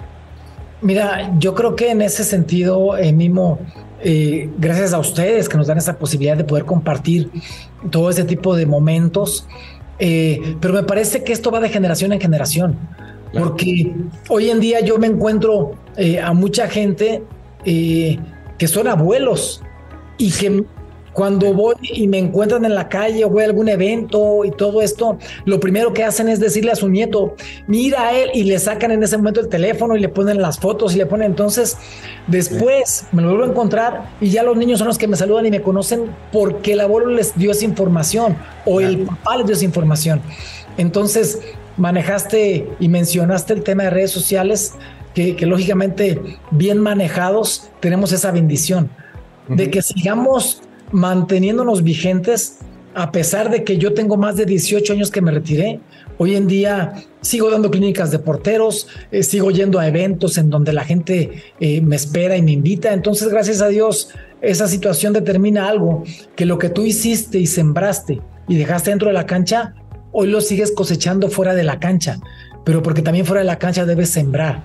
Mira, 0.82 1.32
yo 1.40 1.56
creo 1.56 1.76
que 1.76 1.92
en 1.92 2.02
ese 2.02 2.24
sentido, 2.24 2.98
eh, 2.98 3.14
Mimo, 3.14 3.60
eh, 4.02 4.50
gracias 4.58 4.94
a 4.94 5.00
ustedes 5.00 5.48
que 5.48 5.58
nos 5.58 5.68
dan 5.68 5.78
esa 5.78 5.98
posibilidad 5.98 6.36
de 6.36 6.44
poder 6.44 6.66
compartir 6.66 7.30
todo 7.90 8.10
ese 8.10 8.26
tipo 8.26 8.56
de 8.56 8.66
momentos, 8.66 9.48
eh, 10.00 10.58
pero 10.60 10.74
me 10.74 10.84
parece 10.84 11.24
que 11.24 11.32
esto 11.32 11.52
va 11.52 11.62
de 11.62 11.70
generación 11.70 12.12
en 12.12 12.20
generación, 12.20 12.78
porque 13.32 13.96
hoy 14.28 14.50
en 14.50 14.60
día 14.60 14.82
yo 14.82 14.98
me 14.98 15.08
encuentro 15.08 15.72
a 16.22 16.34
mucha 16.34 16.68
gente 16.68 17.24
que 17.64 18.68
son 18.68 18.88
abuelos 18.90 19.64
y 20.18 20.32
que 20.32 20.64
cuando 21.14 21.54
voy 21.54 21.76
y 21.82 22.08
me 22.08 22.18
encuentran 22.18 22.66
en 22.66 22.74
la 22.74 22.90
calle 22.90 23.24
o 23.24 23.30
voy 23.30 23.44
a 23.44 23.46
algún 23.46 23.70
evento 23.70 24.44
y 24.44 24.52
todo 24.52 24.82
esto, 24.82 25.20
lo 25.46 25.60
primero 25.60 25.94
que 25.94 26.04
hacen 26.04 26.28
es 26.28 26.40
decirle 26.40 26.72
a 26.72 26.76
su 26.76 26.90
nieto, 26.90 27.36
mira 27.68 28.08
a 28.08 28.18
él 28.18 28.32
y 28.34 28.44
le 28.44 28.58
sacan 28.60 28.92
en 28.92 29.04
ese 29.04 29.18
momento 29.18 29.40
el 29.40 29.48
teléfono 29.48 29.96
y 29.96 30.00
le 30.00 30.10
ponen 30.10 30.42
las 30.42 30.60
fotos 30.60 30.96
y 30.96 30.98
le 30.98 31.06
ponen. 31.06 31.28
Entonces, 31.28 31.78
después 32.28 33.06
me 33.12 33.22
lo 33.22 33.30
vuelvo 33.30 33.46
a 33.46 33.50
encontrar 33.50 34.10
y 34.20 34.30
ya 34.30 34.44
los 34.44 34.58
niños 34.58 34.80
son 34.80 34.88
los 34.88 34.98
que 34.98 35.08
me 35.08 35.16
saludan 35.16 35.46
y 35.46 35.52
me 35.52 35.62
conocen 35.62 36.06
porque 36.32 36.74
el 36.74 36.82
abuelo 36.82 37.12
les 37.12 37.38
dio 37.38 37.52
esa 37.52 37.66
información 37.66 38.36
o 38.66 38.82
el 38.82 39.00
papá 39.00 39.38
les 39.38 39.46
dio 39.46 39.56
esa 39.56 39.66
información. 39.66 40.20
Entonces, 40.78 41.40
manejaste 41.78 42.68
y 42.80 42.88
mencionaste 42.90 43.54
el 43.54 43.64
tema 43.64 43.84
de 43.84 43.92
redes 43.92 44.12
sociales 44.12 44.74
que, 45.14 45.38
lógicamente 45.46 46.20
bien 46.50 46.80
manejados 46.80 47.70
tenemos 47.80 48.12
esa 48.12 48.32
bendición 48.32 48.90
de 49.48 49.70
que 49.70 49.82
sigamos 49.82 50.62
manteniéndonos 50.92 51.84
vigentes 51.84 52.60
a 52.96 53.12
pesar 53.12 53.50
de 53.50 53.64
que 53.64 53.78
yo 53.78 53.94
tengo 53.94 54.18
más 54.18 54.36
de 54.36 54.46
18 54.46 54.94
años 54.94 55.10
que 55.10 55.22
me 55.22 55.32
retiré, 55.32 55.80
hoy 56.18 56.36
en 56.36 56.48
día 56.48 56.94
sigo 57.22 57.50
dando 57.50 57.72
clínicas 57.72 58.12
de 58.12 58.20
porteros, 58.20 58.88
eh, 59.12 59.24
sigo 59.24 59.52
yendo 59.52 59.80
a 59.80 59.88
eventos 59.88 60.38
en 60.38 60.50
donde 60.50 60.74
la 60.74 60.84
gente 60.84 61.44
eh, 61.60 61.82
me 61.82 61.96
espera 61.96 62.38
y 62.38 62.42
me 62.42 62.52
invita. 62.52 62.94
Entonces, 62.94 63.30
gracias 63.30 63.62
a 63.62 63.68
Dios, 63.68 64.10
esa 64.42 64.68
situación 64.68 65.14
determina 65.14 65.68
algo, 65.68 66.04
que 66.36 66.46
lo 66.46 66.58
que 66.58 66.70
tú 66.70 66.84
hiciste 66.84 67.40
y 67.40 67.48
sembraste 67.48 68.22
y 68.48 68.58
dejaste 68.58 68.92
dentro 68.92 69.08
de 69.08 69.14
la 69.14 69.26
cancha, 69.26 69.74
hoy 70.12 70.28
lo 70.28 70.42
sigues 70.42 70.72
cosechando 70.72 71.30
fuera 71.30 71.56
de 71.56 71.64
la 71.64 71.80
cancha, 71.80 72.20
pero 72.64 72.84
porque 72.84 73.02
también 73.02 73.26
fuera 73.26 73.42
de 73.42 73.48
la 73.48 73.58
cancha 73.58 73.86
debes 73.86 74.10
sembrar. 74.10 74.62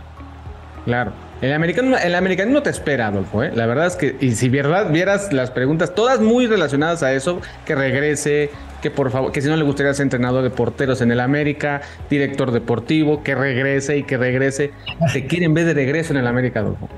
Claro. 0.85 1.28
El 1.41 1.53
americano, 1.53 1.97
el 1.97 2.15
americano 2.17 2.53
no 2.53 2.63
te 2.63 2.71
espera, 2.71 3.09
Adolfo. 3.09 3.45
¿eh? 3.45 3.53
La 3.55 3.67
verdad 3.67 3.87
es 3.87 3.97
que, 3.97 4.17
y 4.21 4.33
si 4.33 4.49
verdad 4.49 4.91
vieras 4.91 5.33
las 5.33 5.51
preguntas, 5.51 5.95
todas 5.95 6.21
muy 6.21 6.47
relacionadas 6.47 7.05
a 7.05 7.13
eso, 7.13 7.41
que 7.65 7.77
regrese, 7.77 8.51
que 8.83 8.91
por 8.91 9.11
favor, 9.11 9.31
que 9.31 9.41
si 9.41 9.49
no 9.49 9.57
le 9.57 9.63
gustaría 9.63 9.95
ser 9.95 10.05
entrenador 10.05 10.43
de 10.43 10.51
porteros 10.51 11.01
en 11.01 11.13
el 11.13 11.21
América, 11.21 11.81
director 12.11 12.51
deportivo, 12.51 13.23
que 13.23 13.37
regrese 13.37 13.99
y 13.99 14.03
que 14.03 14.17
regrese. 14.17 14.73
Te 15.13 15.27
quieren 15.27 15.55
ver 15.55 15.67
de 15.67 15.75
regreso 15.75 16.13
en 16.13 16.19
el 16.19 16.27
América, 16.27 16.61
Adolfo. 16.61 16.89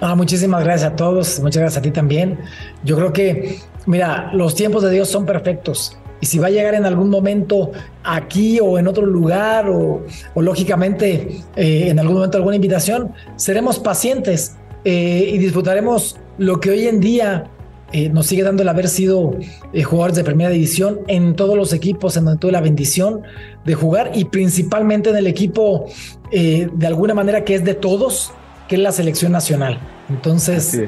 Ah, 0.00 0.14
muchísimas 0.14 0.64
gracias 0.64 0.92
a 0.92 0.96
todos, 0.96 1.40
muchas 1.40 1.60
gracias 1.60 1.78
a 1.78 1.82
ti 1.82 1.90
también. 1.90 2.38
Yo 2.84 2.96
creo 2.96 3.12
que, 3.12 3.58
mira, 3.86 4.30
los 4.32 4.54
tiempos 4.54 4.82
de 4.82 4.90
Dios 4.90 5.08
son 5.08 5.26
perfectos. 5.26 5.99
Y 6.20 6.26
si 6.26 6.38
va 6.38 6.48
a 6.48 6.50
llegar 6.50 6.74
en 6.74 6.84
algún 6.84 7.08
momento 7.08 7.72
aquí 8.04 8.60
o 8.60 8.78
en 8.78 8.86
otro 8.86 9.06
lugar 9.06 9.68
o, 9.68 10.04
lógicamente 10.36 11.42
eh, 11.56 11.88
en 11.88 11.98
algún 11.98 12.16
momento 12.16 12.36
alguna 12.36 12.56
invitación, 12.56 13.12
seremos 13.36 13.78
pacientes 13.78 14.56
eh, 14.84 15.30
y 15.32 15.38
disfrutaremos 15.38 16.16
lo 16.38 16.60
que 16.60 16.70
hoy 16.70 16.86
en 16.86 17.00
día 17.00 17.44
eh, 17.92 18.08
nos 18.08 18.26
sigue 18.26 18.42
dando 18.42 18.62
el 18.62 18.68
haber 18.68 18.88
sido 18.88 19.34
jugadores 19.84 20.16
de 20.16 20.24
primera 20.24 20.50
división 20.50 21.00
en 21.08 21.34
todos 21.34 21.56
los 21.56 21.72
equipos 21.72 22.16
en 22.16 22.26
donde 22.26 22.38
tuve 22.38 22.52
la 22.52 22.60
bendición 22.60 23.22
de 23.64 23.74
jugar 23.74 24.12
y 24.14 24.26
principalmente 24.26 25.10
en 25.10 25.16
el 25.16 25.26
equipo 25.26 25.86
de 26.30 26.86
alguna 26.86 27.14
manera 27.14 27.44
que 27.44 27.56
es 27.56 27.64
de 27.64 27.74
todos, 27.74 28.30
que 28.68 28.76
es 28.76 28.80
la 28.80 28.92
selección 28.92 29.32
nacional. 29.32 29.80
Entonces, 30.08 30.80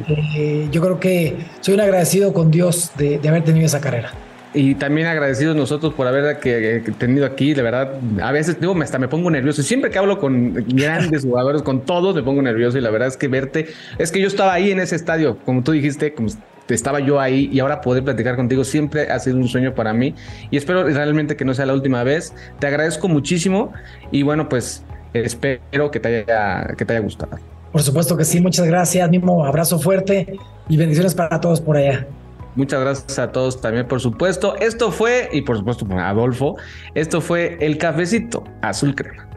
yo 0.71 0.81
creo 0.81 1.01
que 1.01 1.37
soy 1.61 1.75
un 1.75 1.81
agradecido 1.81 2.33
con 2.33 2.53
Dios 2.53 2.93
de 2.97 3.21
haber 3.29 3.43
tenido 3.43 3.67
esa 3.67 3.81
carrera 3.81 4.13
y 4.55 4.75
también 4.75 5.07
agradecidos 5.07 5.57
nosotros 5.57 5.95
por 5.95 6.07
haber 6.07 6.39
que, 6.39 6.83
tenido 6.99 7.27
aquí, 7.27 7.55
de 7.55 7.63
verdad, 7.63 7.95
a 8.21 8.33
veces 8.33 8.61
digo, 8.61 8.81
hasta 8.83 8.99
me 8.99 9.09
pongo 9.09 9.31
nervioso. 9.31 9.63
Siempre 9.63 9.91
que 9.91 9.99
hablo 9.99 10.19
con 10.19 10.55
grandes 10.69 11.23
jugadores, 11.25 11.63
con 11.63 11.83
todos, 11.83 12.15
me 12.15 12.23
pongo 12.23 12.43
nervioso 12.43 12.79
y 12.79 12.81
la 12.81 12.91
verdad 12.91 13.09
es 13.09 13.17
que 13.17 13.29
verte, 13.29 13.69
es 13.99 14.13
que 14.13 14.21
yo 14.21 14.27
estaba 14.27 14.53
ahí 14.53 14.71
en 14.71 14.81
ese 14.81 14.97
estadio, 14.97 15.39
como 15.45 15.63
tú 15.63 15.73
dijiste, 15.73 16.15
como 16.15 16.29
estaba 16.69 17.01
yo 17.01 17.21
ahí 17.21 17.51
y 17.53 17.61
ahora 17.61 17.81
poder 17.81 18.03
platicar 18.03 18.37
contigo 18.37 18.65
siempre 18.65 19.11
ha 19.11 19.19
sido 19.19 19.37
un 19.37 19.49
sueño 19.49 19.75
para 19.75 19.93
mí 19.93 20.15
y 20.51 20.57
espero 20.57 20.85
realmente 20.85 21.37
que 21.37 21.45
no 21.45 21.55
sea 21.55 21.67
la 21.67 21.75
última 21.75 22.03
vez. 22.05 22.35
Te 22.59 22.67
agradezco 22.67 23.09
muchísimo 23.09 23.73
y 24.11 24.23
bueno, 24.23 24.49
pues 24.49 24.85
espero 25.13 25.91
que 25.91 26.01
te 26.01 26.09
haya, 26.09 26.75
que 26.77 26.85
te 26.85 26.95
haya 26.95 27.03
gustado. 27.03 27.39
Por 27.71 27.83
supuesto 27.83 28.17
que 28.17 28.25
sí, 28.25 28.41
muchas 28.41 28.67
gracias, 28.67 29.09
mismo 29.11 29.45
abrazo 29.45 29.79
fuerte 29.79 30.39
y 30.69 30.77
bendiciones 30.77 31.15
para 31.15 31.41
todos 31.41 31.61
por 31.61 31.77
allá. 31.77 32.07
Muchas 32.55 32.81
gracias 32.81 33.19
a 33.19 33.33
todos 33.33 33.61
también, 33.61 33.89
por 33.89 34.01
supuesto. 34.01 34.57
Esto 34.57 34.93
fue, 34.93 35.29
y 35.33 35.43
por 35.43 35.57
supuesto, 35.57 35.87
Adolfo, 35.91 36.57
esto 36.95 37.21
fue 37.21 37.57
el 37.61 37.79
cafecito 37.79 38.45
azul 38.61 38.95
crema. 38.95 39.29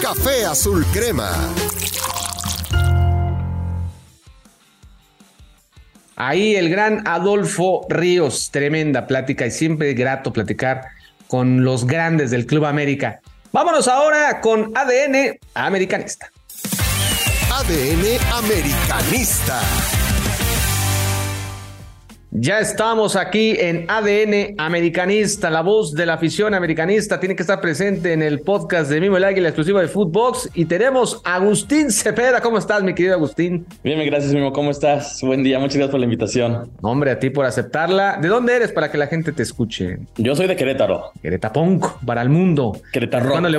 Café 0.00 0.44
azul 0.46 0.84
crema. 0.92 1.30
Ahí 6.20 6.56
el 6.56 6.68
gran 6.68 7.06
Adolfo 7.06 7.86
Ríos, 7.88 8.50
tremenda 8.50 9.06
plática 9.06 9.46
y 9.46 9.52
siempre 9.52 9.94
grato 9.94 10.32
platicar 10.32 10.82
con 11.28 11.64
los 11.64 11.86
grandes 11.86 12.32
del 12.32 12.46
Club 12.46 12.64
América. 12.64 13.20
Vámonos 13.52 13.86
ahora 13.86 14.40
con 14.40 14.72
ADN 14.76 15.38
Americanista. 15.54 16.30
ADN 17.52 18.18
Americanista. 18.32 19.60
Ya 22.40 22.60
estamos 22.60 23.16
aquí 23.16 23.56
en 23.58 23.84
ADN 23.88 24.54
Americanista, 24.58 25.50
la 25.50 25.60
voz 25.60 25.92
de 25.92 26.06
la 26.06 26.14
afición 26.14 26.54
americanista 26.54 27.18
tiene 27.18 27.34
que 27.34 27.42
estar 27.42 27.60
presente 27.60 28.12
en 28.12 28.22
el 28.22 28.38
podcast 28.42 28.88
de 28.88 29.00
Mimo 29.00 29.16
el 29.16 29.24
Águila 29.24 29.48
exclusivo 29.48 29.80
de 29.80 29.88
Footbox 29.88 30.48
y 30.54 30.66
tenemos 30.66 31.20
a 31.24 31.34
Agustín 31.34 31.90
Cepeda. 31.90 32.40
¿Cómo 32.40 32.58
estás, 32.58 32.84
mi 32.84 32.94
querido 32.94 33.14
Agustín? 33.14 33.66
Bien, 33.82 33.98
gracias, 34.06 34.32
Mimo. 34.32 34.52
¿Cómo 34.52 34.70
estás? 34.70 35.20
Buen 35.20 35.42
día, 35.42 35.58
muchas 35.58 35.78
gracias 35.78 35.90
por 35.90 35.98
la 35.98 36.04
invitación. 36.04 36.70
Hombre, 36.80 37.10
a 37.10 37.18
ti 37.18 37.30
por 37.30 37.44
aceptarla. 37.44 38.18
¿De 38.22 38.28
dónde 38.28 38.54
eres 38.54 38.70
para 38.70 38.88
que 38.88 38.98
la 38.98 39.08
gente 39.08 39.32
te 39.32 39.42
escuche? 39.42 39.98
Yo 40.16 40.36
soy 40.36 40.46
de 40.46 40.54
Querétaro. 40.54 41.10
Querétaponco, 41.20 41.98
para 42.06 42.22
el 42.22 42.28
mundo. 42.28 42.80
Querétaro. 42.92 43.30
¿Cuándo 43.30 43.48
le 43.48 43.58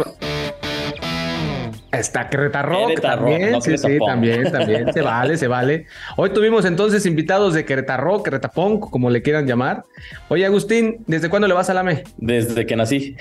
Está 1.91 2.29
Querétaro 2.29 2.87
también, 3.01 3.59
sí, 3.61 3.75
sí, 3.77 3.97
también, 4.05 4.51
también, 4.51 4.93
se 4.93 5.01
vale, 5.01 5.37
se 5.37 5.47
vale. 5.47 5.87
Hoy 6.17 6.29
tuvimos 6.29 6.65
entonces 6.65 7.05
invitados 7.07 7.55
de 7.55 7.65
Querétaro, 7.65 8.21
Querétapón, 8.21 8.79
como 8.79 9.09
le 9.09 9.23
quieran 9.23 9.47
llamar. 9.47 9.83
Oye, 10.27 10.45
Agustín, 10.45 10.97
¿desde 11.07 11.29
cuándo 11.29 11.47
le 11.47 11.55
vas 11.55 11.69
a 11.71 11.73
la 11.73 11.81
ME? 11.81 12.03
Desde 12.17 12.67
que 12.67 12.75
nací. 12.75 13.15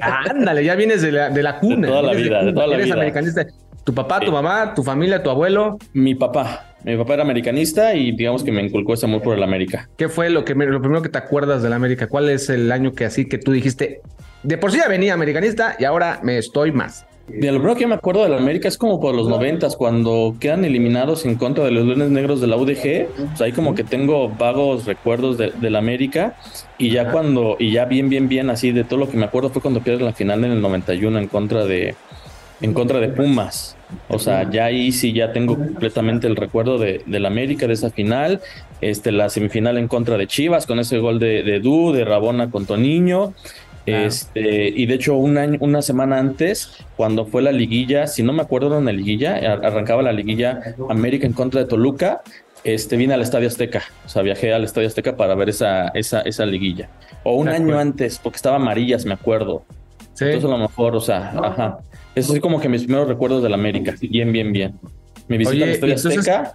Ándale, 0.00 0.64
ya 0.64 0.76
vienes 0.76 1.02
de 1.02 1.10
la, 1.10 1.30
de 1.30 1.42
la 1.42 1.58
cuna. 1.58 1.88
De 1.88 1.92
toda 1.92 2.02
la 2.02 2.12
vida, 2.12 2.44
de, 2.44 2.52
toda 2.52 2.66
la 2.68 2.74
Eres 2.76 2.92
americanista. 2.92 3.46
¿Tu 3.82 3.92
papá, 3.92 4.20
tu 4.20 4.30
mamá, 4.30 4.72
tu 4.74 4.84
familia, 4.84 5.22
tu 5.22 5.30
abuelo? 5.30 5.78
Mi 5.92 6.14
papá. 6.14 6.76
Mi 6.84 6.96
papá 6.96 7.14
era 7.14 7.22
americanista 7.24 7.94
y 7.94 8.12
digamos 8.12 8.44
que 8.44 8.52
me 8.52 8.62
inculcó 8.62 8.94
ese 8.94 9.06
amor 9.06 9.20
por 9.20 9.36
el 9.36 9.42
América. 9.42 9.88
¿Qué 9.96 10.08
fue 10.08 10.30
lo, 10.30 10.44
que, 10.44 10.54
lo 10.54 10.80
primero 10.80 11.02
que 11.02 11.08
te 11.08 11.18
acuerdas 11.18 11.62
del 11.62 11.72
América? 11.72 12.06
¿Cuál 12.06 12.30
es 12.30 12.48
el 12.50 12.70
año 12.70 12.92
que 12.92 13.04
así 13.04 13.28
que 13.28 13.38
tú 13.38 13.50
dijiste, 13.50 14.00
de 14.44 14.58
por 14.58 14.70
sí 14.70 14.78
ya 14.78 14.88
venía 14.88 15.12
americanista 15.12 15.76
y 15.78 15.84
ahora 15.84 16.20
me 16.22 16.38
estoy 16.38 16.72
más? 16.72 17.04
De 17.32 17.52
lo 17.52 17.58
primero 17.58 17.76
que 17.76 17.86
me 17.86 17.94
acuerdo 17.94 18.22
de 18.24 18.28
la 18.28 18.36
América 18.36 18.68
es 18.68 18.76
como 18.76 19.00
por 19.00 19.14
los 19.14 19.28
noventas, 19.28 19.76
cuando 19.76 20.34
quedan 20.40 20.64
eliminados 20.64 21.24
en 21.24 21.36
contra 21.36 21.64
de 21.64 21.70
los 21.70 21.86
Leones 21.86 22.10
Negros 22.10 22.40
de 22.40 22.46
la 22.46 22.56
UDG. 22.56 23.08
Pues 23.28 23.40
ahí 23.40 23.52
como 23.52 23.74
que 23.74 23.84
tengo 23.84 24.28
vagos 24.28 24.84
recuerdos 24.86 25.38
de, 25.38 25.70
la 25.70 25.78
América. 25.78 26.36
Y 26.78 26.90
ya 26.90 27.10
cuando, 27.10 27.56
y 27.58 27.72
ya 27.72 27.84
bien, 27.84 28.08
bien, 28.08 28.28
bien, 28.28 28.50
así 28.50 28.72
de 28.72 28.84
todo 28.84 28.98
lo 28.98 29.08
que 29.08 29.16
me 29.16 29.24
acuerdo 29.24 29.50
fue 29.50 29.62
cuando 29.62 29.80
pierden 29.80 30.06
la 30.06 30.12
final 30.12 30.44
en 30.44 30.52
el 30.52 30.60
91 30.60 31.18
en 31.18 31.28
contra 31.28 31.64
de, 31.66 31.94
en 32.60 32.74
contra 32.74 32.98
de 32.98 33.08
Pumas. 33.08 33.76
O 34.08 34.18
sea, 34.18 34.50
ya 34.50 34.66
ahí 34.66 34.92
sí 34.92 35.12
ya 35.12 35.32
tengo 35.32 35.56
completamente 35.56 36.26
el 36.26 36.36
recuerdo 36.36 36.78
de, 36.78 37.02
la 37.06 37.28
América, 37.28 37.66
de 37.66 37.74
esa 37.74 37.90
final. 37.90 38.40
Este, 38.80 39.12
la 39.12 39.28
semifinal 39.28 39.78
en 39.78 39.88
contra 39.88 40.16
de 40.16 40.26
Chivas, 40.26 40.66
con 40.66 40.78
ese 40.78 40.98
gol 40.98 41.18
de, 41.18 41.42
de 41.42 41.60
Du, 41.60 41.92
de 41.92 42.04
Rabona 42.04 42.50
con 42.50 42.66
Toniño. 42.66 43.34
Este, 43.92 44.68
y 44.68 44.86
de 44.86 44.94
hecho, 44.94 45.16
un 45.16 45.38
año, 45.38 45.58
una 45.60 45.82
semana 45.82 46.18
antes, 46.18 46.72
cuando 46.96 47.26
fue 47.26 47.42
la 47.42 47.52
liguilla, 47.52 48.06
si 48.06 48.22
no 48.22 48.32
me 48.32 48.42
acuerdo, 48.42 48.68
era 48.68 48.78
una 48.78 48.92
liguilla, 48.92 49.36
arrancaba 49.36 50.02
la 50.02 50.12
liguilla 50.12 50.60
América 50.88 51.26
en 51.26 51.32
contra 51.32 51.60
de 51.60 51.66
Toluca, 51.66 52.22
este, 52.64 52.96
vine 52.96 53.14
al 53.14 53.22
Estadio 53.22 53.48
Azteca, 53.48 53.82
o 54.04 54.08
sea, 54.08 54.22
viajé 54.22 54.52
al 54.52 54.64
Estadio 54.64 54.88
Azteca 54.88 55.16
para 55.16 55.34
ver 55.34 55.48
esa, 55.48 55.88
esa, 55.88 56.20
esa 56.22 56.44
liguilla. 56.46 56.88
O 57.24 57.36
un 57.36 57.48
año 57.48 57.78
antes, 57.78 58.18
porque 58.18 58.36
estaba 58.36 58.56
amarillas, 58.56 59.04
me 59.04 59.14
acuerdo. 59.14 59.64
Entonces 60.12 60.44
a 60.44 60.48
lo 60.48 60.58
mejor, 60.58 60.94
o 60.94 61.00
sea, 61.00 61.30
ajá. 61.42 61.78
Eso 62.14 62.32
sí 62.32 62.40
como 62.40 62.60
que 62.60 62.68
mis 62.68 62.82
primeros 62.82 63.08
recuerdos 63.08 63.42
de 63.42 63.48
la 63.48 63.54
América. 63.54 63.94
Bien, 64.00 64.32
bien, 64.32 64.52
bien. 64.52 64.78
Mi 65.28 65.38
visita 65.38 65.64
al 65.64 65.70
Estadio 65.70 65.94
Azteca. 65.94 66.54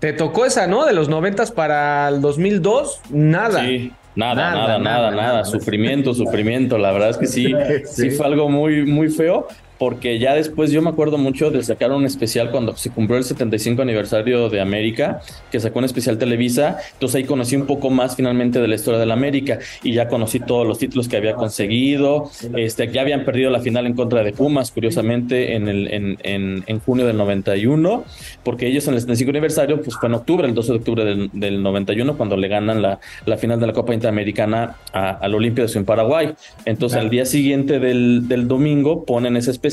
Te 0.00 0.12
tocó 0.12 0.44
esa, 0.44 0.66
¿no? 0.66 0.84
De 0.84 0.92
los 0.92 1.08
noventas 1.08 1.52
para 1.52 2.08
el 2.08 2.20
2002, 2.20 3.00
nada. 3.10 3.64
Sí, 3.64 3.92
Nada, 4.14 4.50
nada, 4.50 4.78
nada, 4.78 5.10
nada, 5.10 5.44
Sufrimiento, 5.44 6.14
sufrimiento. 6.14 6.76
La 6.78 6.92
verdad 6.92 7.10
es 7.10 7.18
que 7.18 7.26
sí, 7.26 7.52
sí, 7.84 8.10
fue 8.10 8.26
algo 8.26 8.48
muy, 8.48 8.84
muy 8.84 9.08
feo 9.08 9.46
porque 9.82 10.20
ya 10.20 10.32
después 10.34 10.70
yo 10.70 10.80
me 10.80 10.90
acuerdo 10.90 11.18
mucho 11.18 11.50
de 11.50 11.60
sacar 11.64 11.90
un 11.90 12.06
especial 12.06 12.52
cuando 12.52 12.76
se 12.76 12.90
cumplió 12.90 13.18
el 13.18 13.24
75 13.24 13.82
aniversario 13.82 14.48
de 14.48 14.60
América, 14.60 15.22
que 15.50 15.58
sacó 15.58 15.80
un 15.80 15.86
especial 15.86 16.18
Televisa, 16.18 16.76
entonces 16.92 17.16
ahí 17.16 17.24
conocí 17.24 17.56
un 17.56 17.66
poco 17.66 17.90
más 17.90 18.14
finalmente 18.14 18.60
de 18.60 18.68
la 18.68 18.76
historia 18.76 19.00
de 19.00 19.06
la 19.06 19.14
América 19.14 19.58
y 19.82 19.92
ya 19.92 20.06
conocí 20.06 20.38
todos 20.38 20.64
los 20.68 20.78
títulos 20.78 21.08
que 21.08 21.16
había 21.16 21.34
conseguido, 21.34 22.30
este, 22.56 22.92
ya 22.92 23.00
habían 23.00 23.24
perdido 23.24 23.50
la 23.50 23.58
final 23.58 23.88
en 23.88 23.94
contra 23.94 24.22
de 24.22 24.32
Pumas, 24.32 24.70
curiosamente, 24.70 25.56
en, 25.56 25.66
el, 25.66 25.92
en, 25.92 26.16
en, 26.22 26.62
en 26.64 26.78
junio 26.78 27.04
del 27.04 27.16
91, 27.16 28.04
porque 28.44 28.68
ellos 28.68 28.86
en 28.86 28.94
el 28.94 29.00
75 29.00 29.30
aniversario, 29.30 29.82
pues 29.82 29.96
fue 29.96 30.08
en 30.08 30.14
octubre, 30.14 30.46
el 30.46 30.54
12 30.54 30.72
de 30.74 30.78
octubre 30.78 31.04
del, 31.04 31.30
del 31.32 31.60
91, 31.60 32.16
cuando 32.16 32.36
le 32.36 32.46
ganan 32.46 32.82
la, 32.82 33.00
la 33.26 33.36
final 33.36 33.58
de 33.58 33.66
la 33.66 33.72
Copa 33.72 33.94
Interamericana 33.94 34.76
al 34.92 35.34
Olimpia 35.34 35.64
de 35.64 35.68
Ciudad 35.68 35.86
Paraguay. 35.86 36.34
Entonces 36.66 36.96
al 37.00 37.10
día 37.10 37.24
siguiente 37.24 37.80
del, 37.80 38.28
del 38.28 38.46
domingo 38.46 39.04
ponen 39.04 39.36
ese 39.36 39.50
especial 39.50 39.71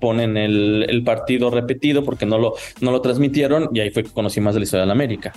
ponen 0.00 0.36
el, 0.36 1.02
partido 1.04 1.50
repetido 1.50 2.04
porque 2.04 2.26
no 2.26 2.38
lo, 2.38 2.54
no 2.80 2.90
lo 2.90 3.00
transmitieron 3.00 3.68
y 3.72 3.80
ahí 3.80 3.90
fue 3.90 4.02
que 4.04 4.10
conocí 4.10 4.40
más 4.40 4.54
de 4.54 4.60
la 4.60 4.64
historia 4.64 4.80
de 4.82 4.86
la 4.86 4.92
América. 4.92 5.32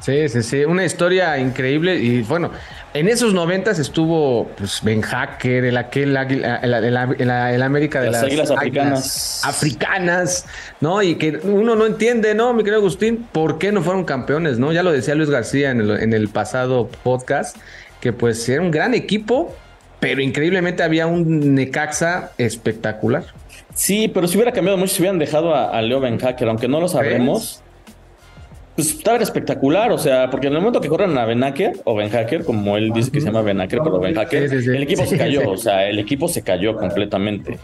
Sí, 0.00 0.28
sí, 0.28 0.44
sí, 0.44 0.64
una 0.64 0.84
historia 0.84 1.36
increíble 1.38 1.96
y 1.96 2.22
bueno, 2.22 2.52
en 2.94 3.08
esos 3.08 3.34
noventas 3.34 3.80
estuvo 3.80 4.46
pues 4.56 4.80
Ben 4.84 5.00
Hacker, 5.02 5.64
el 5.64 5.76
aquel 5.76 6.16
águila- 6.16 6.60
el, 6.62 6.72
el- 6.72 6.96
el- 7.18 7.30
el 7.30 7.62
América 7.62 8.00
de 8.00 8.12
Las 8.12 8.22
las, 8.22 8.30
águilas 8.30 8.50
águilas 8.52 9.40
africanas, 9.44 10.46
¿no? 10.80 11.02
Y 11.02 11.16
que 11.16 11.40
uno 11.42 11.74
no 11.74 11.84
entiende, 11.84 12.32
¿no? 12.36 12.52
Mi 12.54 12.62
querido 12.62 12.78
Agustín, 12.78 13.26
¿por 13.32 13.58
qué 13.58 13.72
no 13.72 13.82
fueron 13.82 14.04
campeones, 14.04 14.60
no? 14.60 14.70
Ya 14.72 14.84
lo 14.84 14.92
decía 14.92 15.16
Luis 15.16 15.30
García 15.30 15.72
en 15.72 15.80
el, 15.80 15.90
en 15.90 16.12
el 16.12 16.28
pasado 16.28 16.88
podcast, 17.02 17.56
que 18.00 18.12
pues 18.12 18.48
era 18.48 18.62
un 18.62 18.70
gran 18.70 18.94
equipo, 18.94 19.52
pero 19.98 20.22
increíblemente 20.22 20.84
había 20.84 21.08
un 21.08 21.56
Necaxa 21.56 22.30
espectacular. 22.38 23.24
Sí, 23.78 24.10
pero 24.12 24.26
si 24.26 24.36
hubiera 24.36 24.50
cambiado 24.50 24.76
mucho, 24.76 24.92
si 24.92 25.02
hubieran 25.02 25.20
dejado 25.20 25.54
a, 25.54 25.70
a 25.70 25.80
Leo 25.82 26.00
Ben 26.00 26.18
Hacker, 26.18 26.48
aunque 26.48 26.66
no 26.66 26.80
lo 26.80 26.88
sabremos, 26.88 27.62
pues 28.74 28.90
estaba 28.90 29.18
espectacular, 29.18 29.92
o 29.92 29.98
sea, 29.98 30.30
porque 30.30 30.48
en 30.48 30.54
el 30.54 30.58
momento 30.58 30.80
que 30.80 30.88
corran 30.88 31.16
a 31.16 31.24
Ben 31.24 31.40
Hacker, 31.42 31.74
o 31.84 31.94
Ben 31.94 32.10
Hacker, 32.10 32.44
como 32.44 32.76
él 32.76 32.90
dice 32.92 33.12
que 33.12 33.20
se 33.20 33.26
llama 33.26 33.42
Ben 33.42 33.58
Hacker, 33.58 33.78
pero 33.84 34.00
Ben 34.00 34.16
Hacker, 34.16 34.52
el 34.52 34.82
equipo 34.82 35.06
se 35.06 35.16
cayó, 35.16 35.48
o 35.48 35.56
sea, 35.56 35.88
el 35.88 36.00
equipo 36.00 36.26
se 36.26 36.42
cayó 36.42 36.74
completamente. 36.74 37.56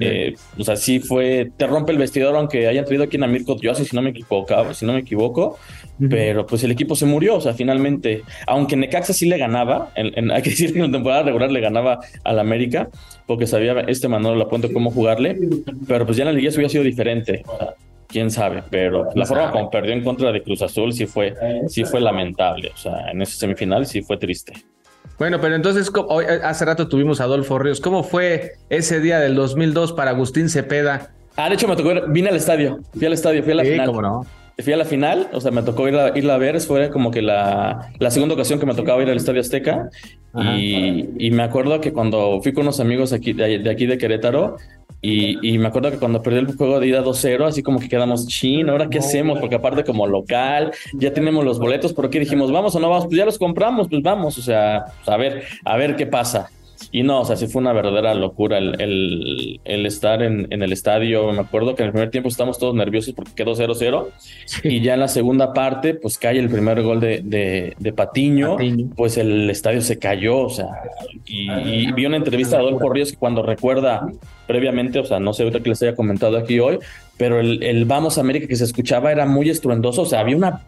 Eh, 0.00 0.34
o 0.58 0.64
sea, 0.64 0.74
sí 0.76 0.98
fue, 1.00 1.52
te 1.56 1.66
rompe 1.66 1.92
el 1.92 1.98
vestidor, 1.98 2.34
aunque 2.34 2.66
hayan 2.66 2.84
traído 2.84 3.04
aquí 3.04 3.22
a 3.22 3.26
Mirko 3.26 3.54
Diossi, 3.54 3.84
si 3.84 3.94
no 3.94 4.02
me 4.02 4.10
equivocaba, 4.10 4.74
si 4.74 4.84
no 4.86 4.92
me 4.94 5.00
equivoco, 5.00 5.58
pero 6.10 6.44
pues 6.46 6.64
el 6.64 6.70
equipo 6.72 6.96
se 6.96 7.06
murió, 7.06 7.36
o 7.36 7.40
sea, 7.40 7.52
finalmente, 7.54 8.22
aunque 8.46 8.74
Necaxa 8.76 9.12
sí 9.12 9.26
le 9.28 9.38
ganaba, 9.38 9.90
en- 9.94 10.12
en- 10.18 10.30
hay 10.32 10.42
que 10.42 10.50
decir 10.50 10.72
que 10.72 10.80
en 10.80 10.86
la 10.86 10.92
temporada 10.92 11.22
regular 11.22 11.52
le 11.52 11.60
ganaba 11.60 12.00
al 12.24 12.38
América, 12.38 12.88
porque 13.26 13.46
sabía 13.46 13.78
este 13.86 14.08
Manolo 14.08 14.36
Lapuente 14.36 14.72
cómo 14.72 14.90
jugarle, 14.90 15.38
pero 15.86 16.04
pues 16.04 16.16
ya 16.16 16.22
en 16.24 16.28
la 16.28 16.32
liga 16.32 16.48
eso 16.48 16.56
hubiera 16.58 16.70
sido 16.70 16.82
diferente, 16.84 17.42
o 17.46 17.56
sea, 17.58 17.74
quién 18.08 18.30
sabe, 18.30 18.62
pero 18.70 19.08
la 19.14 19.24
forma 19.26 19.50
como 19.52 19.70
perdió 19.70 19.92
en 19.92 20.02
contra 20.02 20.32
de 20.32 20.42
Cruz 20.42 20.62
Azul 20.62 20.92
sí 20.92 21.06
fue, 21.06 21.32
sí 21.68 21.84
fue 21.84 22.00
lamentable, 22.00 22.70
o 22.74 22.76
sea, 22.76 23.10
en 23.12 23.22
ese 23.22 23.36
semifinal 23.38 23.86
sí 23.86 24.02
fue 24.02 24.16
triste. 24.16 24.52
Bueno, 25.22 25.40
pero 25.40 25.54
entonces, 25.54 25.88
¿cómo- 25.88 26.08
hoy, 26.08 26.24
eh, 26.28 26.40
hace 26.42 26.64
rato 26.64 26.88
tuvimos 26.88 27.20
a 27.20 27.24
Adolfo 27.24 27.56
Ríos. 27.56 27.80
¿Cómo 27.80 28.02
fue 28.02 28.54
ese 28.70 28.98
día 28.98 29.20
del 29.20 29.36
2002 29.36 29.92
para 29.92 30.10
Agustín 30.10 30.48
Cepeda? 30.48 31.10
Ah, 31.36 31.48
de 31.48 31.54
hecho 31.54 31.68
me 31.68 31.76
tocó 31.76 31.92
ir, 31.92 32.02
vine 32.08 32.28
al 32.30 32.34
estadio, 32.34 32.80
fui 32.92 33.06
al 33.06 33.12
estadio, 33.12 33.40
fui 33.44 33.52
a 33.52 33.54
la 33.54 33.62
Sí, 33.64 33.70
final. 33.70 33.86
cómo 33.86 34.02
no. 34.02 34.26
Fui 34.58 34.72
a 34.72 34.76
la 34.76 34.84
final, 34.84 35.28
o 35.32 35.40
sea, 35.40 35.52
me 35.52 35.62
tocó 35.62 35.86
ir 35.86 35.94
a, 35.96 36.18
irla 36.18 36.34
a 36.34 36.38
ver, 36.38 36.60
fue 36.60 36.90
como 36.90 37.12
que 37.12 37.22
la, 37.22 37.92
la 38.00 38.10
segunda 38.10 38.34
ocasión 38.34 38.58
que 38.58 38.66
me 38.66 38.74
tocaba 38.74 39.00
ir 39.00 39.08
al 39.10 39.16
Estadio 39.16 39.40
Azteca. 39.42 39.90
Ajá. 40.34 40.56
Y, 40.58 41.08
y 41.20 41.30
me 41.30 41.44
acuerdo 41.44 41.80
que 41.80 41.92
cuando 41.92 42.40
fui 42.42 42.52
con 42.52 42.62
unos 42.64 42.80
amigos 42.80 43.12
aquí, 43.12 43.32
de, 43.32 43.60
de 43.60 43.70
aquí 43.70 43.86
de 43.86 43.98
Querétaro, 43.98 44.56
y, 45.02 45.54
y 45.54 45.58
me 45.58 45.66
acuerdo 45.66 45.90
que 45.90 45.98
cuando 45.98 46.22
perdí 46.22 46.38
el 46.38 46.56
juego 46.56 46.78
de 46.78 46.86
ida 46.86 47.02
2-0, 47.02 47.44
así 47.44 47.62
como 47.62 47.80
que 47.80 47.88
quedamos, 47.88 48.26
chin, 48.28 48.70
¿ahora 48.70 48.88
qué 48.88 48.98
hacemos? 48.98 49.40
Porque 49.40 49.56
aparte 49.56 49.84
como 49.84 50.06
local, 50.06 50.72
ya 50.92 51.12
tenemos 51.12 51.44
los 51.44 51.58
boletos, 51.58 51.92
¿por 51.92 52.08
qué 52.08 52.20
dijimos, 52.20 52.52
vamos 52.52 52.76
o 52.76 52.80
no 52.80 52.88
vamos? 52.88 53.06
Pues 53.06 53.18
ya 53.18 53.24
los 53.24 53.36
compramos, 53.36 53.88
pues 53.88 54.00
vamos, 54.00 54.38
o 54.38 54.42
sea, 54.42 54.84
pues 54.98 55.08
a 55.08 55.16
ver, 55.16 55.42
a 55.64 55.76
ver 55.76 55.96
qué 55.96 56.06
pasa. 56.06 56.50
Y 56.90 57.02
no, 57.02 57.20
o 57.20 57.24
sea, 57.24 57.36
sí 57.36 57.46
fue 57.46 57.60
una 57.60 57.72
verdadera 57.72 58.14
locura 58.14 58.58
el, 58.58 58.80
el, 58.80 59.60
el 59.64 59.86
estar 59.86 60.22
en, 60.22 60.46
en 60.50 60.62
el 60.62 60.72
estadio. 60.72 61.30
Me 61.32 61.40
acuerdo 61.40 61.74
que 61.74 61.82
en 61.82 61.88
el 61.88 61.92
primer 61.92 62.10
tiempo 62.10 62.28
estábamos 62.28 62.58
todos 62.58 62.74
nerviosos 62.74 63.14
porque 63.14 63.32
quedó 63.34 63.54
0-0. 63.54 64.08
Y 64.64 64.80
ya 64.80 64.94
en 64.94 65.00
la 65.00 65.08
segunda 65.08 65.52
parte, 65.52 65.94
pues 65.94 66.18
cae 66.18 66.38
el 66.38 66.48
primer 66.48 66.82
gol 66.82 67.00
de, 67.00 67.20
de, 67.22 67.74
de 67.78 67.92
Patiño, 67.92 68.56
Patiño. 68.56 68.90
pues 68.96 69.16
el 69.16 69.48
estadio 69.50 69.80
se 69.80 69.98
cayó, 69.98 70.38
o 70.40 70.50
sea, 70.50 70.66
y, 71.26 71.50
y 71.50 71.92
vi 71.92 72.06
una 72.06 72.16
entrevista 72.16 72.56
de 72.56 72.62
Adolfo 72.62 72.88
Ríos 72.90 73.12
que 73.12 73.18
cuando 73.18 73.42
recuerda 73.42 74.06
previamente, 74.46 74.98
o 74.98 75.04
sea, 75.04 75.20
no 75.20 75.32
sé 75.32 75.42
ahorita 75.42 75.62
que 75.62 75.70
les 75.70 75.82
haya 75.82 75.94
comentado 75.94 76.36
aquí 76.36 76.58
hoy, 76.60 76.78
pero 77.16 77.40
el, 77.40 77.62
el 77.62 77.84
Vamos 77.84 78.18
América 78.18 78.46
que 78.46 78.56
se 78.56 78.64
escuchaba 78.64 79.12
era 79.12 79.26
muy 79.26 79.48
estruendoso, 79.48 80.02
o 80.02 80.06
sea, 80.06 80.20
había 80.20 80.36
una, 80.36 80.62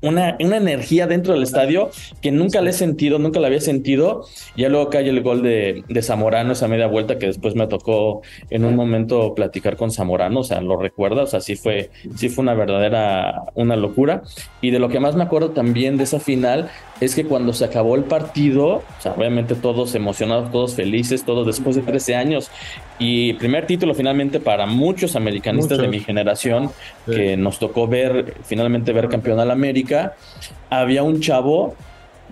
una, 0.00 0.36
una 0.40 0.56
energía 0.56 1.06
dentro 1.06 1.34
del 1.34 1.42
estadio 1.42 1.90
que 2.22 2.30
nunca 2.30 2.60
le 2.60 2.70
he 2.70 2.72
sentido, 2.72 3.18
nunca 3.18 3.40
la 3.40 3.48
había 3.48 3.60
sentido, 3.60 4.26
ya 4.56 4.68
luego 4.68 4.90
cae 4.90 5.08
el 5.08 5.22
gol 5.22 5.42
de, 5.42 5.84
de 5.88 6.02
Zamorano, 6.02 6.52
esa 6.52 6.68
media 6.68 6.86
vuelta 6.86 7.18
que 7.18 7.26
después 7.26 7.54
me 7.54 7.66
tocó 7.66 8.22
en 8.50 8.64
un 8.64 8.76
momento 8.76 9.34
platicar 9.34 9.76
con 9.76 9.90
Zamorano, 9.90 10.40
o 10.40 10.44
sea, 10.44 10.60
lo 10.60 10.76
recuerda, 10.76 11.22
o 11.22 11.26
sea, 11.26 11.40
sí 11.40 11.56
fue, 11.56 11.90
sí 12.16 12.28
fue 12.28 12.42
una 12.42 12.54
verdadera, 12.54 13.42
una 13.54 13.76
locura. 13.76 14.22
Y 14.60 14.70
de 14.70 14.78
lo 14.78 14.88
que 14.88 15.00
más 15.00 15.16
me 15.16 15.24
acuerdo 15.24 15.50
también 15.50 15.96
de 15.96 16.04
esa 16.04 16.20
final 16.20 16.70
es 17.00 17.14
que 17.14 17.24
cuando 17.24 17.52
se 17.52 17.64
acabó 17.64 17.94
el 17.94 18.04
partido, 18.04 18.66
o 18.66 18.82
sea, 19.00 19.12
obviamente 19.12 19.54
todos 19.54 19.94
emocionados, 19.94 20.50
todos 20.50 20.74
felices, 20.74 21.24
todos 21.24 21.46
después 21.46 21.76
de 21.76 21.82
13 21.82 22.16
años, 22.16 22.50
y 22.98 23.34
primer 23.34 23.66
título 23.66 23.94
finalmente 23.94 24.40
para 24.40 24.66
muchos 24.66 25.14
americanistas 25.16 25.78
de 25.78 25.88
mi 25.88 26.00
generación, 26.00 26.70
Sí. 27.06 27.12
que 27.14 27.36
nos 27.36 27.58
tocó 27.58 27.86
ver, 27.86 28.34
finalmente 28.44 28.92
ver 28.92 29.08
campeón 29.08 29.38
al 29.40 29.50
América, 29.50 30.14
había 30.70 31.02
un 31.02 31.20
chavo, 31.20 31.76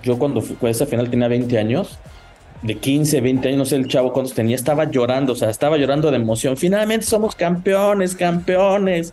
yo 0.02 0.18
cuando 0.18 0.40
fui 0.40 0.56
esa 0.70 0.86
final 0.86 1.08
tenía 1.10 1.28
20 1.28 1.58
años, 1.58 1.98
de 2.62 2.78
15, 2.78 3.20
20 3.20 3.48
años, 3.48 3.58
no 3.58 3.64
sé 3.66 3.76
el 3.76 3.86
chavo 3.86 4.12
cuántos 4.12 4.34
tenía, 4.34 4.56
estaba 4.56 4.90
llorando, 4.90 5.34
o 5.34 5.36
sea, 5.36 5.50
estaba 5.50 5.76
llorando 5.76 6.10
de 6.10 6.16
emoción. 6.16 6.56
Finalmente 6.56 7.06
somos 7.06 7.36
campeones, 7.36 8.16
campeones. 8.16 9.12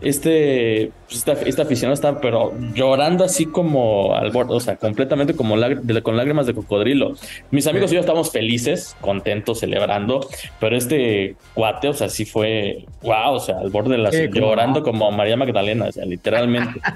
Este, 0.00 0.90
pues, 1.06 1.18
esta, 1.18 1.32
esta 1.32 1.62
aficionado 1.62 1.94
estaba, 1.94 2.20
pero 2.20 2.52
llorando 2.74 3.24
así 3.24 3.46
como 3.46 4.14
al 4.14 4.30
borde, 4.30 4.54
o 4.54 4.60
sea, 4.60 4.76
completamente 4.76 5.34
como 5.34 5.58
de- 5.58 6.02
con 6.02 6.16
lágrimas 6.16 6.46
de 6.46 6.54
cocodrilo. 6.54 7.14
Mis 7.50 7.66
amigos 7.66 7.90
y 7.92 7.94
yo 7.94 8.00
estábamos 8.00 8.30
felices, 8.30 8.96
contentos, 9.00 9.60
celebrando, 9.60 10.20
pero 10.60 10.76
este 10.76 11.36
cuate, 11.54 11.88
o 11.88 11.94
sea, 11.94 12.08
sí 12.08 12.24
fue, 12.24 12.84
wow, 13.02 13.34
o 13.34 13.40
sea, 13.40 13.58
al 13.58 13.70
borde 13.70 13.92
de 13.96 13.98
la 13.98 14.10
llorando 14.10 14.80
no. 14.80 14.84
como 14.84 15.10
María 15.10 15.36
Magdalena, 15.36 15.86
o 15.86 15.92
sea, 15.92 16.04
literalmente. 16.04 16.80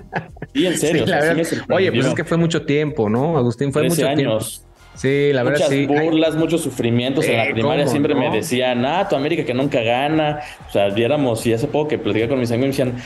Y 0.55 0.67
en 0.67 0.77
serio, 0.77 1.05
Sí, 1.07 1.11
la 1.11 1.17
o 1.19 1.21
sea, 1.21 1.21
sí 1.21 1.27
verdad. 1.29 1.37
me 1.37 1.45
sorprendió. 1.47 1.77
Oye, 1.77 1.93
pues 1.93 2.07
es 2.07 2.15
que 2.15 2.25
fue 2.25 2.37
mucho 2.37 2.63
tiempo, 2.67 3.09
¿no? 3.09 3.39
Agustín, 3.39 3.73
fue 3.73 3.83
13 3.83 3.97
mucho 4.03 4.09
años. 4.11 4.59
tiempo. 4.61 4.72
Sí, 4.95 5.33
la 5.33 5.43
verdad 5.43 5.59
Muchas 5.61 5.71
sí. 5.71 5.87
Ay, 5.89 6.07
burlas, 6.09 6.37
muchos 6.37 6.61
sufrimientos. 6.61 7.25
en 7.27 7.37
la 7.37 7.47
Eh, 7.47 7.53
primaria 7.55 7.85
¿cómo 7.85 7.91
siempre 7.91 8.15
me 8.15 8.31
decían, 8.31 8.85
ah, 8.85 9.09
tu 9.09 9.17
América 9.17 9.45
que 9.45 9.55
nunca 9.55 9.81
gana. 9.81 10.41
O 10.69 10.71
sea, 10.71 10.91
diéramos, 10.91 11.45
y 11.47 11.53
hace 11.55 11.67
poco 11.67 11.89
que 11.89 11.99
platicé 11.99 12.29
con 12.29 12.39
mis 12.39 12.51
amigos, 12.51 12.79
me 12.79 12.85
decían, 12.85 13.03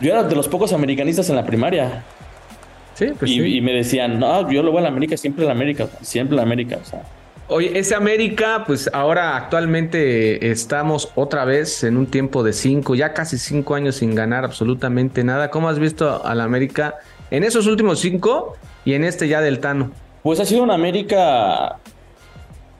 yo 0.00 0.12
era 0.12 0.22
de 0.22 0.34
los 0.34 0.48
pocos 0.48 0.72
americanistas 0.72 1.28
en 1.30 1.36
la 1.36 1.44
primaria. 1.44 2.04
sí, 2.94 3.08
pues 3.18 3.30
y, 3.30 3.34
sí. 3.40 3.56
y 3.56 3.60
me 3.60 3.72
decían, 3.72 4.18
no, 4.18 4.50
yo 4.50 4.62
lo 4.62 4.70
voy 4.70 4.78
a 4.80 4.82
la 4.82 4.88
América, 4.88 5.16
siempre 5.16 5.44
la 5.44 5.52
América, 5.52 5.86
siempre 6.00 6.36
la 6.36 6.42
América. 6.42 6.78
O 6.82 6.84
sea, 6.84 7.02
Oye, 7.48 7.78
ese 7.78 7.94
América, 7.94 8.64
pues 8.66 8.90
ahora 8.92 9.36
actualmente 9.36 10.50
estamos 10.50 11.12
otra 11.14 11.44
vez 11.44 11.84
en 11.84 11.96
un 11.96 12.06
tiempo 12.06 12.42
de 12.42 12.52
cinco, 12.52 12.96
ya 12.96 13.12
casi 13.12 13.38
cinco 13.38 13.76
años 13.76 13.96
sin 13.96 14.16
ganar 14.16 14.44
absolutamente 14.44 15.22
nada. 15.22 15.48
¿Cómo 15.50 15.68
has 15.68 15.78
visto 15.78 16.24
al 16.26 16.40
América 16.40 16.96
en 17.30 17.44
esos 17.44 17.68
últimos 17.68 18.00
cinco 18.00 18.56
y 18.84 18.94
en 18.94 19.04
este 19.04 19.28
ya 19.28 19.40
del 19.40 19.60
Tano? 19.60 19.92
Pues 20.26 20.40
ha 20.40 20.44
sido 20.44 20.64
una 20.64 20.74
América 20.74 21.78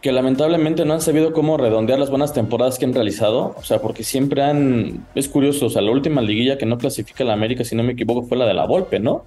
que 0.02 0.10
lamentablemente 0.10 0.84
no 0.84 0.94
han 0.94 1.00
sabido 1.00 1.32
cómo 1.32 1.56
redondear 1.56 1.96
las 2.00 2.10
buenas 2.10 2.32
temporadas 2.34 2.76
que 2.76 2.86
han 2.86 2.92
realizado. 2.92 3.54
O 3.56 3.62
sea, 3.62 3.78
porque 3.80 4.02
siempre 4.02 4.42
han. 4.42 5.06
Es 5.14 5.28
curioso, 5.28 5.66
o 5.66 5.70
sea, 5.70 5.80
la 5.80 5.92
última 5.92 6.22
liguilla 6.22 6.58
que 6.58 6.66
no 6.66 6.76
clasifica 6.76 7.22
la 7.22 7.34
América, 7.34 7.62
si 7.62 7.76
no 7.76 7.84
me 7.84 7.92
equivoco, 7.92 8.24
fue 8.26 8.36
la 8.36 8.46
de 8.46 8.54
la 8.54 8.66
Volpe, 8.66 8.98
¿no? 8.98 9.26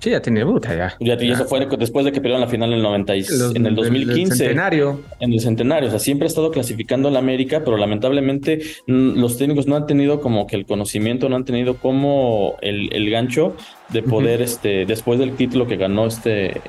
Sí, 0.00 0.10
ya 0.10 0.20
tiene 0.20 0.44
puta 0.44 0.76
ya. 0.76 0.94
Ya, 1.00 1.16
y 1.24 1.30
eso 1.30 1.46
fue 1.46 1.64
después 1.78 2.04
de 2.04 2.12
que 2.12 2.20
perdieron 2.20 2.42
la 2.42 2.48
final 2.48 2.68
en 2.70 2.76
el, 2.76 2.82
90 2.82 3.16
y- 3.16 3.20
Los- 3.22 3.32
en 3.32 3.40
el 3.40 3.52
del- 3.54 3.64
del 3.64 3.74
2015. 3.76 4.36
centenario. 4.36 5.00
En 5.18 5.32
el 5.32 5.40
centenario, 5.40 5.88
o 5.88 5.90
sea, 5.90 6.00
siempre 6.00 6.26
ha 6.26 6.28
estado 6.28 6.50
clasificando 6.50 7.10
la 7.10 7.18
América, 7.20 7.62
pero 7.64 7.78
lamentablemente 7.78 8.60
mm, 8.86 9.18
los 9.18 9.38
técnicos 9.38 9.66
no 9.66 9.74
han 9.74 9.86
tenido 9.86 10.20
como 10.20 10.46
que 10.46 10.54
el 10.56 10.66
conocimiento, 10.66 11.30
no 11.30 11.36
han 11.36 11.46
tenido 11.46 11.76
como 11.78 12.56
el, 12.60 12.92
el 12.92 13.08
gancho 13.08 13.56
de 13.88 14.02
poder, 14.02 14.42
este, 14.42 14.84
después 14.84 15.18
del 15.18 15.32
título 15.34 15.66
que 15.66 15.76
ganó 15.78 16.04
este, 16.06 16.60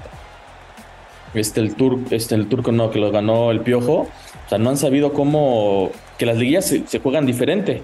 este 1.34 1.62
el 1.62 1.76
tur, 1.76 2.00
este 2.12 2.36
el 2.36 2.48
turco 2.48 2.72
no, 2.72 2.90
que 2.92 3.00
lo 3.00 3.12
ganó 3.12 3.52
el 3.52 3.62
Piojo, 3.62 4.02
o 4.02 4.50
sea, 4.50 4.58
no 4.58 4.70
han 4.70 4.78
sabido 4.78 5.14
cómo 5.14 5.92
que 6.18 6.26
las 6.26 6.38
liguillas 6.38 6.66
se, 6.66 6.86
se 6.88 7.00
juegan 7.00 7.26
diferente. 7.26 7.84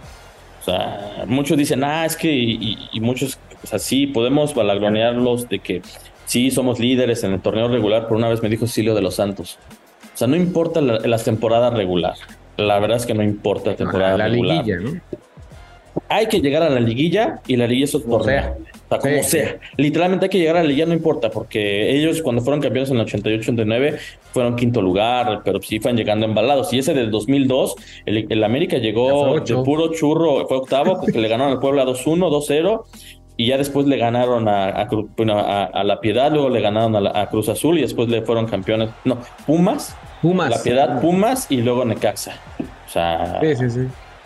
O 0.61 0.63
sea, 0.65 1.23
muchos 1.27 1.57
dicen, 1.57 1.83
ah, 1.83 2.05
es 2.05 2.15
que, 2.15 2.31
y, 2.33 2.77
y- 2.91 2.99
muchos, 2.99 3.37
o 3.63 3.67
sea, 3.67 3.77
sí, 3.77 4.07
podemos 4.07 4.55
balagronearlos 4.55 5.47
de 5.47 5.59
que 5.59 5.81
sí 6.25 6.49
somos 6.49 6.79
líderes 6.79 7.23
en 7.23 7.33
el 7.33 7.39
torneo 7.39 7.67
regular, 7.67 8.03
pero 8.07 8.15
una 8.17 8.29
vez 8.29 8.41
me 8.41 8.49
dijo 8.49 8.65
Silvio 8.65 8.95
de 8.95 9.01
los 9.03 9.15
Santos. 9.15 9.59
O 10.13 10.17
sea, 10.17 10.27
no 10.27 10.35
importa 10.35 10.81
la, 10.81 10.99
las 10.99 11.23
temporadas 11.23 11.71
regular. 11.73 12.15
La 12.57 12.79
verdad 12.79 12.97
es 12.97 13.05
que 13.05 13.13
no 13.13 13.21
importa 13.21 13.71
la 13.71 13.75
temporada 13.75 14.17
la 14.17 14.27
regular. 14.27 14.65
liguilla, 14.65 14.79
¿no? 14.91 14.99
Hay 16.09 16.27
que 16.27 16.39
llegar 16.41 16.63
a 16.63 16.69
la 16.69 16.79
liguilla 16.79 17.41
y 17.47 17.57
la 17.57 17.67
liguilla 17.67 17.85
es 17.85 17.95
otro 17.95 18.09
Como 18.09 18.23
torneo. 18.23 18.41
sea. 18.41 18.55
O 18.85 18.89
sea, 18.89 18.97
como 18.99 19.23
Sí, 19.23 19.29
sea. 19.29 19.57
Literalmente 19.77 20.25
hay 20.25 20.29
que 20.29 20.37
llegar 20.39 20.57
a 20.57 20.61
la 20.61 20.67
liguilla, 20.67 20.85
no 20.85 20.93
importa, 20.93 21.29
porque 21.31 21.89
ellos 21.97 22.21
cuando 22.21 22.41
fueron 22.41 22.61
campeones 22.61 22.91
en 22.91 22.97
el 22.97 23.05
88-89 23.05 23.97
fueron 24.31 24.55
quinto 24.55 24.81
lugar, 24.81 25.41
pero 25.43 25.61
sí 25.61 25.79
fueron 25.79 25.97
llegando 25.97 26.25
embalados. 26.25 26.71
Y 26.73 26.79
ese 26.79 26.93
del 26.93 27.09
2002, 27.11 27.75
el, 28.05 28.27
el 28.29 28.43
América 28.43 28.77
llegó 28.77 29.33
de 29.39 29.41
puro 29.65 29.91
churro, 29.91 30.47
fue 30.47 30.57
octavo, 30.57 30.97
porque 31.01 31.19
le 31.19 31.27
ganaron 31.27 31.53
al 31.53 31.59
Puebla 31.59 31.83
2-1, 31.85 32.29
2-0. 32.29 32.83
Y 33.37 33.47
ya 33.47 33.57
después 33.57 33.85
le 33.85 33.97
ganaron 33.97 34.47
a, 34.47 34.69
a 34.69 35.83
La 35.83 35.99
Piedad, 35.99 36.31
luego 36.31 36.47
le 36.49 36.61
ganaron 36.61 36.95
a, 36.95 37.01
la- 37.01 37.21
a 37.21 37.29
Cruz 37.29 37.49
Azul 37.49 37.77
y 37.77 37.81
después 37.81 38.07
le 38.07 38.21
fueron 38.21 38.45
campeones. 38.45 38.89
No, 39.03 39.17
Pumas, 39.45 39.93
Pumas. 40.21 40.49
La 40.49 40.63
Piedad, 40.63 41.01
Pumas 41.01 41.47
y 41.51 41.57
luego 41.57 41.83
Necaxa. 41.83 42.39
O 42.87 42.89
sea, 42.89 43.39
Sí, 43.41 43.55
sí, 43.57 43.69
sí. 43.69 43.79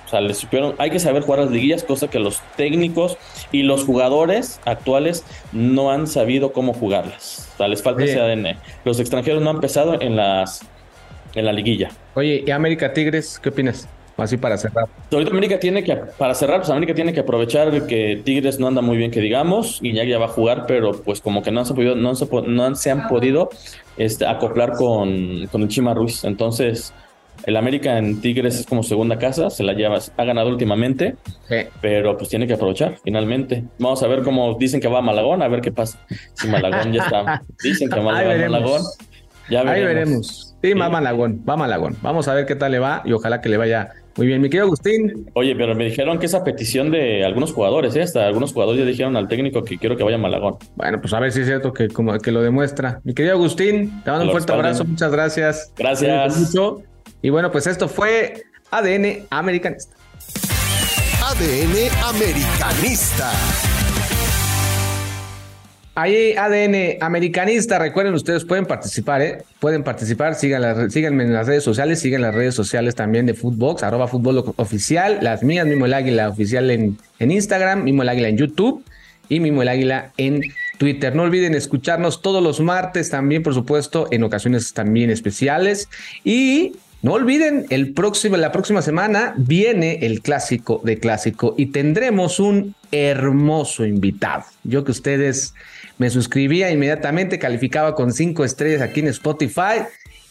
O 0.09 0.11
sea, 0.11 0.21
les 0.21 0.39
supieron, 0.39 0.73
hay 0.79 0.89
que 0.89 0.97
saber 0.97 1.21
jugar 1.21 1.41
las 1.41 1.51
liguillas, 1.51 1.83
cosa 1.83 2.09
que 2.09 2.17
los 2.17 2.41
técnicos 2.57 3.15
y 3.51 3.61
los 3.61 3.85
jugadores 3.85 4.59
actuales 4.65 5.23
no 5.51 5.91
han 5.91 6.07
sabido 6.07 6.51
cómo 6.51 6.73
jugarlas. 6.73 7.47
O 7.53 7.57
sea, 7.57 7.67
les 7.67 7.83
falta 7.83 8.05
ese 8.05 8.19
ADN. 8.19 8.57
Los 8.85 8.99
extranjeros 8.99 9.43
no 9.43 9.51
han 9.51 9.57
empezado 9.57 10.01
en 10.01 10.15
las 10.15 10.61
en 11.35 11.45
la 11.45 11.53
liguilla. 11.53 11.91
Oye, 12.15 12.43
¿y 12.43 12.49
América 12.49 12.91
Tigres? 12.91 13.39
¿Qué 13.39 13.49
opinas? 13.49 13.87
Así 14.17 14.35
para 14.35 14.57
cerrar. 14.57 14.85
Ahorita 15.11 15.29
América 15.29 15.59
tiene 15.59 15.83
que, 15.83 15.95
para 15.95 16.33
cerrar, 16.33 16.57
pues 16.57 16.71
América 16.71 16.95
tiene 16.95 17.13
que 17.13 17.19
aprovechar 17.19 17.85
que 17.85 18.19
Tigres 18.25 18.59
no 18.59 18.67
anda 18.67 18.81
muy 18.81 18.97
bien, 18.97 19.11
que 19.11 19.21
digamos, 19.21 19.77
y 19.83 19.93
ya 19.93 20.17
va 20.17 20.25
a 20.25 20.29
jugar, 20.29 20.65
pero 20.67 21.03
pues 21.03 21.21
como 21.21 21.43
que 21.43 21.51
no 21.51 21.63
se, 21.65 21.75
podido, 21.75 21.95
no 21.95 22.15
se, 22.15 22.27
no 22.47 22.75
se 22.75 22.89
han 22.89 23.07
podido 23.07 23.49
este, 23.95 24.25
acoplar 24.25 24.73
con, 24.73 25.45
con 25.51 25.61
el 25.61 25.67
Chima 25.67 25.93
Ruiz. 25.93 26.23
Entonces, 26.23 26.95
el 27.49 27.57
América 27.57 27.97
en 27.97 28.21
Tigres 28.21 28.59
es 28.59 28.65
como 28.65 28.83
segunda 28.83 29.17
casa, 29.17 29.49
se 29.49 29.63
la 29.63 29.73
lleva, 29.73 29.97
ha 30.17 30.23
ganado 30.23 30.49
últimamente, 30.49 31.15
pero 31.81 32.15
pues 32.15 32.29
tiene 32.29 32.45
que 32.45 32.53
aprovechar 32.53 32.97
finalmente. 33.03 33.63
Vamos 33.79 34.01
a 34.03 34.07
ver 34.07 34.21
cómo 34.21 34.55
dicen 34.59 34.79
que 34.79 34.87
va 34.87 34.99
a 34.99 35.01
Malagón, 35.01 35.41
a 35.41 35.47
ver 35.47 35.61
qué 35.61 35.71
pasa. 35.71 35.99
Si 36.33 36.47
Malagón 36.47 36.93
ya 36.93 37.03
está, 37.03 37.43
dicen 37.63 37.89
que 37.89 37.99
va 37.99 38.19
a 38.19 38.23
Malagón. 38.23 38.81
Ya 39.49 39.63
veremos. 39.63 39.75
Ahí 39.75 39.83
veremos. 39.83 40.55
Sí, 40.61 40.73
va 40.73 40.89
Malagón, 40.89 41.43
va 41.47 41.57
Malagón. 41.57 41.97
Vamos 42.03 42.27
a 42.27 42.35
ver 42.35 42.45
qué 42.45 42.55
tal 42.55 42.71
le 42.71 42.79
va 42.79 43.01
y 43.03 43.13
ojalá 43.13 43.41
que 43.41 43.49
le 43.49 43.57
vaya 43.57 43.93
muy 44.15 44.27
bien, 44.27 44.41
mi 44.41 44.49
querido 44.49 44.65
Agustín. 44.65 45.31
Oye, 45.33 45.55
pero 45.55 45.73
me 45.73 45.85
dijeron 45.85 46.19
que 46.19 46.27
esa 46.27 46.43
petición 46.43 46.91
de 46.91 47.25
algunos 47.25 47.53
jugadores, 47.53 47.95
¿eh? 47.95 48.01
hasta 48.01 48.27
algunos 48.27 48.53
jugadores 48.53 48.81
ya 48.81 48.85
dijeron 48.85 49.15
al 49.15 49.27
técnico 49.27 49.63
que 49.63 49.77
quiero 49.77 49.97
que 49.97 50.03
vaya 50.03 50.17
a 50.17 50.19
Malagón. 50.19 50.57
Bueno, 50.75 51.01
pues 51.01 51.13
a 51.13 51.19
ver 51.19 51.31
si 51.31 51.39
es 51.41 51.47
cierto 51.47 51.73
que, 51.73 51.87
como, 51.87 52.15
que 52.19 52.31
lo 52.31 52.41
demuestra. 52.41 52.99
Mi 53.03 53.15
querido 53.15 53.35
Agustín, 53.35 54.03
te 54.03 54.11
mando 54.11 54.25
un 54.25 54.31
fuerte 54.31 54.51
abrazo, 54.51 54.85
muchas 54.85 55.11
gracias. 55.11 55.73
Gracias. 55.77 56.37
Mucho. 56.37 56.83
Y 57.21 57.29
bueno, 57.29 57.51
pues 57.51 57.67
esto 57.67 57.89
fue 57.89 58.45
ADN 58.71 59.27
Americanista. 59.29 59.95
ADN 61.21 61.75
Americanista. 62.03 63.31
Ahí 65.95 66.33
ADN 66.37 67.03
Americanista, 67.03 67.77
recuerden 67.77 68.13
ustedes 68.13 68.45
pueden 68.45 68.65
participar, 68.65 69.21
¿eh? 69.21 69.43
Pueden 69.59 69.83
participar, 69.83 70.35
síganme, 70.35 70.89
síganme 70.89 71.25
en 71.25 71.33
las 71.33 71.45
redes 71.45 71.63
sociales, 71.65 71.99
sigan 71.99 72.21
las 72.21 72.33
redes 72.33 72.55
sociales 72.55 72.95
también 72.95 73.25
de 73.25 73.33
Footbox, 73.33 73.83
arroba 73.83 74.07
fútbol 74.07 74.53
oficial, 74.55 75.19
las 75.21 75.43
mías, 75.43 75.67
Mimo 75.67 75.87
el 75.87 75.93
Águila 75.93 76.29
oficial 76.29 76.71
en, 76.71 76.97
en 77.19 77.31
Instagram, 77.31 77.83
Mimo 77.83 78.03
el 78.03 78.09
Águila 78.09 78.29
en 78.29 78.37
YouTube 78.37 78.81
y 79.27 79.41
Mimo 79.41 79.61
el 79.61 79.67
Águila 79.67 80.13
en 80.15 80.41
Twitter. 80.77 81.13
No 81.15 81.23
olviden 81.23 81.53
escucharnos 81.53 82.21
todos 82.21 82.41
los 82.41 82.61
martes 82.61 83.09
también, 83.09 83.43
por 83.43 83.53
supuesto, 83.53 84.07
en 84.11 84.23
ocasiones 84.23 84.73
también 84.73 85.09
especiales. 85.09 85.89
Y 86.23 86.77
no 87.01 87.13
olviden, 87.13 87.65
el 87.69 87.93
próximo, 87.93 88.35
la 88.35 88.51
próxima 88.51 88.81
semana 88.81 89.33
viene 89.37 89.99
el 90.01 90.21
clásico 90.21 90.81
de 90.83 90.99
clásico 90.99 91.55
y 91.57 91.67
tendremos 91.67 92.39
un 92.39 92.75
hermoso 92.91 93.85
invitado. 93.85 94.43
Yo 94.65 94.83
que 94.83 94.91
ustedes 94.91 95.53
me 95.97 96.09
suscribía 96.09 96.71
inmediatamente, 96.71 97.39
calificaba 97.39 97.95
con 97.95 98.11
cinco 98.11 98.43
estrellas 98.43 98.81
aquí 98.81 98.99
en 98.99 99.07
Spotify 99.07 99.83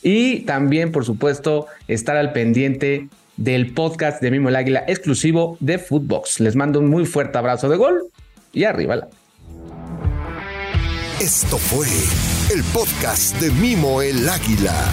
y 0.03 0.41
también, 0.41 0.93
por 0.93 1.07
supuesto, 1.07 1.67
estar 1.89 2.19
al 2.19 2.33
pendiente 2.33 3.09
del 3.39 3.73
podcast 3.73 4.21
de 4.21 4.31
Mimo 4.31 4.51
el 4.51 4.57
Águila 4.57 4.85
exclusivo 4.87 5.57
de 5.61 5.79
Footbox. 5.79 6.41
Les 6.41 6.55
mando 6.55 6.81
un 6.81 6.89
muy 6.89 7.07
fuerte 7.07 7.39
abrazo 7.39 7.71
de 7.71 7.77
gol 7.77 8.03
y 8.53 8.65
arriba. 8.65 9.09
Esto 11.19 11.57
fue 11.57 11.87
el 12.55 12.63
podcast 12.75 13.41
de 13.41 13.51
Mimo 13.53 14.03
el 14.03 14.29
Águila 14.29 14.93